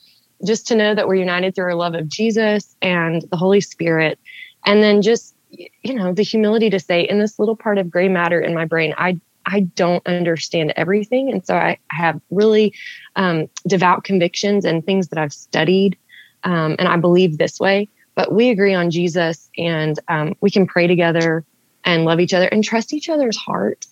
just 0.45 0.67
to 0.67 0.75
know 0.75 0.93
that 0.93 1.07
we're 1.07 1.15
united 1.15 1.55
through 1.55 1.65
our 1.65 1.75
love 1.75 1.95
of 1.95 2.07
Jesus 2.09 2.75
and 2.81 3.21
the 3.31 3.37
Holy 3.37 3.61
Spirit, 3.61 4.19
and 4.65 4.83
then 4.83 5.01
just 5.01 5.35
you 5.49 5.93
know 5.93 6.13
the 6.13 6.23
humility 6.23 6.69
to 6.69 6.79
say, 6.79 7.01
in 7.01 7.19
this 7.19 7.39
little 7.39 7.55
part 7.55 7.77
of 7.77 7.89
gray 7.89 8.09
matter 8.09 8.39
in 8.39 8.53
my 8.53 8.65
brain, 8.65 8.93
I 8.97 9.19
I 9.45 9.61
don't 9.61 10.05
understand 10.07 10.73
everything, 10.75 11.31
and 11.31 11.45
so 11.45 11.55
I 11.55 11.77
have 11.89 12.19
really 12.31 12.73
um, 13.15 13.47
devout 13.67 14.03
convictions 14.03 14.65
and 14.65 14.85
things 14.85 15.07
that 15.09 15.19
I've 15.19 15.33
studied 15.33 15.97
um, 16.45 16.75
and 16.79 16.87
I 16.87 16.95
believe 16.97 17.37
this 17.37 17.59
way. 17.59 17.89
But 18.15 18.33
we 18.33 18.49
agree 18.49 18.73
on 18.73 18.91
Jesus, 18.91 19.49
and 19.57 19.99
um, 20.07 20.35
we 20.41 20.49
can 20.49 20.67
pray 20.67 20.87
together 20.87 21.45
and 21.83 22.05
love 22.05 22.19
each 22.19 22.33
other 22.33 22.47
and 22.47 22.63
trust 22.63 22.93
each 22.93 23.09
other's 23.09 23.37
heart. 23.37 23.85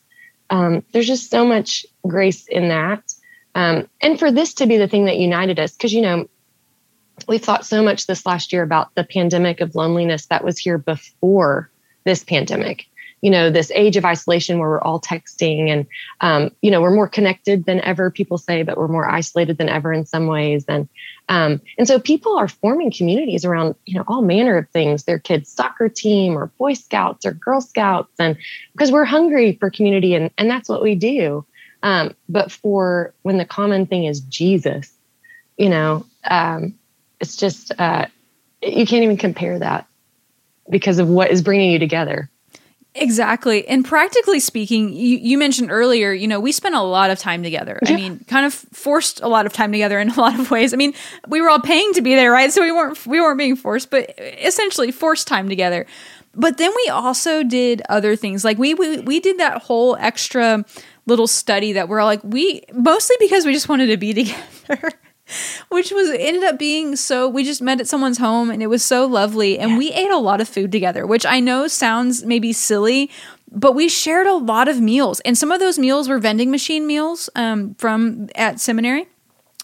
Um, 0.50 0.84
there's 0.92 1.08
just 1.08 1.30
so 1.30 1.46
much 1.46 1.86
grace 2.08 2.48
in 2.48 2.70
that. 2.70 3.14
Um, 3.56 3.88
and 4.02 4.18
for 4.18 4.32
this 4.32 4.56
to 4.56 4.66
be 4.66 4.78
the 4.78 4.88
thing 4.88 5.06
that 5.06 5.18
united 5.18 5.60
us, 5.60 5.74
because, 5.74 5.94
you 5.94 6.02
know, 6.02 6.28
we've 7.28 7.44
thought 7.44 7.66
so 7.66 7.84
much 7.84 8.08
this 8.08 8.26
last 8.26 8.52
year 8.52 8.64
about 8.64 8.96
the 8.96 9.04
pandemic 9.04 9.62
of 9.62 9.76
loneliness 9.76 10.26
that 10.28 10.44
was 10.44 10.58
here 10.58 10.78
before 10.78 11.70
this 12.04 12.24
pandemic 12.24 12.88
you 13.24 13.30
know 13.30 13.50
this 13.50 13.72
age 13.74 13.96
of 13.96 14.04
isolation 14.04 14.60
where 14.60 14.68
we're 14.68 14.82
all 14.82 15.00
texting 15.00 15.70
and 15.70 15.88
um, 16.20 16.52
you 16.62 16.70
know 16.70 16.82
we're 16.82 16.94
more 16.94 17.08
connected 17.08 17.64
than 17.64 17.80
ever 17.80 18.12
people 18.12 18.38
say 18.38 18.64
but 18.64 18.78
we're 18.78 18.90
more 18.90 19.10
isolated 19.10 19.58
than 19.58 19.70
ever 19.70 19.94
in 19.94 20.06
some 20.06 20.28
ways. 20.28 20.66
And 20.68 20.90
um, 21.30 21.62
and 21.78 21.88
so 21.88 22.00
people 22.00 22.38
are 22.38 22.50
forming 22.50 22.92
communities 22.92 23.46
around 23.46 23.76
you 23.86 23.96
know 23.96 24.04
all 24.10 24.22
manner 24.22 24.58
of 24.58 24.70
things 24.72 25.06
their 25.06 25.20
kids 25.20 25.50
soccer 25.50 25.88
team 25.88 26.38
or 26.38 26.48
boy 26.58 26.74
scouts 26.74 27.26
or 27.26 27.32
girl 27.32 27.62
scouts 27.62 28.12
and 28.20 28.38
because 28.74 28.92
we're 28.92 29.06
hungry 29.06 29.54
for 29.54 29.70
community 29.70 30.16
and 30.16 30.30
and 30.38 30.50
that's 30.50 30.68
what 30.68 30.84
we 30.84 30.94
do. 30.94 31.46
Um, 31.82 32.16
but 32.28 32.52
for 32.52 33.14
when 33.24 33.38
the 33.38 33.46
common 33.46 33.86
thing 33.88 34.06
is 34.06 34.22
jesus 34.22 34.90
you 35.58 35.68
know 35.70 36.06
um, 36.30 36.76
it's 37.20 37.36
just 37.36 37.72
uh, 37.78 38.06
you 38.62 38.86
can't 38.86 39.04
even 39.04 39.18
compare 39.18 39.60
that 39.60 39.88
because 40.70 41.00
of 41.00 41.10
what 41.10 41.32
is 41.32 41.42
bringing 41.42 41.72
you 41.72 41.80
together 41.80 42.30
Exactly. 42.96 43.68
And 43.68 43.84
practically 43.84 44.40
speaking, 44.40 44.90
you, 44.94 45.18
you 45.18 45.38
mentioned 45.38 45.72
earlier, 45.72 46.12
you 46.14 46.28
know, 46.28 46.40
we 46.40 46.52
spent 46.52 46.76
a 46.76 46.82
lot 46.82 47.10
of 47.10 47.18
time 47.18 47.42
together. 47.42 47.80
Yeah. 47.84 47.94
I 47.94 47.96
mean, 47.96 48.20
kind 48.28 48.46
of 48.46 48.54
forced 48.54 49.20
a 49.22 49.28
lot 49.28 49.46
of 49.46 49.54
time 49.54 49.72
together 49.72 50.00
in 50.00 50.10
a 50.10 50.16
lot 50.20 50.40
of 50.40 50.52
ways. 50.52 50.74
I 50.74 50.78
mean, 50.78 50.94
we 51.28 51.42
were 51.42 51.50
all 51.50 51.60
paying 51.60 51.94
to 51.94 52.02
be 52.02 52.16
there, 52.16 52.32
right? 52.32 52.52
So 52.52 52.62
we 52.62 52.72
weren't 52.72 53.06
we 53.06 53.20
weren't 53.20 53.38
being 53.38 53.56
forced, 53.56 53.90
but 53.90 54.14
essentially 54.18 54.92
forced 54.92 55.28
time 55.28 55.50
together. 55.50 55.88
But 56.36 56.58
then 56.58 56.72
we 56.76 56.90
also 56.90 57.44
did 57.44 57.82
other 57.90 58.16
things. 58.16 58.44
Like 58.44 58.58
we 58.58 58.74
we, 58.74 59.00
we 59.00 59.20
did 59.20 59.40
that 59.40 59.64
whole 59.64 59.96
extra 60.00 60.64
little 61.06 61.28
study 61.28 61.74
that 61.74 61.90
we're 61.90 62.04
like 62.04 62.24
we 62.24 62.62
mostly 62.74 63.16
because 63.20 63.46
we 63.46 63.54
just 63.54 63.68
wanted 63.68 63.88
to 63.88 63.98
be 63.98 64.14
together 64.24 64.92
which 65.69 65.91
was 65.91 66.10
ended 66.10 66.43
up 66.43 66.58
being 66.58 66.96
so 66.96 67.28
we 67.28 67.43
just 67.43 67.62
met 67.62 67.80
at 67.80 67.88
someone's 67.88 68.17
home 68.17 68.50
and 68.50 68.62
it 68.62 68.67
was 68.67 68.84
so 68.84 69.06
lovely. 69.06 69.60
And 69.60 69.72
yeah. 69.72 69.78
we 69.78 69.91
ate 69.91 70.12
a 70.12 70.17
lot 70.17 70.41
of 70.41 70.48
food 70.48 70.72
together 70.72 71.06
which 71.06 71.26
i 71.26 71.39
know 71.39 71.67
sounds 71.67 72.24
maybe 72.24 72.54
silly 72.54 73.10
but 73.54 73.74
we 73.74 73.88
shared 73.88 74.28
a 74.28 74.34
lot 74.34 74.67
of 74.67 74.82
meals. 74.82 75.19
And 75.22 75.38
some 75.38 75.52
of 75.52 75.60
those 75.60 75.78
meals 75.78 76.10
were 76.10 76.19
vending 76.19 76.50
machine 76.50 76.88
meals 76.88 77.30
um, 77.36 77.76
from 77.76 78.30
at 78.36 78.60
seminary. 78.60 79.08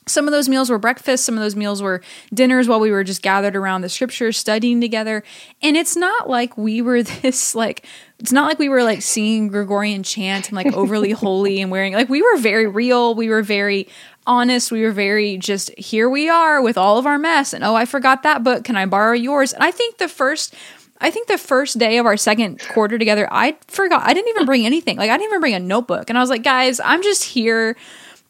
Some 0.05 0.27
of 0.27 0.31
those 0.31 0.49
meals 0.49 0.69
were 0.69 0.79
breakfast. 0.79 1.25
Some 1.25 1.35
of 1.35 1.41
those 1.41 1.55
meals 1.55 1.81
were 1.81 2.01
dinners 2.33 2.67
while 2.67 2.79
we 2.79 2.89
were 2.89 3.03
just 3.03 3.21
gathered 3.21 3.55
around 3.55 3.81
the 3.81 3.89
scriptures 3.89 4.37
studying 4.37 4.81
together. 4.81 5.23
And 5.61 5.77
it's 5.77 5.95
not 5.95 6.29
like 6.29 6.57
we 6.57 6.81
were 6.81 7.03
this 7.21 7.55
like 7.55 7.85
it's 8.19 8.31
not 8.31 8.47
like 8.47 8.59
we 8.59 8.69
were 8.69 8.83
like 8.83 9.01
singing 9.01 9.47
Gregorian 9.47 10.03
chant 10.03 10.49
and 10.49 10.55
like 10.55 10.73
overly 10.73 11.11
holy 11.13 11.61
and 11.61 11.71
wearing 11.71 11.93
like 11.93 12.09
we 12.09 12.21
were 12.21 12.37
very 12.37 12.67
real. 12.67 13.15
We 13.15 13.29
were 13.29 13.43
very 13.43 13.87
honest. 14.25 14.71
We 14.71 14.81
were 14.83 14.91
very 14.91 15.37
just 15.37 15.77
here 15.77 16.09
we 16.09 16.29
are 16.29 16.61
with 16.61 16.77
all 16.77 16.97
of 16.97 17.05
our 17.05 17.17
mess. 17.17 17.53
And 17.53 17.63
oh, 17.63 17.75
I 17.75 17.85
forgot 17.85 18.23
that 18.23 18.43
book. 18.43 18.63
Can 18.63 18.75
I 18.75 18.85
borrow 18.85 19.13
yours? 19.13 19.53
And 19.53 19.63
I 19.63 19.71
think 19.71 19.97
the 19.97 20.07
first 20.07 20.53
I 21.01 21.11
think 21.11 21.27
the 21.27 21.37
first 21.37 21.77
day 21.77 21.97
of 21.97 22.05
our 22.05 22.17
second 22.17 22.59
quarter 22.59 22.97
together, 22.97 23.27
I 23.31 23.57
forgot 23.67 24.03
I 24.05 24.13
didn't 24.13 24.29
even 24.29 24.45
bring 24.45 24.65
anything. 24.65 24.97
Like 24.97 25.09
I 25.09 25.17
didn't 25.17 25.29
even 25.31 25.39
bring 25.39 25.53
a 25.53 25.59
notebook. 25.59 26.09
And 26.09 26.17
I 26.17 26.21
was 26.21 26.29
like, 26.29 26.43
guys, 26.43 26.79
I'm 26.79 27.01
just 27.01 27.23
here. 27.23 27.77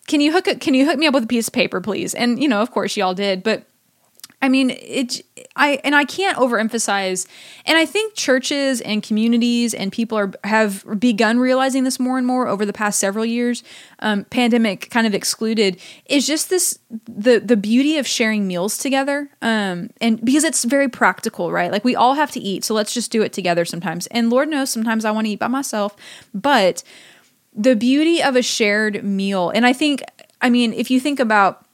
Can 0.08 0.22
you 0.22 0.32
hook 0.32 0.48
it? 0.48 0.62
Can 0.62 0.74
you 0.74 0.86
hook 0.86 0.98
me 0.98 1.08
up 1.08 1.14
with 1.14 1.24
a 1.24 1.28
piece 1.28 1.48
of 1.48 1.54
paper, 1.54 1.82
please? 1.82 2.14
And 2.14 2.42
you 2.42 2.48
know, 2.48 2.62
of 2.62 2.72
course, 2.72 2.96
y'all 2.96 3.14
did. 3.14 3.44
But 3.44 3.69
I 4.42 4.48
mean, 4.48 4.70
it. 4.70 5.22
I 5.56 5.82
and 5.84 5.94
I 5.94 6.06
can't 6.06 6.38
overemphasize. 6.38 7.28
And 7.66 7.78
I 7.78 7.86
think 7.86 8.16
churches 8.16 8.80
and 8.80 9.04
communities 9.04 9.74
and 9.74 9.92
people 9.92 10.18
are 10.18 10.32
have 10.46 10.86
begun 10.98 11.40
realizing 11.40 11.84
this 11.84 12.00
more 12.00 12.18
and 12.18 12.26
more 12.26 12.48
over 12.48 12.66
the 12.66 12.72
past 12.72 13.00
several 13.00 13.26
years. 13.26 13.64
Um, 14.00 14.24
pandemic 14.26 14.90
kind 14.92 15.06
of 15.06 15.14
excluded 15.14 15.80
is 16.06 16.26
just 16.26 16.50
this 16.50 16.80
the 16.90 17.40
the 17.40 17.58
beauty 17.58 17.98
of 17.98 18.08
sharing 18.08 18.48
meals 18.48 18.78
together. 18.78 19.30
Um, 19.42 19.90
and 20.00 20.24
because 20.24 20.46
it's 20.46 20.64
very 20.64 20.88
practical, 20.88 21.52
right? 21.52 21.72
Like 21.72 21.84
we 21.84 21.96
all 21.96 22.14
have 22.14 22.32
to 22.32 22.40
eat, 22.40 22.64
so 22.64 22.74
let's 22.74 22.94
just 22.94 23.12
do 23.12 23.22
it 23.22 23.34
together 23.34 23.66
sometimes. 23.66 24.08
And 24.08 24.30
Lord 24.30 24.48
knows, 24.48 24.70
sometimes 24.70 25.04
I 25.04 25.12
want 25.12 25.28
to 25.28 25.32
eat 25.32 25.40
by 25.40 25.48
myself, 25.48 25.98
but 26.34 26.82
the 27.54 27.76
beauty 27.76 28.24
of 28.24 28.38
a 28.38 28.42
shared 28.42 29.04
meal. 29.04 29.50
And 29.50 29.66
I 29.66 29.74
think, 29.74 30.02
I 30.42 30.50
mean, 30.50 30.72
if 30.72 30.90
you 30.90 31.02
think 31.02 31.20
about, 31.20 31.66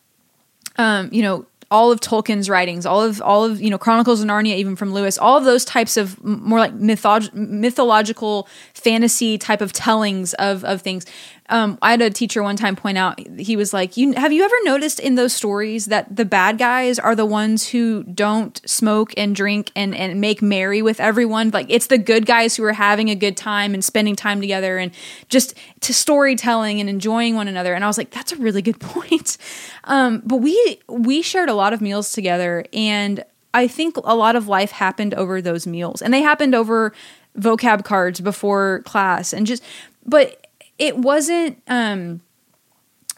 um, 0.77 1.09
you 1.11 1.21
know 1.21 1.45
all 1.71 1.91
of 1.91 1.99
Tolkien's 1.99 2.49
writings, 2.49 2.85
all 2.85 3.01
of 3.01 3.21
all 3.21 3.43
of 3.43 3.61
you 3.61 3.69
know 3.69 3.77
Chronicles 3.77 4.21
of 4.21 4.27
Narnia, 4.27 4.55
even 4.55 4.75
from 4.75 4.93
Lewis, 4.93 5.17
all 5.17 5.37
of 5.37 5.43
those 5.45 5.65
types 5.65 5.97
of 5.97 6.23
more 6.23 6.59
like 6.59 6.77
mythog- 6.77 7.33
mythological 7.33 8.47
fantasy 8.73 9.37
type 9.37 9.61
of 9.61 9.73
tellings 9.73 10.33
of 10.35 10.63
of 10.63 10.81
things 10.81 11.05
um, 11.49 11.77
I 11.81 11.91
had 11.91 12.01
a 12.01 12.09
teacher 12.09 12.41
one 12.41 12.55
time 12.55 12.75
point 12.75 12.97
out 12.97 13.19
he 13.39 13.55
was 13.55 13.71
like, 13.71 13.97
"You 13.97 14.13
have 14.13 14.33
you 14.33 14.43
ever 14.43 14.55
noticed 14.63 14.99
in 14.99 15.15
those 15.15 15.31
stories 15.31 15.85
that 15.85 16.15
the 16.15 16.25
bad 16.25 16.57
guys 16.57 16.97
are 16.97 17.15
the 17.15 17.25
ones 17.25 17.69
who 17.69 18.03
don't 18.03 18.59
smoke 18.67 19.13
and 19.15 19.35
drink 19.35 19.71
and 19.75 19.93
and 19.93 20.19
make 20.19 20.41
merry 20.41 20.81
with 20.81 20.99
everyone? 20.99 21.51
Like 21.51 21.67
it's 21.69 21.87
the 21.87 21.99
good 21.99 22.25
guys 22.25 22.55
who 22.55 22.63
are 22.63 22.73
having 22.73 23.09
a 23.09 23.15
good 23.15 23.37
time 23.37 23.75
and 23.75 23.83
spending 23.83 24.15
time 24.15 24.41
together 24.41 24.77
and 24.79 24.91
just 25.29 25.53
to 25.81 25.93
storytelling 25.93 26.79
and 26.79 26.89
enjoying 26.89 27.35
one 27.35 27.47
another." 27.47 27.75
And 27.75 27.83
I 27.83 27.87
was 27.87 27.97
like, 27.97 28.09
"That's 28.09 28.31
a 28.31 28.37
really 28.37 28.63
good 28.63 28.79
point." 28.79 29.37
Um, 29.83 30.23
but 30.25 30.37
we 30.37 30.79
we 30.87 31.21
shared 31.21 31.49
a 31.49 31.53
lot 31.53 31.73
of 31.73 31.81
meals 31.81 32.11
together, 32.11 32.65
and 32.73 33.23
I 33.53 33.67
think 33.67 33.97
a 33.97 34.15
lot 34.15 34.35
of 34.35 34.47
life 34.47 34.71
happened 34.71 35.13
over 35.13 35.43
those 35.43 35.67
meals, 35.67 36.01
and 36.01 36.11
they 36.11 36.21
happened 36.21 36.55
over 36.55 36.91
vocab 37.37 37.83
cards 37.83 38.19
before 38.21 38.81
class 38.85 39.33
and 39.33 39.45
just 39.45 39.61
but 40.05 40.44
it 40.77 40.97
wasn't 40.97 41.61
um 41.67 42.21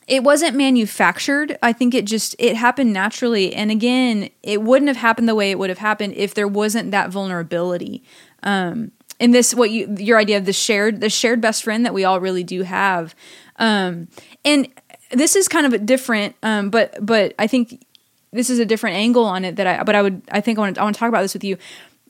it 0.07 0.23
wasn't 0.23 0.55
manufactured. 0.55 1.57
I 1.61 1.73
think 1.73 1.93
it 1.93 2.05
just 2.05 2.35
it 2.39 2.55
happened 2.55 2.93
naturally. 2.93 3.53
And 3.53 3.69
again, 3.69 4.29
it 4.41 4.61
wouldn't 4.61 4.87
have 4.87 4.97
happened 4.97 5.27
the 5.27 5.35
way 5.35 5.51
it 5.51 5.59
would 5.59 5.69
have 5.69 5.79
happened 5.79 6.13
if 6.15 6.33
there 6.33 6.47
wasn't 6.47 6.91
that 6.91 7.09
vulnerability. 7.09 8.03
Um 8.43 8.91
and 9.19 9.33
this 9.33 9.53
what 9.53 9.71
you 9.71 9.93
your 9.97 10.17
idea 10.17 10.37
of 10.37 10.45
the 10.45 10.53
shared 10.53 11.01
the 11.01 11.09
shared 11.09 11.41
best 11.41 11.63
friend 11.63 11.85
that 11.85 11.93
we 11.93 12.03
all 12.05 12.19
really 12.19 12.43
do 12.43 12.63
have. 12.63 13.15
Um 13.57 14.07
and 14.45 14.67
this 15.11 15.35
is 15.35 15.47
kind 15.47 15.65
of 15.65 15.73
a 15.73 15.79
different 15.79 16.35
um 16.43 16.69
but 16.69 17.05
but 17.05 17.33
I 17.37 17.47
think 17.47 17.85
this 18.31 18.49
is 18.49 18.59
a 18.59 18.65
different 18.65 18.95
angle 18.95 19.25
on 19.25 19.43
it 19.43 19.55
that 19.55 19.67
I 19.67 19.83
but 19.83 19.95
I 19.95 20.01
would 20.01 20.21
I 20.31 20.41
think 20.41 20.57
I 20.57 20.61
want 20.61 20.75
to 20.75 20.81
I 20.81 20.83
want 20.83 20.95
to 20.95 20.99
talk 20.99 21.09
about 21.09 21.21
this 21.21 21.33
with 21.33 21.43
you 21.43 21.57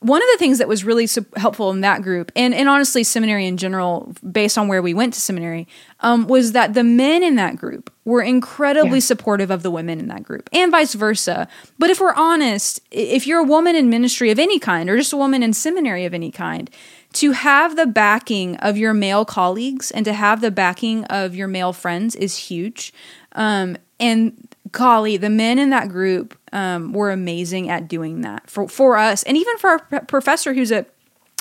one 0.07 0.21
of 0.21 0.27
the 0.31 0.37
things 0.37 0.57
that 0.57 0.67
was 0.67 0.83
really 0.83 1.07
helpful 1.35 1.69
in 1.71 1.81
that 1.81 2.01
group, 2.01 2.31
and, 2.35 2.53
and 2.53 2.67
honestly, 2.67 3.03
seminary 3.03 3.45
in 3.45 3.57
general, 3.57 4.13
based 4.29 4.57
on 4.57 4.67
where 4.67 4.81
we 4.81 4.93
went 4.93 5.13
to 5.13 5.21
seminary, 5.21 5.67
um, 5.99 6.27
was 6.27 6.53
that 6.53 6.73
the 6.73 6.83
men 6.83 7.23
in 7.23 7.35
that 7.35 7.57
group 7.57 7.91
were 8.05 8.21
incredibly 8.21 8.97
yeah. 8.97 9.01
supportive 9.01 9.51
of 9.51 9.63
the 9.63 9.71
women 9.71 9.99
in 9.99 10.07
that 10.07 10.23
group, 10.23 10.49
and 10.53 10.71
vice 10.71 10.93
versa. 10.93 11.47
But 11.77 11.89
if 11.89 11.99
we're 11.99 12.13
honest, 12.15 12.79
if 12.91 13.27
you're 13.27 13.41
a 13.41 13.43
woman 13.43 13.75
in 13.75 13.89
ministry 13.89 14.31
of 14.31 14.39
any 14.39 14.59
kind, 14.59 14.89
or 14.89 14.97
just 14.97 15.13
a 15.13 15.17
woman 15.17 15.43
in 15.43 15.53
seminary 15.53 16.05
of 16.05 16.13
any 16.13 16.31
kind, 16.31 16.69
to 17.13 17.31
have 17.31 17.75
the 17.75 17.85
backing 17.87 18.55
of 18.57 18.77
your 18.77 18.93
male 18.93 19.25
colleagues 19.25 19.91
and 19.91 20.05
to 20.05 20.13
have 20.13 20.41
the 20.41 20.51
backing 20.51 21.03
of 21.05 21.35
your 21.35 21.47
male 21.47 21.73
friends 21.73 22.15
is 22.15 22.37
huge. 22.37 22.93
Um, 23.33 23.77
and 23.99 24.46
golly, 24.77 25.17
the 25.17 25.29
men 25.29 25.57
in 25.57 25.71
that 25.71 25.89
group 25.89 26.37
um, 26.53 26.93
were 26.93 27.09
amazing 27.09 27.67
at 27.67 27.87
doing 27.87 28.21
that 28.21 28.47
for 28.47 28.67
for 28.67 28.95
us, 28.95 29.23
and 29.23 29.35
even 29.35 29.57
for 29.57 29.69
our 29.69 29.79
professor, 30.01 30.53
who's 30.53 30.71
a 30.71 30.85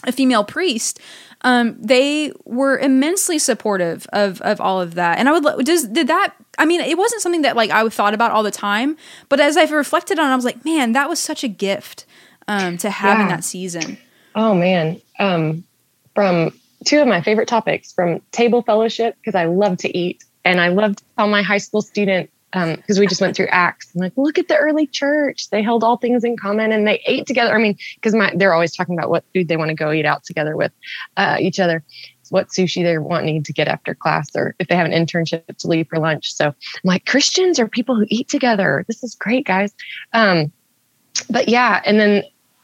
a 0.04 0.12
female 0.12 0.42
priest. 0.42 0.98
Um, 1.42 1.76
they 1.78 2.32
were 2.46 2.78
immensely 2.78 3.38
supportive 3.38 4.06
of 4.12 4.40
of 4.40 4.58
all 4.58 4.80
of 4.80 4.94
that, 4.94 5.18
and 5.18 5.28
I 5.28 5.38
would 5.38 5.66
does 5.66 5.86
did 5.86 6.06
that. 6.06 6.34
I 6.56 6.64
mean, 6.64 6.80
it 6.80 6.96
wasn't 6.96 7.20
something 7.20 7.42
that 7.42 7.56
like 7.56 7.70
I 7.70 7.86
thought 7.90 8.14
about 8.14 8.32
all 8.32 8.42
the 8.42 8.50
time, 8.50 8.96
but 9.28 9.38
as 9.38 9.58
I've 9.58 9.70
reflected 9.70 10.18
on, 10.18 10.30
it, 10.30 10.32
I 10.32 10.36
was 10.36 10.46
like, 10.46 10.64
man, 10.64 10.92
that 10.92 11.10
was 11.10 11.18
such 11.18 11.44
a 11.44 11.48
gift 11.48 12.06
um, 12.48 12.78
to 12.78 12.88
have 12.88 13.18
yeah. 13.18 13.22
in 13.24 13.28
that 13.28 13.44
season. 13.44 13.98
Oh 14.34 14.54
man, 14.54 15.00
um, 15.18 15.62
from 16.14 16.58
two 16.86 17.00
of 17.00 17.06
my 17.06 17.20
favorite 17.20 17.48
topics 17.48 17.92
from 17.92 18.22
table 18.32 18.62
fellowship 18.62 19.14
because 19.20 19.34
I 19.34 19.44
love 19.44 19.76
to 19.78 19.96
eat 19.96 20.24
and 20.44 20.58
I 20.58 20.68
love 20.68 20.96
to 20.96 21.04
tell 21.18 21.28
my 21.28 21.42
high 21.42 21.58
school 21.58 21.82
student 21.82 22.30
because 22.52 22.96
um, 22.96 23.00
we 23.00 23.06
just 23.06 23.20
went 23.20 23.36
through 23.36 23.48
Acts. 23.48 23.90
I'm 23.94 24.00
like, 24.00 24.12
look 24.16 24.38
at 24.38 24.48
the 24.48 24.56
early 24.56 24.86
church. 24.86 25.50
They 25.50 25.62
held 25.62 25.84
all 25.84 25.96
things 25.96 26.24
in 26.24 26.36
common 26.36 26.72
and 26.72 26.86
they 26.86 27.02
ate 27.06 27.26
together. 27.26 27.54
I 27.54 27.58
mean, 27.58 27.76
because 27.96 28.14
they're 28.36 28.54
always 28.54 28.74
talking 28.74 28.96
about 28.96 29.10
what 29.10 29.24
food 29.34 29.48
they 29.48 29.56
want 29.56 29.68
to 29.68 29.74
go 29.74 29.92
eat 29.92 30.06
out 30.06 30.24
together 30.24 30.56
with 30.56 30.72
uh, 31.16 31.36
each 31.40 31.60
other, 31.60 31.84
what 32.30 32.48
sushi 32.48 32.82
they're 32.82 33.02
wanting 33.02 33.42
to 33.42 33.52
get 33.52 33.68
after 33.68 33.94
class, 33.94 34.34
or 34.34 34.54
if 34.58 34.68
they 34.68 34.76
have 34.76 34.86
an 34.86 34.92
internship 34.92 35.44
to 35.58 35.68
leave 35.68 35.88
for 35.88 35.98
lunch. 35.98 36.32
So 36.32 36.46
I'm 36.46 36.54
like, 36.84 37.04
Christians 37.04 37.58
are 37.58 37.68
people 37.68 37.96
who 37.96 38.06
eat 38.08 38.28
together. 38.28 38.84
This 38.86 39.02
is 39.02 39.14
great, 39.14 39.44
guys. 39.44 39.74
Um, 40.12 40.52
but 41.28 41.48
yeah, 41.48 41.82
and 41.84 41.98
then 41.98 42.22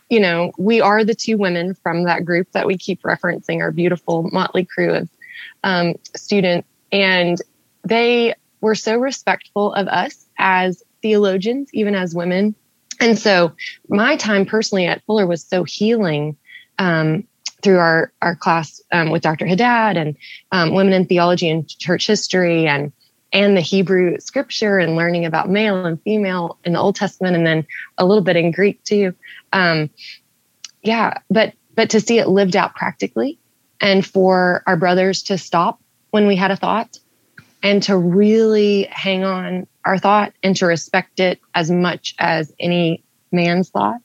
you 0.09 0.21
know, 0.21 0.53
we 0.59 0.79
are 0.79 1.05
the 1.05 1.15
two 1.15 1.39
women 1.39 1.75
from 1.75 2.05
that 2.05 2.27
group 2.27 2.53
that 2.53 2.67
we 2.67 2.77
keep 2.77 3.01
referencing, 3.01 3.61
our 3.61 3.73
beautiful 3.73 4.25
motley 4.31 4.63
crew 4.67 4.93
of 4.93 5.09
um, 5.65 5.95
students, 6.15 6.69
and 6.93 7.39
they 7.85 8.35
were 8.63 8.75
so 8.75 8.97
respectful 8.97 9.75
of 9.75 9.87
us 9.89 10.25
as 10.39 10.83
theologians, 11.03 11.69
even 11.75 11.95
as 11.95 12.15
women. 12.15 12.55
And 13.01 13.19
so 13.19 13.53
my 13.89 14.17
time 14.17 14.47
personally 14.47 14.87
at 14.87 15.05
Fuller 15.05 15.27
was 15.27 15.45
so 15.45 15.65
healing 15.65 16.37
um, 16.79 17.25
through 17.63 17.79
our, 17.79 18.13
our 18.23 18.37
class 18.37 18.81
um, 18.93 19.11
with 19.11 19.23
Dr. 19.23 19.47
Haddad 19.47 19.97
and 19.97 20.17
um, 20.53 20.75
women 20.75 20.95
in 20.95 21.07
theology 21.07 21.51
and 21.51 21.69
church 21.69 22.07
history 22.07 22.67
and 22.67 22.93
and 23.35 23.57
the 23.57 23.63
Hebrew 23.63 24.21
scripture 24.21 24.79
and 24.79 24.95
learning 24.95 25.25
about 25.25 25.49
male 25.49 25.87
and 25.87 26.01
female 26.03 26.59
in 26.65 26.75
the 26.75 26.79
Old 26.79 26.97
Testament 26.97 27.35
and 27.35 27.47
then 27.47 27.67
a 27.97 28.05
little 28.05 28.23
bit 28.23 28.37
in 28.37 28.51
Greek 28.51 28.85
too. 28.85 29.15
Um, 29.55 29.89
yeah, 30.83 31.19
but 31.31 31.55
but 31.75 31.89
to 31.91 32.01
see 32.01 32.19
it 32.19 32.29
lived 32.29 32.57
out 32.57 32.75
practically 32.75 33.39
and 33.81 34.05
for 34.05 34.63
our 34.67 34.77
brothers 34.77 35.23
to 35.25 35.39
stop 35.39 35.81
when 36.11 36.27
we 36.27 36.37
had 36.37 36.51
a 36.51 36.57
thought 36.57 36.99
and 37.63 37.83
to 37.85 37.97
really 37.97 38.85
hang 38.91 39.25
on 39.25 39.67
our 39.85 39.99
thought 39.99 40.33
and 40.43 40.57
to 40.57 40.67
respect 40.67 41.21
it 41.21 41.41
as 41.55 41.71
much 41.71 42.15
as 42.19 42.53
any 42.59 43.03
man's 43.31 43.71
thought. 43.71 44.01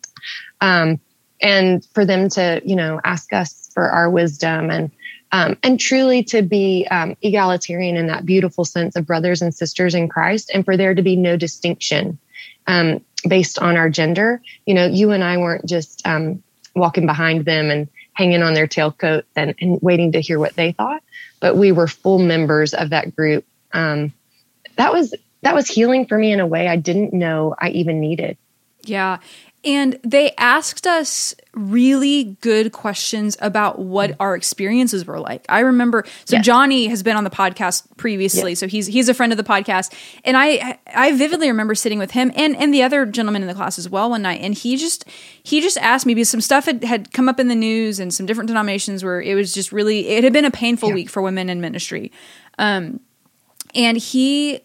Um, 0.61 0.99
and 1.41 1.85
for 1.93 2.05
them 2.05 2.29
to, 2.29 2.61
you 2.65 2.75
know, 2.75 2.99
ask 3.03 3.31
us 3.33 3.69
for 3.73 3.89
our 3.89 4.09
wisdom 4.09 4.69
and 4.69 4.91
um, 5.33 5.57
and 5.61 5.77
truly 5.77 6.23
to 6.23 6.41
be 6.41 6.87
um, 6.89 7.17
egalitarian 7.21 7.97
in 7.97 8.07
that 8.07 8.25
beautiful 8.25 8.63
sense 8.63 8.95
of 8.95 9.05
brothers 9.05 9.41
and 9.41 9.53
sisters 9.53 9.93
in 9.93 10.07
Christ, 10.07 10.49
and 10.53 10.63
for 10.63 10.77
there 10.77 10.95
to 10.95 11.01
be 11.01 11.17
no 11.17 11.35
distinction 11.35 12.17
um, 12.65 13.03
based 13.27 13.59
on 13.59 13.75
our 13.75 13.89
gender. 13.89 14.41
You 14.65 14.73
know, 14.73 14.85
you 14.85 15.11
and 15.11 15.21
I 15.21 15.37
weren't 15.37 15.65
just 15.65 16.01
um, 16.07 16.41
walking 16.77 17.05
behind 17.05 17.43
them 17.43 17.69
and 17.69 17.89
hanging 18.13 18.41
on 18.41 18.53
their 18.53 18.67
tailcoat 18.67 19.23
and, 19.35 19.53
and 19.59 19.79
waiting 19.81 20.13
to 20.13 20.21
hear 20.21 20.39
what 20.39 20.55
they 20.55 20.71
thought 20.71 21.03
but 21.39 21.55
we 21.55 21.71
were 21.71 21.87
full 21.87 22.19
members 22.19 22.73
of 22.73 22.89
that 22.91 23.15
group. 23.15 23.45
Um, 23.73 24.13
that 24.75 24.93
was 24.93 25.13
that 25.41 25.55
was 25.55 25.67
healing 25.67 26.05
for 26.05 26.17
me 26.17 26.31
in 26.31 26.39
a 26.39 26.47
way 26.47 26.67
I 26.67 26.75
didn't 26.75 27.13
know 27.13 27.55
I 27.57 27.69
even 27.69 27.99
needed. 27.99 28.37
Yeah. 28.83 29.19
And 29.67 29.99
they 30.01 30.31
asked 30.37 30.87
us 30.87 31.35
really 31.53 32.37
good 32.39 32.71
questions 32.71 33.35
about 33.41 33.79
what 33.79 34.15
our 34.17 34.33
experiences 34.33 35.05
were 35.05 35.19
like. 35.19 35.45
I 35.49 35.59
remember 35.59 36.05
so 36.23 36.37
yes. 36.37 36.45
Johnny 36.45 36.87
has 36.87 37.03
been 37.03 37.17
on 37.17 37.25
the 37.25 37.29
podcast 37.29 37.85
previously, 37.97 38.51
yes. 38.51 38.59
so 38.59 38.67
he's 38.67 38.87
he's 38.87 39.09
a 39.09 39.13
friend 39.13 39.33
of 39.33 39.37
the 39.37 39.43
podcast. 39.43 39.93
And 40.23 40.37
I 40.37 40.79
I 40.87 41.11
vividly 41.17 41.49
remember 41.49 41.75
sitting 41.75 41.99
with 41.99 42.11
him 42.11 42.31
and 42.33 42.55
and 42.55 42.73
the 42.73 42.81
other 42.81 43.05
gentleman 43.05 43.41
in 43.41 43.49
the 43.49 43.53
class 43.53 43.77
as 43.77 43.89
well 43.89 44.09
one 44.09 44.21
night 44.21 44.39
and 44.39 44.53
he 44.53 44.77
just 44.77 45.03
he 45.43 45.59
just 45.59 45.77
asked 45.79 46.05
me 46.05 46.15
because 46.15 46.29
some 46.29 46.39
stuff 46.39 46.63
had, 46.63 46.81
had 46.85 47.11
come 47.11 47.27
up 47.27 47.37
in 47.37 47.49
the 47.49 47.55
news 47.55 47.99
and 47.99 48.13
some 48.13 48.25
different 48.25 48.47
denominations 48.47 49.03
where 49.03 49.21
it 49.21 49.35
was 49.35 49.53
just 49.53 49.73
really 49.73 50.07
it 50.07 50.23
had 50.23 50.31
been 50.31 50.45
a 50.45 50.51
painful 50.51 50.89
yeah. 50.89 50.95
week 50.95 51.09
for 51.09 51.21
women 51.21 51.49
in 51.49 51.59
ministry. 51.59 52.09
Um 52.57 53.01
and 53.75 53.97
he 53.97 54.61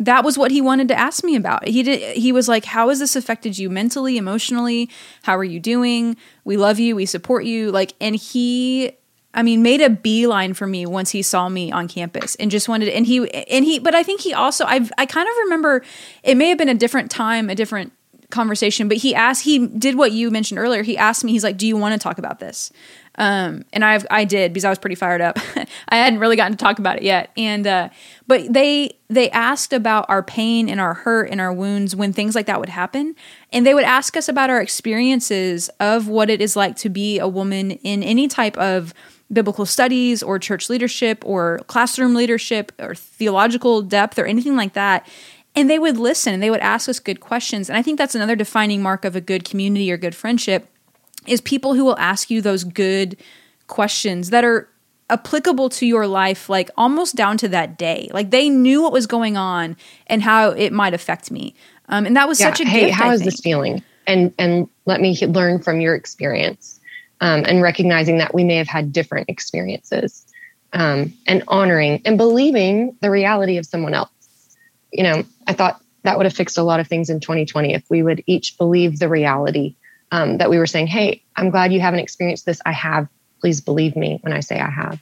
that 0.00 0.24
was 0.24 0.38
what 0.38 0.50
he 0.50 0.60
wanted 0.60 0.88
to 0.88 0.98
ask 0.98 1.22
me 1.22 1.36
about. 1.36 1.68
He 1.68 1.82
did 1.82 2.16
he 2.16 2.32
was 2.32 2.48
like, 2.48 2.64
"How 2.64 2.88
has 2.88 2.98
this 2.98 3.14
affected 3.14 3.58
you 3.58 3.70
mentally, 3.70 4.16
emotionally? 4.16 4.88
How 5.22 5.36
are 5.36 5.44
you 5.44 5.60
doing? 5.60 6.16
We 6.44 6.56
love 6.56 6.80
you, 6.80 6.96
we 6.96 7.06
support 7.06 7.44
you." 7.44 7.70
Like 7.70 7.92
and 8.00 8.16
he 8.16 8.92
I 9.32 9.44
mean, 9.44 9.62
made 9.62 9.80
a 9.80 9.88
beeline 9.88 10.54
for 10.54 10.66
me 10.66 10.86
once 10.86 11.10
he 11.10 11.22
saw 11.22 11.48
me 11.48 11.70
on 11.70 11.86
campus 11.86 12.34
and 12.36 12.50
just 12.50 12.68
wanted 12.68 12.88
and 12.88 13.06
he 13.06 13.30
and 13.32 13.64
he 13.64 13.78
but 13.78 13.94
I 13.94 14.02
think 14.02 14.22
he 14.22 14.34
also 14.34 14.64
I've 14.64 14.90
I 14.98 15.06
kind 15.06 15.28
of 15.28 15.34
remember 15.44 15.84
it 16.24 16.36
may 16.36 16.48
have 16.48 16.58
been 16.58 16.68
a 16.68 16.74
different 16.74 17.10
time, 17.10 17.48
a 17.48 17.54
different 17.54 17.92
conversation, 18.30 18.88
but 18.88 18.96
he 18.98 19.14
asked 19.14 19.44
he 19.44 19.66
did 19.66 19.96
what 19.96 20.12
you 20.12 20.30
mentioned 20.30 20.58
earlier. 20.58 20.82
He 20.82 20.96
asked 20.96 21.24
me, 21.24 21.32
he's 21.32 21.44
like, 21.44 21.58
"Do 21.58 21.66
you 21.66 21.76
want 21.76 21.92
to 21.92 21.98
talk 21.98 22.18
about 22.18 22.38
this?" 22.38 22.72
Um, 23.20 23.66
and 23.74 23.84
I 23.84 24.00
I 24.10 24.24
did 24.24 24.54
because 24.54 24.64
I 24.64 24.70
was 24.70 24.78
pretty 24.78 24.96
fired 24.96 25.20
up. 25.20 25.38
I 25.90 25.96
hadn't 25.96 26.20
really 26.20 26.36
gotten 26.36 26.56
to 26.56 26.64
talk 26.64 26.78
about 26.78 26.96
it 26.96 27.02
yet, 27.02 27.30
and 27.36 27.66
uh, 27.66 27.90
but 28.26 28.50
they 28.50 28.96
they 29.10 29.30
asked 29.30 29.74
about 29.74 30.06
our 30.08 30.22
pain 30.22 30.70
and 30.70 30.80
our 30.80 30.94
hurt 30.94 31.28
and 31.30 31.38
our 31.38 31.52
wounds 31.52 31.94
when 31.94 32.14
things 32.14 32.34
like 32.34 32.46
that 32.46 32.58
would 32.58 32.70
happen, 32.70 33.14
and 33.52 33.66
they 33.66 33.74
would 33.74 33.84
ask 33.84 34.16
us 34.16 34.26
about 34.26 34.48
our 34.48 34.62
experiences 34.62 35.68
of 35.80 36.08
what 36.08 36.30
it 36.30 36.40
is 36.40 36.56
like 36.56 36.76
to 36.76 36.88
be 36.88 37.18
a 37.18 37.28
woman 37.28 37.72
in 37.72 38.02
any 38.02 38.26
type 38.26 38.56
of 38.56 38.94
biblical 39.30 39.66
studies 39.66 40.22
or 40.22 40.38
church 40.38 40.70
leadership 40.70 41.22
or 41.26 41.58
classroom 41.66 42.14
leadership 42.14 42.72
or 42.78 42.94
theological 42.94 43.82
depth 43.82 44.18
or 44.18 44.24
anything 44.24 44.56
like 44.56 44.72
that. 44.72 45.06
And 45.54 45.68
they 45.68 45.78
would 45.78 45.98
listen 45.98 46.32
and 46.32 46.42
they 46.42 46.50
would 46.50 46.60
ask 46.60 46.88
us 46.88 46.98
good 46.98 47.20
questions. 47.20 47.68
And 47.68 47.76
I 47.76 47.82
think 47.82 47.98
that's 47.98 48.14
another 48.14 48.34
defining 48.34 48.82
mark 48.82 49.04
of 49.04 49.14
a 49.14 49.20
good 49.20 49.44
community 49.44 49.92
or 49.92 49.96
good 49.96 50.14
friendship 50.14 50.68
is 51.26 51.40
people 51.40 51.74
who 51.74 51.84
will 51.84 51.98
ask 51.98 52.30
you 52.30 52.40
those 52.40 52.64
good 52.64 53.16
questions 53.66 54.30
that 54.30 54.44
are 54.44 54.68
applicable 55.10 55.68
to 55.68 55.86
your 55.86 56.06
life 56.06 56.48
like 56.48 56.70
almost 56.76 57.16
down 57.16 57.36
to 57.38 57.48
that 57.48 57.76
day. 57.76 58.08
Like 58.12 58.30
they 58.30 58.48
knew 58.48 58.82
what 58.82 58.92
was 58.92 59.06
going 59.06 59.36
on 59.36 59.76
and 60.06 60.22
how 60.22 60.50
it 60.50 60.72
might 60.72 60.94
affect 60.94 61.30
me. 61.30 61.54
Um, 61.88 62.06
and 62.06 62.16
that 62.16 62.28
was 62.28 62.40
yeah. 62.40 62.46
such 62.46 62.60
a 62.60 62.64
hey 62.64 62.86
gift, 62.86 62.94
how 62.94 63.10
is 63.10 63.22
this 63.22 63.40
feeling? 63.40 63.82
And 64.06 64.32
and 64.38 64.68
let 64.86 65.00
me 65.00 65.16
learn 65.26 65.60
from 65.60 65.80
your 65.80 65.94
experience 65.94 66.80
um, 67.20 67.44
and 67.46 67.60
recognizing 67.60 68.18
that 68.18 68.34
we 68.34 68.44
may 68.44 68.56
have 68.56 68.68
had 68.68 68.92
different 68.92 69.28
experiences 69.28 70.24
um, 70.72 71.12
and 71.26 71.42
honoring 71.48 72.00
and 72.04 72.16
believing 72.16 72.96
the 73.00 73.10
reality 73.10 73.56
of 73.56 73.66
someone 73.66 73.94
else. 73.94 74.10
You 74.92 75.04
know 75.04 75.24
i 75.46 75.52
thought 75.52 75.80
that 76.02 76.16
would 76.16 76.26
have 76.26 76.34
fixed 76.34 76.58
a 76.58 76.62
lot 76.62 76.80
of 76.80 76.88
things 76.88 77.10
in 77.10 77.20
2020 77.20 77.74
if 77.74 77.84
we 77.90 78.02
would 78.02 78.22
each 78.26 78.56
believe 78.58 78.98
the 78.98 79.08
reality 79.08 79.76
um, 80.10 80.38
that 80.38 80.50
we 80.50 80.58
were 80.58 80.66
saying, 80.66 80.88
Hey, 80.88 81.22
I'm 81.36 81.50
glad 81.50 81.72
you 81.72 81.80
haven't 81.80 82.00
experienced 82.00 82.46
this. 82.46 82.60
I 82.64 82.72
have. 82.72 83.08
Please 83.40 83.60
believe 83.60 83.96
me 83.96 84.18
when 84.22 84.32
I 84.32 84.40
say 84.40 84.60
I 84.60 84.68
have. 84.68 85.00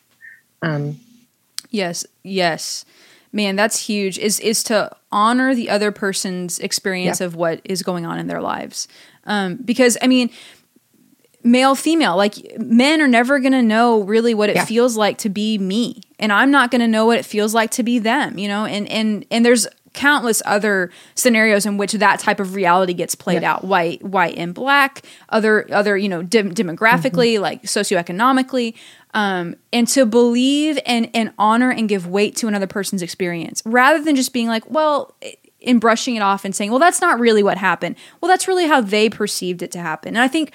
Um, 0.63 1.01
yes, 1.71 2.07
yes. 2.23 2.85
Man, 3.33 3.57
that's 3.57 3.87
huge. 3.87 4.19
Is 4.19 4.41
is 4.41 4.63
to 4.65 4.91
honor 5.11 5.55
the 5.55 5.71
other 5.71 5.93
person's 5.93 6.59
experience 6.59 7.21
of 7.21 7.35
what 7.35 7.61
is 7.65 7.83
going 7.83 8.07
on 8.07 8.19
in 8.19 8.27
their 8.27 8.41
lives. 8.41 8.89
Um, 9.25 9.57
because 9.57 9.99
I 10.01 10.07
mean, 10.07 10.31
male 11.45 11.75
female 11.75 12.17
like 12.17 12.35
men 12.59 13.01
are 13.01 13.09
never 13.09 13.39
going 13.39 13.53
to 13.53 13.63
know 13.63 14.03
really 14.03 14.35
what 14.35 14.51
it 14.51 14.57
yeah. 14.57 14.65
feels 14.65 14.97
like 14.97 15.19
to 15.19 15.29
be 15.29 15.57
me 15.57 16.01
and 16.19 16.33
i'm 16.33 16.51
not 16.51 16.71
going 16.71 16.81
to 16.81 16.89
know 16.89 17.07
what 17.07 17.17
it 17.17 17.25
feels 17.25 17.55
like 17.55 17.71
to 17.71 17.83
be 17.85 17.99
them 17.99 18.39
you 18.39 18.49
know 18.49 18.65
and 18.65 18.89
and 18.89 19.25
and 19.31 19.47
there's 19.47 19.67
countless 19.99 20.41
other 20.47 20.93
scenarios 21.17 21.67
in 21.67 21.77
which 21.77 21.93
that 21.93 22.21
type 22.21 22.39
of 22.39 22.55
reality 22.55 22.95
gets 22.95 23.17
played 23.17 23.43
yeah. 23.43 23.55
out. 23.55 23.65
White 23.65 24.01
white 24.03 24.39
and 24.39 24.55
black 24.55 25.03
other 25.29 25.67
other 25.75 25.97
you 25.97 26.09
know 26.09 26.23
de- 26.23 26.45
demographically 26.45 27.35
mm-hmm. 27.35 27.43
like 27.43 27.63
socioeconomically. 27.65 28.75
Um, 29.15 29.57
and 29.73 29.89
to 29.89 30.07
believe 30.07 30.79
and 30.87 31.11
and 31.15 31.33
honor 31.37 31.71
and 31.71 31.89
give 31.89 32.07
weight 32.07 32.37
to 32.37 32.47
another 32.47 32.69
person's 32.69 33.03
experience 33.03 33.61
rather 33.65 34.03
than 34.03 34.15
just 34.15 34.33
being 34.33 34.47
like 34.47 34.69
well 34.71 35.17
in 35.59 35.81
brushing 35.81 36.15
it 36.15 36.21
off 36.21 36.45
and 36.45 36.55
saying 36.55 36.71
well 36.71 36.79
that's 36.79 37.01
not 37.01 37.19
really 37.19 37.43
what 37.43 37.59
happened. 37.59 37.97
Well 38.21 38.31
that's 38.31 38.47
really 38.47 38.69
how 38.69 38.81
they 38.81 39.11
perceived 39.11 39.63
it 39.63 39.73
to 39.73 39.81
happen. 39.81 40.11
And 40.11 40.23
i 40.23 40.29
think 40.29 40.53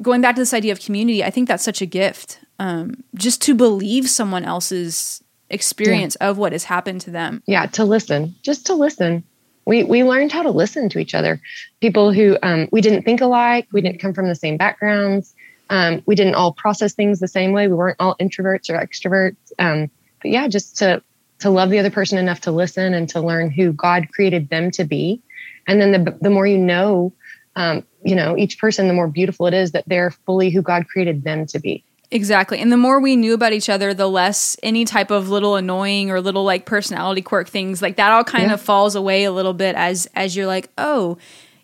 going 0.00 0.22
back 0.22 0.36
to 0.36 0.40
this 0.40 0.54
idea 0.54 0.72
of 0.72 0.80
community 0.80 1.22
i 1.22 1.28
think 1.28 1.46
that's 1.46 1.64
such 1.64 1.82
a 1.82 1.86
gift. 1.86 2.38
Um, 2.58 3.02
just 3.14 3.42
to 3.42 3.54
believe 3.54 4.08
someone 4.08 4.44
else's 4.44 5.21
experience 5.52 6.16
yeah. 6.20 6.28
of 6.28 6.38
what 6.38 6.52
has 6.52 6.64
happened 6.64 7.02
to 7.02 7.10
them. 7.10 7.42
Yeah, 7.46 7.66
to 7.66 7.84
listen, 7.84 8.34
just 8.42 8.66
to 8.66 8.74
listen. 8.74 9.22
We 9.64 9.84
we 9.84 10.02
learned 10.02 10.32
how 10.32 10.42
to 10.42 10.50
listen 10.50 10.88
to 10.88 10.98
each 10.98 11.14
other. 11.14 11.40
People 11.80 12.12
who 12.12 12.36
um, 12.42 12.68
we 12.72 12.80
didn't 12.80 13.04
think 13.04 13.20
alike, 13.20 13.68
we 13.72 13.80
didn't 13.80 14.00
come 14.00 14.12
from 14.12 14.26
the 14.26 14.34
same 14.34 14.56
backgrounds, 14.56 15.34
um, 15.72 16.02
we 16.04 16.14
didn't 16.14 16.34
all 16.34 16.52
process 16.52 16.92
things 16.92 17.18
the 17.18 17.26
same 17.26 17.52
way. 17.52 17.66
We 17.66 17.74
weren't 17.74 17.96
all 17.98 18.14
introverts 18.20 18.68
or 18.68 18.74
extroverts. 18.74 19.52
Um, 19.58 19.90
but 20.20 20.30
yeah, 20.30 20.46
just 20.46 20.76
to 20.78 21.02
to 21.38 21.50
love 21.50 21.70
the 21.70 21.78
other 21.78 21.90
person 21.90 22.18
enough 22.18 22.42
to 22.42 22.52
listen 22.52 22.94
and 22.94 23.08
to 23.08 23.20
learn 23.20 23.50
who 23.50 23.72
God 23.72 24.08
created 24.12 24.48
them 24.50 24.70
to 24.72 24.84
be, 24.84 25.22
and 25.66 25.80
then 25.80 25.92
the 25.92 26.18
the 26.20 26.30
more 26.30 26.46
you 26.46 26.58
know, 26.58 27.12
um, 27.56 27.84
you 28.04 28.14
know 28.14 28.36
each 28.36 28.58
person, 28.58 28.86
the 28.86 28.94
more 28.94 29.08
beautiful 29.08 29.46
it 29.46 29.54
is 29.54 29.72
that 29.72 29.84
they're 29.86 30.10
fully 30.10 30.50
who 30.50 30.60
God 30.60 30.86
created 30.88 31.24
them 31.24 31.46
to 31.46 31.58
be. 31.58 31.84
Exactly. 32.12 32.58
And 32.58 32.70
the 32.70 32.76
more 32.76 33.00
we 33.00 33.16
knew 33.16 33.32
about 33.32 33.54
each 33.54 33.70
other, 33.70 33.94
the 33.94 34.06
less 34.06 34.54
any 34.62 34.84
type 34.84 35.10
of 35.10 35.30
little 35.30 35.56
annoying 35.56 36.10
or 36.10 36.20
little 36.20 36.44
like 36.44 36.66
personality 36.66 37.22
quirk 37.22 37.48
things 37.48 37.80
like 37.80 37.96
that 37.96 38.12
all 38.12 38.22
kind 38.22 38.48
yeah. 38.48 38.52
of 38.52 38.60
falls 38.60 38.94
away 38.94 39.24
a 39.24 39.32
little 39.32 39.54
bit 39.54 39.74
as 39.76 40.06
as 40.14 40.36
you're 40.36 40.46
like, 40.46 40.70
"Oh, 40.76 41.16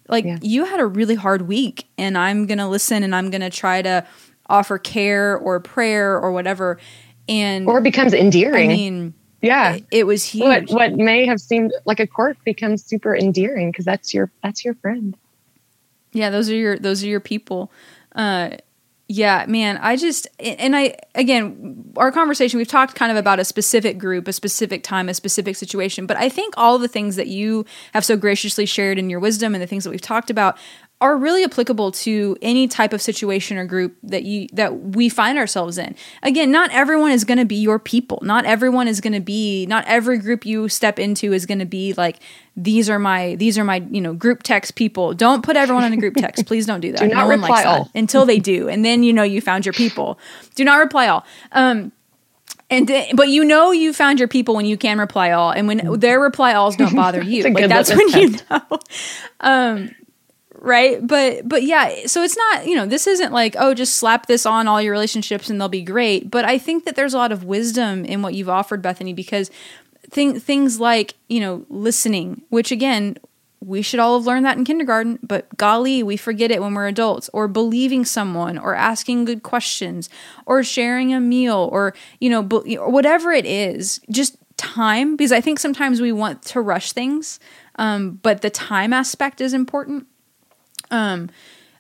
like 0.09 0.25
yeah. 0.25 0.39
you 0.41 0.65
had 0.65 0.81
a 0.81 0.87
really 0.87 1.17
hard 1.17 1.43
week 1.43 1.87
and 1.99 2.17
I'm 2.17 2.47
going 2.47 2.59
to 2.59 2.67
listen 2.67 3.03
and 3.03 3.15
I'm 3.15 3.29
going 3.29 3.43
to 3.43 3.51
try 3.51 3.83
to 3.83 4.07
offer 4.47 4.79
care 4.79 5.37
or 5.37 5.61
prayer 5.61 6.19
or 6.19 6.33
whatever." 6.33 6.79
And 7.29 7.69
or 7.69 7.81
it 7.81 7.83
becomes 7.83 8.15
endearing. 8.15 8.71
I 8.71 8.75
mean, 8.75 9.15
Yeah, 9.43 9.75
it, 9.75 9.85
it 9.91 10.07
was 10.07 10.25
huge. 10.25 10.71
What, 10.71 10.71
what 10.71 10.93
may 10.95 11.27
have 11.27 11.43
seemed 11.43 11.75
like 11.85 12.01
a 12.01 12.07
quirk 12.07 12.43
becomes 12.45 12.83
super 12.83 13.15
endearing 13.15 13.71
because 13.71 13.85
that's 13.85 14.15
your 14.15 14.31
that's 14.43 14.65
your 14.65 14.77
friend. 14.77 15.15
Yeah, 16.13 16.31
those 16.31 16.49
are 16.49 16.57
your 16.57 16.79
those 16.79 17.05
are 17.05 17.07
your 17.07 17.21
people. 17.21 17.71
Uh, 18.15 18.57
yeah, 19.11 19.47
man, 19.49 19.79
I 19.79 19.97
just 19.97 20.29
and 20.39 20.77
I 20.77 20.95
again, 21.15 21.93
our 21.97 22.13
conversation 22.13 22.59
we've 22.59 22.69
talked 22.69 22.95
kind 22.95 23.11
of 23.11 23.17
about 23.17 23.41
a 23.41 23.45
specific 23.45 23.97
group, 23.97 24.29
a 24.29 24.35
specific 24.35 24.85
time, 24.85 25.09
a 25.09 25.15
specific 25.15 25.57
situation, 25.57 26.05
but 26.05 26.19
I 26.19 26.29
think 26.29 26.53
all 26.59 26.79
the 26.79 26.89
things 26.89 27.17
that 27.17 27.27
you 27.27 27.65
have 27.95 28.05
so 28.05 28.19
graciously 28.19 28.67
shared 28.67 28.99
in 28.99 29.09
your 29.09 29.19
wisdom 29.19 29.55
and 29.55 29.63
the 29.63 29.67
things 29.67 29.85
that 29.85 29.91
we've 29.91 30.01
talked 30.03 30.29
about 30.29 30.59
are 31.01 31.17
really 31.17 31.45
applicable 31.45 31.93
to 31.93 32.37
any 32.43 32.67
type 32.67 32.93
of 32.93 33.01
situation 33.01 33.57
or 33.57 33.65
group 33.65 33.97
that 34.03 34.25
you 34.25 34.49
that 34.53 34.81
we 34.81 35.09
find 35.09 35.39
ourselves 35.39 35.79
in. 35.79 35.95
Again, 36.23 36.51
not 36.51 36.71
everyone 36.73 37.13
is 37.13 37.25
going 37.25 37.39
to 37.39 37.45
be 37.45 37.55
your 37.55 37.79
people. 37.79 38.19
Not 38.23 38.45
everyone 38.45 38.89
is 38.89 39.01
going 39.01 39.13
to 39.13 39.21
be 39.21 39.65
not 39.67 39.85
every 39.87 40.19
group 40.19 40.45
you 40.45 40.69
step 40.69 40.99
into 40.99 41.33
is 41.33 41.47
going 41.47 41.61
to 41.61 41.67
be 41.67 41.93
like 41.95 42.19
these 42.57 42.91
are 42.91 42.99
my 42.99 43.37
these 43.37 43.57
are 43.57 43.65
my, 43.65 43.77
you 43.91 44.01
know, 44.01 44.13
group 44.13 44.43
text 44.43 44.75
people. 44.75 45.15
Don't 45.15 45.45
put 45.45 45.57
everyone 45.57 45.85
in 45.85 45.93
a 45.93 45.97
group 45.97 46.17
text. 46.17 46.47
Please 46.47 46.67
don't 46.67 46.81
do 46.81 46.91
that. 46.93 47.01
do 47.01 47.09
not 47.09 47.29
no 47.29 47.37
reply 47.37 47.63
all. 47.63 47.91
until 47.95 48.25
they 48.27 48.41
do. 48.41 48.69
And 48.69 48.85
then 48.85 49.05
you 49.05 49.13
know 49.13 49.23
you 49.23 49.41
found 49.41 49.67
your 49.67 49.75
people. 49.75 50.19
Do 50.57 50.65
not 50.65 50.79
reply 50.79 51.07
all. 51.07 51.25
Um 51.53 51.93
and 52.71 52.87
th- 52.87 53.15
but 53.15 53.29
you 53.29 53.45
know 53.45 53.71
you 53.71 53.93
found 53.93 54.19
your 54.19 54.29
people 54.29 54.55
when 54.55 54.67
you 54.67 54.77
can 54.77 54.99
reply 54.99 55.31
all, 55.31 55.51
and 55.51 55.67
when 55.67 56.01
their 56.01 56.21
reply 56.21 56.53
alls 56.53 56.77
don't 56.77 56.95
bother 56.97 57.23
you, 57.23 57.45
like 57.45 57.69
that's 57.69 57.95
when 57.95 58.09
you 58.11 58.37
know. 58.51 58.79
Um, 59.41 59.91
right? 60.61 61.05
But 61.07 61.49
but 61.49 61.63
yeah 61.63 62.07
so 62.07 62.23
it's 62.23 62.37
not 62.37 62.67
you 62.67 62.75
know 62.75 62.87
this 62.87 63.07
isn't 63.07 63.33
like 63.33 63.57
oh 63.59 63.75
just 63.75 63.95
slap 63.95 64.27
this 64.27 64.47
on 64.47 64.69
all 64.69 64.81
your 64.81 64.93
relationships 64.93 65.51
and 65.51 65.61
they'll 65.61 65.69
be 65.69 65.83
great. 65.83 66.31
But 66.31 66.45
i 66.45 66.59
think 66.59 66.85
that 66.85 66.97
there's 66.97 67.15
a 67.15 67.19
lot 67.19 67.33
of 67.33 67.45
wisdom 67.45 68.05
in 68.05 68.23
what 68.23 68.35
you've 68.35 68.49
offered 68.49 68.83
bethany 68.83 69.13
because 69.13 69.51
thing, 70.11 70.39
things 70.39 70.81
like 70.81 71.15
you 71.29 71.41
know 71.41 71.65
listening 71.69 72.43
which 72.49 72.73
again 72.73 73.17
we 73.61 73.83
should 73.83 73.99
all 73.99 74.19
have 74.19 74.27
learned 74.27 74.47
that 74.47 74.57
in 74.57 74.65
kindergarten 74.65 75.19
but 75.23 75.55
golly 75.57 76.03
we 76.03 76.17
forget 76.17 76.51
it 76.51 76.61
when 76.63 76.75
we're 76.75 76.87
adults 76.87 77.29
or 77.33 77.49
believing 77.49 78.05
someone 78.05 78.57
or 78.57 78.75
asking 78.75 79.25
good 79.25 79.43
questions 79.43 80.09
or 80.47 80.63
sharing 80.63 81.13
a 81.13 81.21
meal 81.21 81.69
or 81.73 81.95
you 82.21 82.31
know 82.31 82.43
whatever 82.43 83.33
it 83.33 83.47
is 83.47 84.01
just 84.11 84.37
time 84.57 85.17
because 85.17 85.33
i 85.33 85.41
think 85.41 85.59
sometimes 85.59 86.01
we 86.01 86.13
want 86.13 86.43
to 86.43 86.61
rush 86.61 86.93
things 86.93 87.39
um, 87.77 88.19
but 88.23 88.43
the 88.43 88.51
time 88.51 88.93
aspect 88.93 89.41
is 89.41 89.55
important 89.55 90.07
um, 90.91 91.31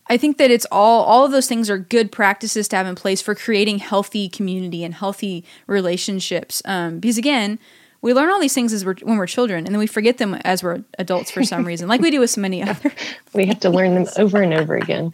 I 0.08 0.16
think 0.16 0.38
that 0.38 0.50
it's 0.50 0.66
all 0.70 1.04
all 1.04 1.24
of 1.24 1.32
those 1.32 1.46
things 1.46 1.68
are 1.68 1.78
good 1.78 2.10
practices 2.10 2.68
to 2.68 2.76
have 2.76 2.86
in 2.86 2.94
place 2.94 3.20
for 3.20 3.34
creating 3.34 3.78
healthy 3.78 4.28
community 4.28 4.84
and 4.84 4.94
healthy 4.94 5.44
relationships. 5.66 6.62
Um, 6.64 6.98
because 6.98 7.18
again, 7.18 7.58
we 8.00 8.14
learn 8.14 8.30
all 8.30 8.40
these 8.40 8.54
things 8.54 8.72
as 8.72 8.84
we're 8.84 8.96
when 9.02 9.18
we're 9.18 9.26
children, 9.26 9.66
and 9.66 9.74
then 9.74 9.78
we 9.78 9.86
forget 9.86 10.18
them 10.18 10.34
as 10.44 10.62
we're 10.62 10.82
adults 10.98 11.30
for 11.30 11.42
some 11.42 11.64
reason, 11.64 11.88
like 11.88 12.00
we 12.00 12.10
do 12.10 12.20
with 12.20 12.30
so 12.30 12.40
many 12.40 12.62
other. 12.68 12.92
we 13.34 13.46
have 13.46 13.60
to 13.60 13.70
learn 13.70 13.94
them 13.94 14.06
over 14.16 14.40
and 14.40 14.54
over 14.54 14.76
again. 14.76 15.12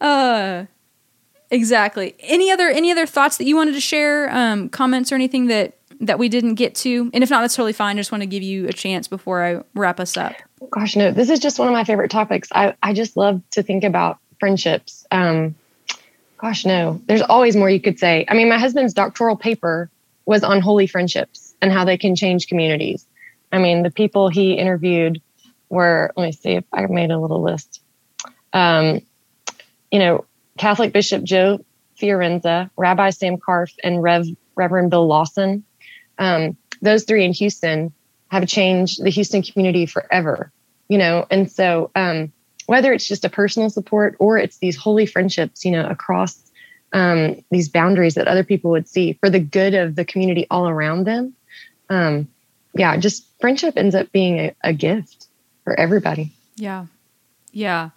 Uh, 0.00 0.66
exactly. 1.50 2.14
Any 2.20 2.50
other 2.50 2.68
any 2.68 2.90
other 2.90 3.06
thoughts 3.06 3.38
that 3.38 3.44
you 3.44 3.56
wanted 3.56 3.72
to 3.72 3.80
share? 3.80 4.30
Um, 4.34 4.68
comments 4.68 5.12
or 5.12 5.14
anything 5.14 5.46
that 5.46 5.78
that 6.00 6.18
we 6.18 6.28
didn't 6.28 6.54
get 6.54 6.74
to? 6.76 7.10
And 7.14 7.22
if 7.22 7.30
not, 7.30 7.40
that's 7.40 7.56
totally 7.56 7.72
fine. 7.72 7.96
I 7.96 8.00
just 8.00 8.12
want 8.12 8.22
to 8.22 8.26
give 8.26 8.42
you 8.42 8.66
a 8.68 8.72
chance 8.72 9.08
before 9.08 9.44
I 9.44 9.62
wrap 9.74 10.00
us 10.00 10.16
up. 10.16 10.34
Gosh, 10.70 10.96
no, 10.96 11.10
this 11.10 11.30
is 11.30 11.38
just 11.38 11.58
one 11.58 11.68
of 11.68 11.74
my 11.74 11.84
favorite 11.84 12.10
topics. 12.10 12.48
I, 12.52 12.74
I 12.82 12.92
just 12.94 13.16
love 13.16 13.42
to 13.52 13.62
think 13.62 13.84
about 13.84 14.18
friendships. 14.40 15.06
Um, 15.10 15.54
gosh, 16.38 16.64
no, 16.64 17.00
there's 17.06 17.22
always 17.22 17.56
more 17.56 17.68
you 17.68 17.80
could 17.80 17.98
say. 17.98 18.24
I 18.28 18.34
mean, 18.34 18.48
my 18.48 18.58
husband's 18.58 18.94
doctoral 18.94 19.36
paper 19.36 19.90
was 20.24 20.42
on 20.42 20.60
holy 20.60 20.86
friendships 20.86 21.54
and 21.60 21.70
how 21.70 21.84
they 21.84 21.98
can 21.98 22.16
change 22.16 22.48
communities. 22.48 23.06
I 23.52 23.58
mean, 23.58 23.82
the 23.82 23.90
people 23.90 24.28
he 24.28 24.54
interviewed 24.54 25.20
were, 25.68 26.12
let 26.16 26.24
me 26.24 26.32
see 26.32 26.52
if 26.52 26.64
I 26.72 26.86
made 26.86 27.10
a 27.10 27.18
little 27.18 27.42
list. 27.42 27.80
Um, 28.52 29.02
you 29.90 29.98
know, 29.98 30.24
Catholic 30.58 30.92
Bishop 30.92 31.22
Joe 31.22 31.64
Fiorenza, 32.00 32.70
Rabbi 32.76 33.10
Sam 33.10 33.38
Karff, 33.38 33.72
and 33.82 34.02
Rev, 34.02 34.26
Reverend 34.54 34.90
Bill 34.90 35.06
Lawson. 35.06 35.64
Um, 36.18 36.56
those 36.82 37.04
three 37.04 37.24
in 37.24 37.32
Houston 37.32 37.92
have 38.28 38.46
changed 38.46 39.02
the 39.02 39.10
Houston 39.10 39.42
community 39.42 39.86
forever, 39.86 40.52
you 40.88 40.98
know, 40.98 41.26
and 41.30 41.50
so 41.50 41.90
um, 41.94 42.32
whether 42.66 42.92
it's 42.92 43.06
just 43.06 43.24
a 43.24 43.28
personal 43.28 43.70
support 43.70 44.16
or 44.18 44.38
it's 44.38 44.58
these 44.58 44.76
holy 44.76 45.06
friendships, 45.06 45.64
you 45.64 45.70
know, 45.70 45.86
across 45.88 46.38
um, 46.92 47.44
these 47.50 47.68
boundaries 47.68 48.14
that 48.14 48.28
other 48.28 48.44
people 48.44 48.70
would 48.72 48.88
see 48.88 49.14
for 49.14 49.30
the 49.30 49.40
good 49.40 49.74
of 49.74 49.96
the 49.96 50.04
community 50.04 50.46
all 50.50 50.68
around 50.68 51.04
them. 51.04 51.34
Um, 51.88 52.28
yeah, 52.74 52.96
just 52.96 53.26
friendship 53.40 53.74
ends 53.76 53.94
up 53.94 54.10
being 54.12 54.38
a, 54.38 54.54
a 54.62 54.72
gift 54.72 55.28
for 55.64 55.78
everybody. 55.78 56.32
Yeah. 56.56 56.86
Yeah. 57.52 57.90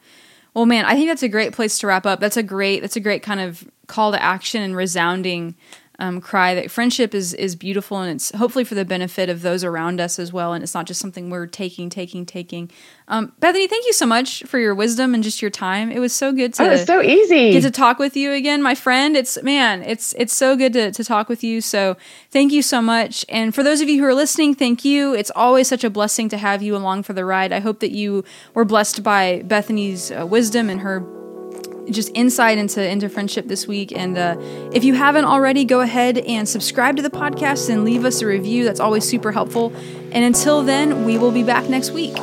Well, 0.53 0.65
man, 0.65 0.85
I 0.85 0.93
think 0.93 1.09
that's 1.09 1.23
a 1.23 1.29
great 1.29 1.53
place 1.53 1.79
to 1.79 1.87
wrap 1.87 2.05
up. 2.05 2.19
That's 2.19 2.37
a 2.37 2.43
great, 2.43 2.81
that's 2.81 2.95
a 2.95 2.99
great 3.01 3.23
kind 3.23 3.39
of 3.39 3.69
call 3.87 4.11
to 4.11 4.21
action 4.21 4.61
and 4.61 4.75
resounding 4.75 5.55
um, 5.99 6.21
cry 6.21 6.55
that 6.55 6.71
friendship 6.71 7.13
is 7.13 7.33
is 7.33 7.55
beautiful 7.55 7.97
and 7.99 8.15
it's 8.15 8.31
hopefully 8.35 8.63
for 8.63 8.75
the 8.75 8.85
benefit 8.85 9.29
of 9.29 9.41
those 9.41 9.63
around 9.63 9.99
us 9.99 10.17
as 10.17 10.31
well 10.31 10.53
and 10.53 10.63
it's 10.63 10.73
not 10.73 10.87
just 10.87 10.99
something 10.99 11.29
we're 11.29 11.45
taking 11.45 11.89
taking 11.89 12.25
taking. 12.25 12.71
Um, 13.07 13.33
bethany 13.39 13.67
thank 13.67 13.85
you 13.85 13.93
so 13.93 14.05
much 14.05 14.43
for 14.43 14.59
your 14.59 14.73
wisdom 14.73 15.13
and 15.13 15.23
just 15.23 15.41
your 15.41 15.51
time. 15.51 15.91
It 15.91 15.99
was 15.99 16.13
so 16.13 16.31
good 16.31 16.53
to 16.55 16.63
oh, 16.63 16.71
it's 16.71 16.85
so 16.85 17.01
easy. 17.01 17.51
get 17.51 17.63
to 17.63 17.71
talk 17.71 17.99
with 17.99 18.15
you 18.15 18.31
again. 18.31 18.61
My 18.61 18.75
friend 18.75 19.17
it's 19.17 19.41
man 19.43 19.83
it's 19.83 20.13
it's 20.17 20.33
so 20.33 20.55
good 20.55 20.73
to, 20.73 20.91
to 20.91 21.03
talk 21.03 21.27
with 21.27 21.43
you 21.43 21.59
so 21.59 21.97
thank 22.31 22.53
you 22.53 22.61
so 22.61 22.81
much. 22.81 23.25
And 23.27 23.53
for 23.53 23.61
those 23.61 23.81
of 23.81 23.89
you 23.89 23.99
who 23.99 24.05
are 24.05 24.15
listening 24.15 24.55
thank 24.55 24.85
you. 24.85 25.13
It's 25.13 25.31
always 25.35 25.67
such 25.67 25.83
a 25.83 25.89
blessing 25.89 26.29
to 26.29 26.37
have 26.37 26.63
you 26.63 26.75
along 26.75 27.03
for 27.03 27.13
the 27.13 27.25
ride. 27.25 27.51
I 27.51 27.59
hope 27.59 27.81
that 27.81 27.91
you 27.91 28.23
were 28.53 28.65
blessed 28.65 29.03
by 29.03 29.41
bethany's 29.45 30.11
uh, 30.11 30.25
wisdom 30.25 30.69
and 30.69 30.79
her 30.79 31.18
just 31.91 32.11
insight 32.13 32.57
into 32.57 32.87
into 32.87 33.09
friendship 33.09 33.47
this 33.47 33.67
week. 33.67 33.91
And 33.91 34.17
uh, 34.17 34.37
if 34.73 34.83
you 34.83 34.93
haven't 34.93 35.25
already, 35.25 35.65
go 35.65 35.81
ahead 35.81 36.17
and 36.19 36.47
subscribe 36.47 36.95
to 36.97 37.01
the 37.01 37.09
podcast 37.09 37.69
and 37.69 37.83
leave 37.83 38.05
us 38.05 38.21
a 38.21 38.27
review. 38.27 38.63
That's 38.63 38.79
always 38.79 39.07
super 39.07 39.31
helpful. 39.31 39.73
And 40.11 40.23
until 40.23 40.63
then, 40.63 41.05
we 41.05 41.17
will 41.17 41.31
be 41.31 41.43
back 41.43 41.69
next 41.69 41.91
week. 41.91 42.15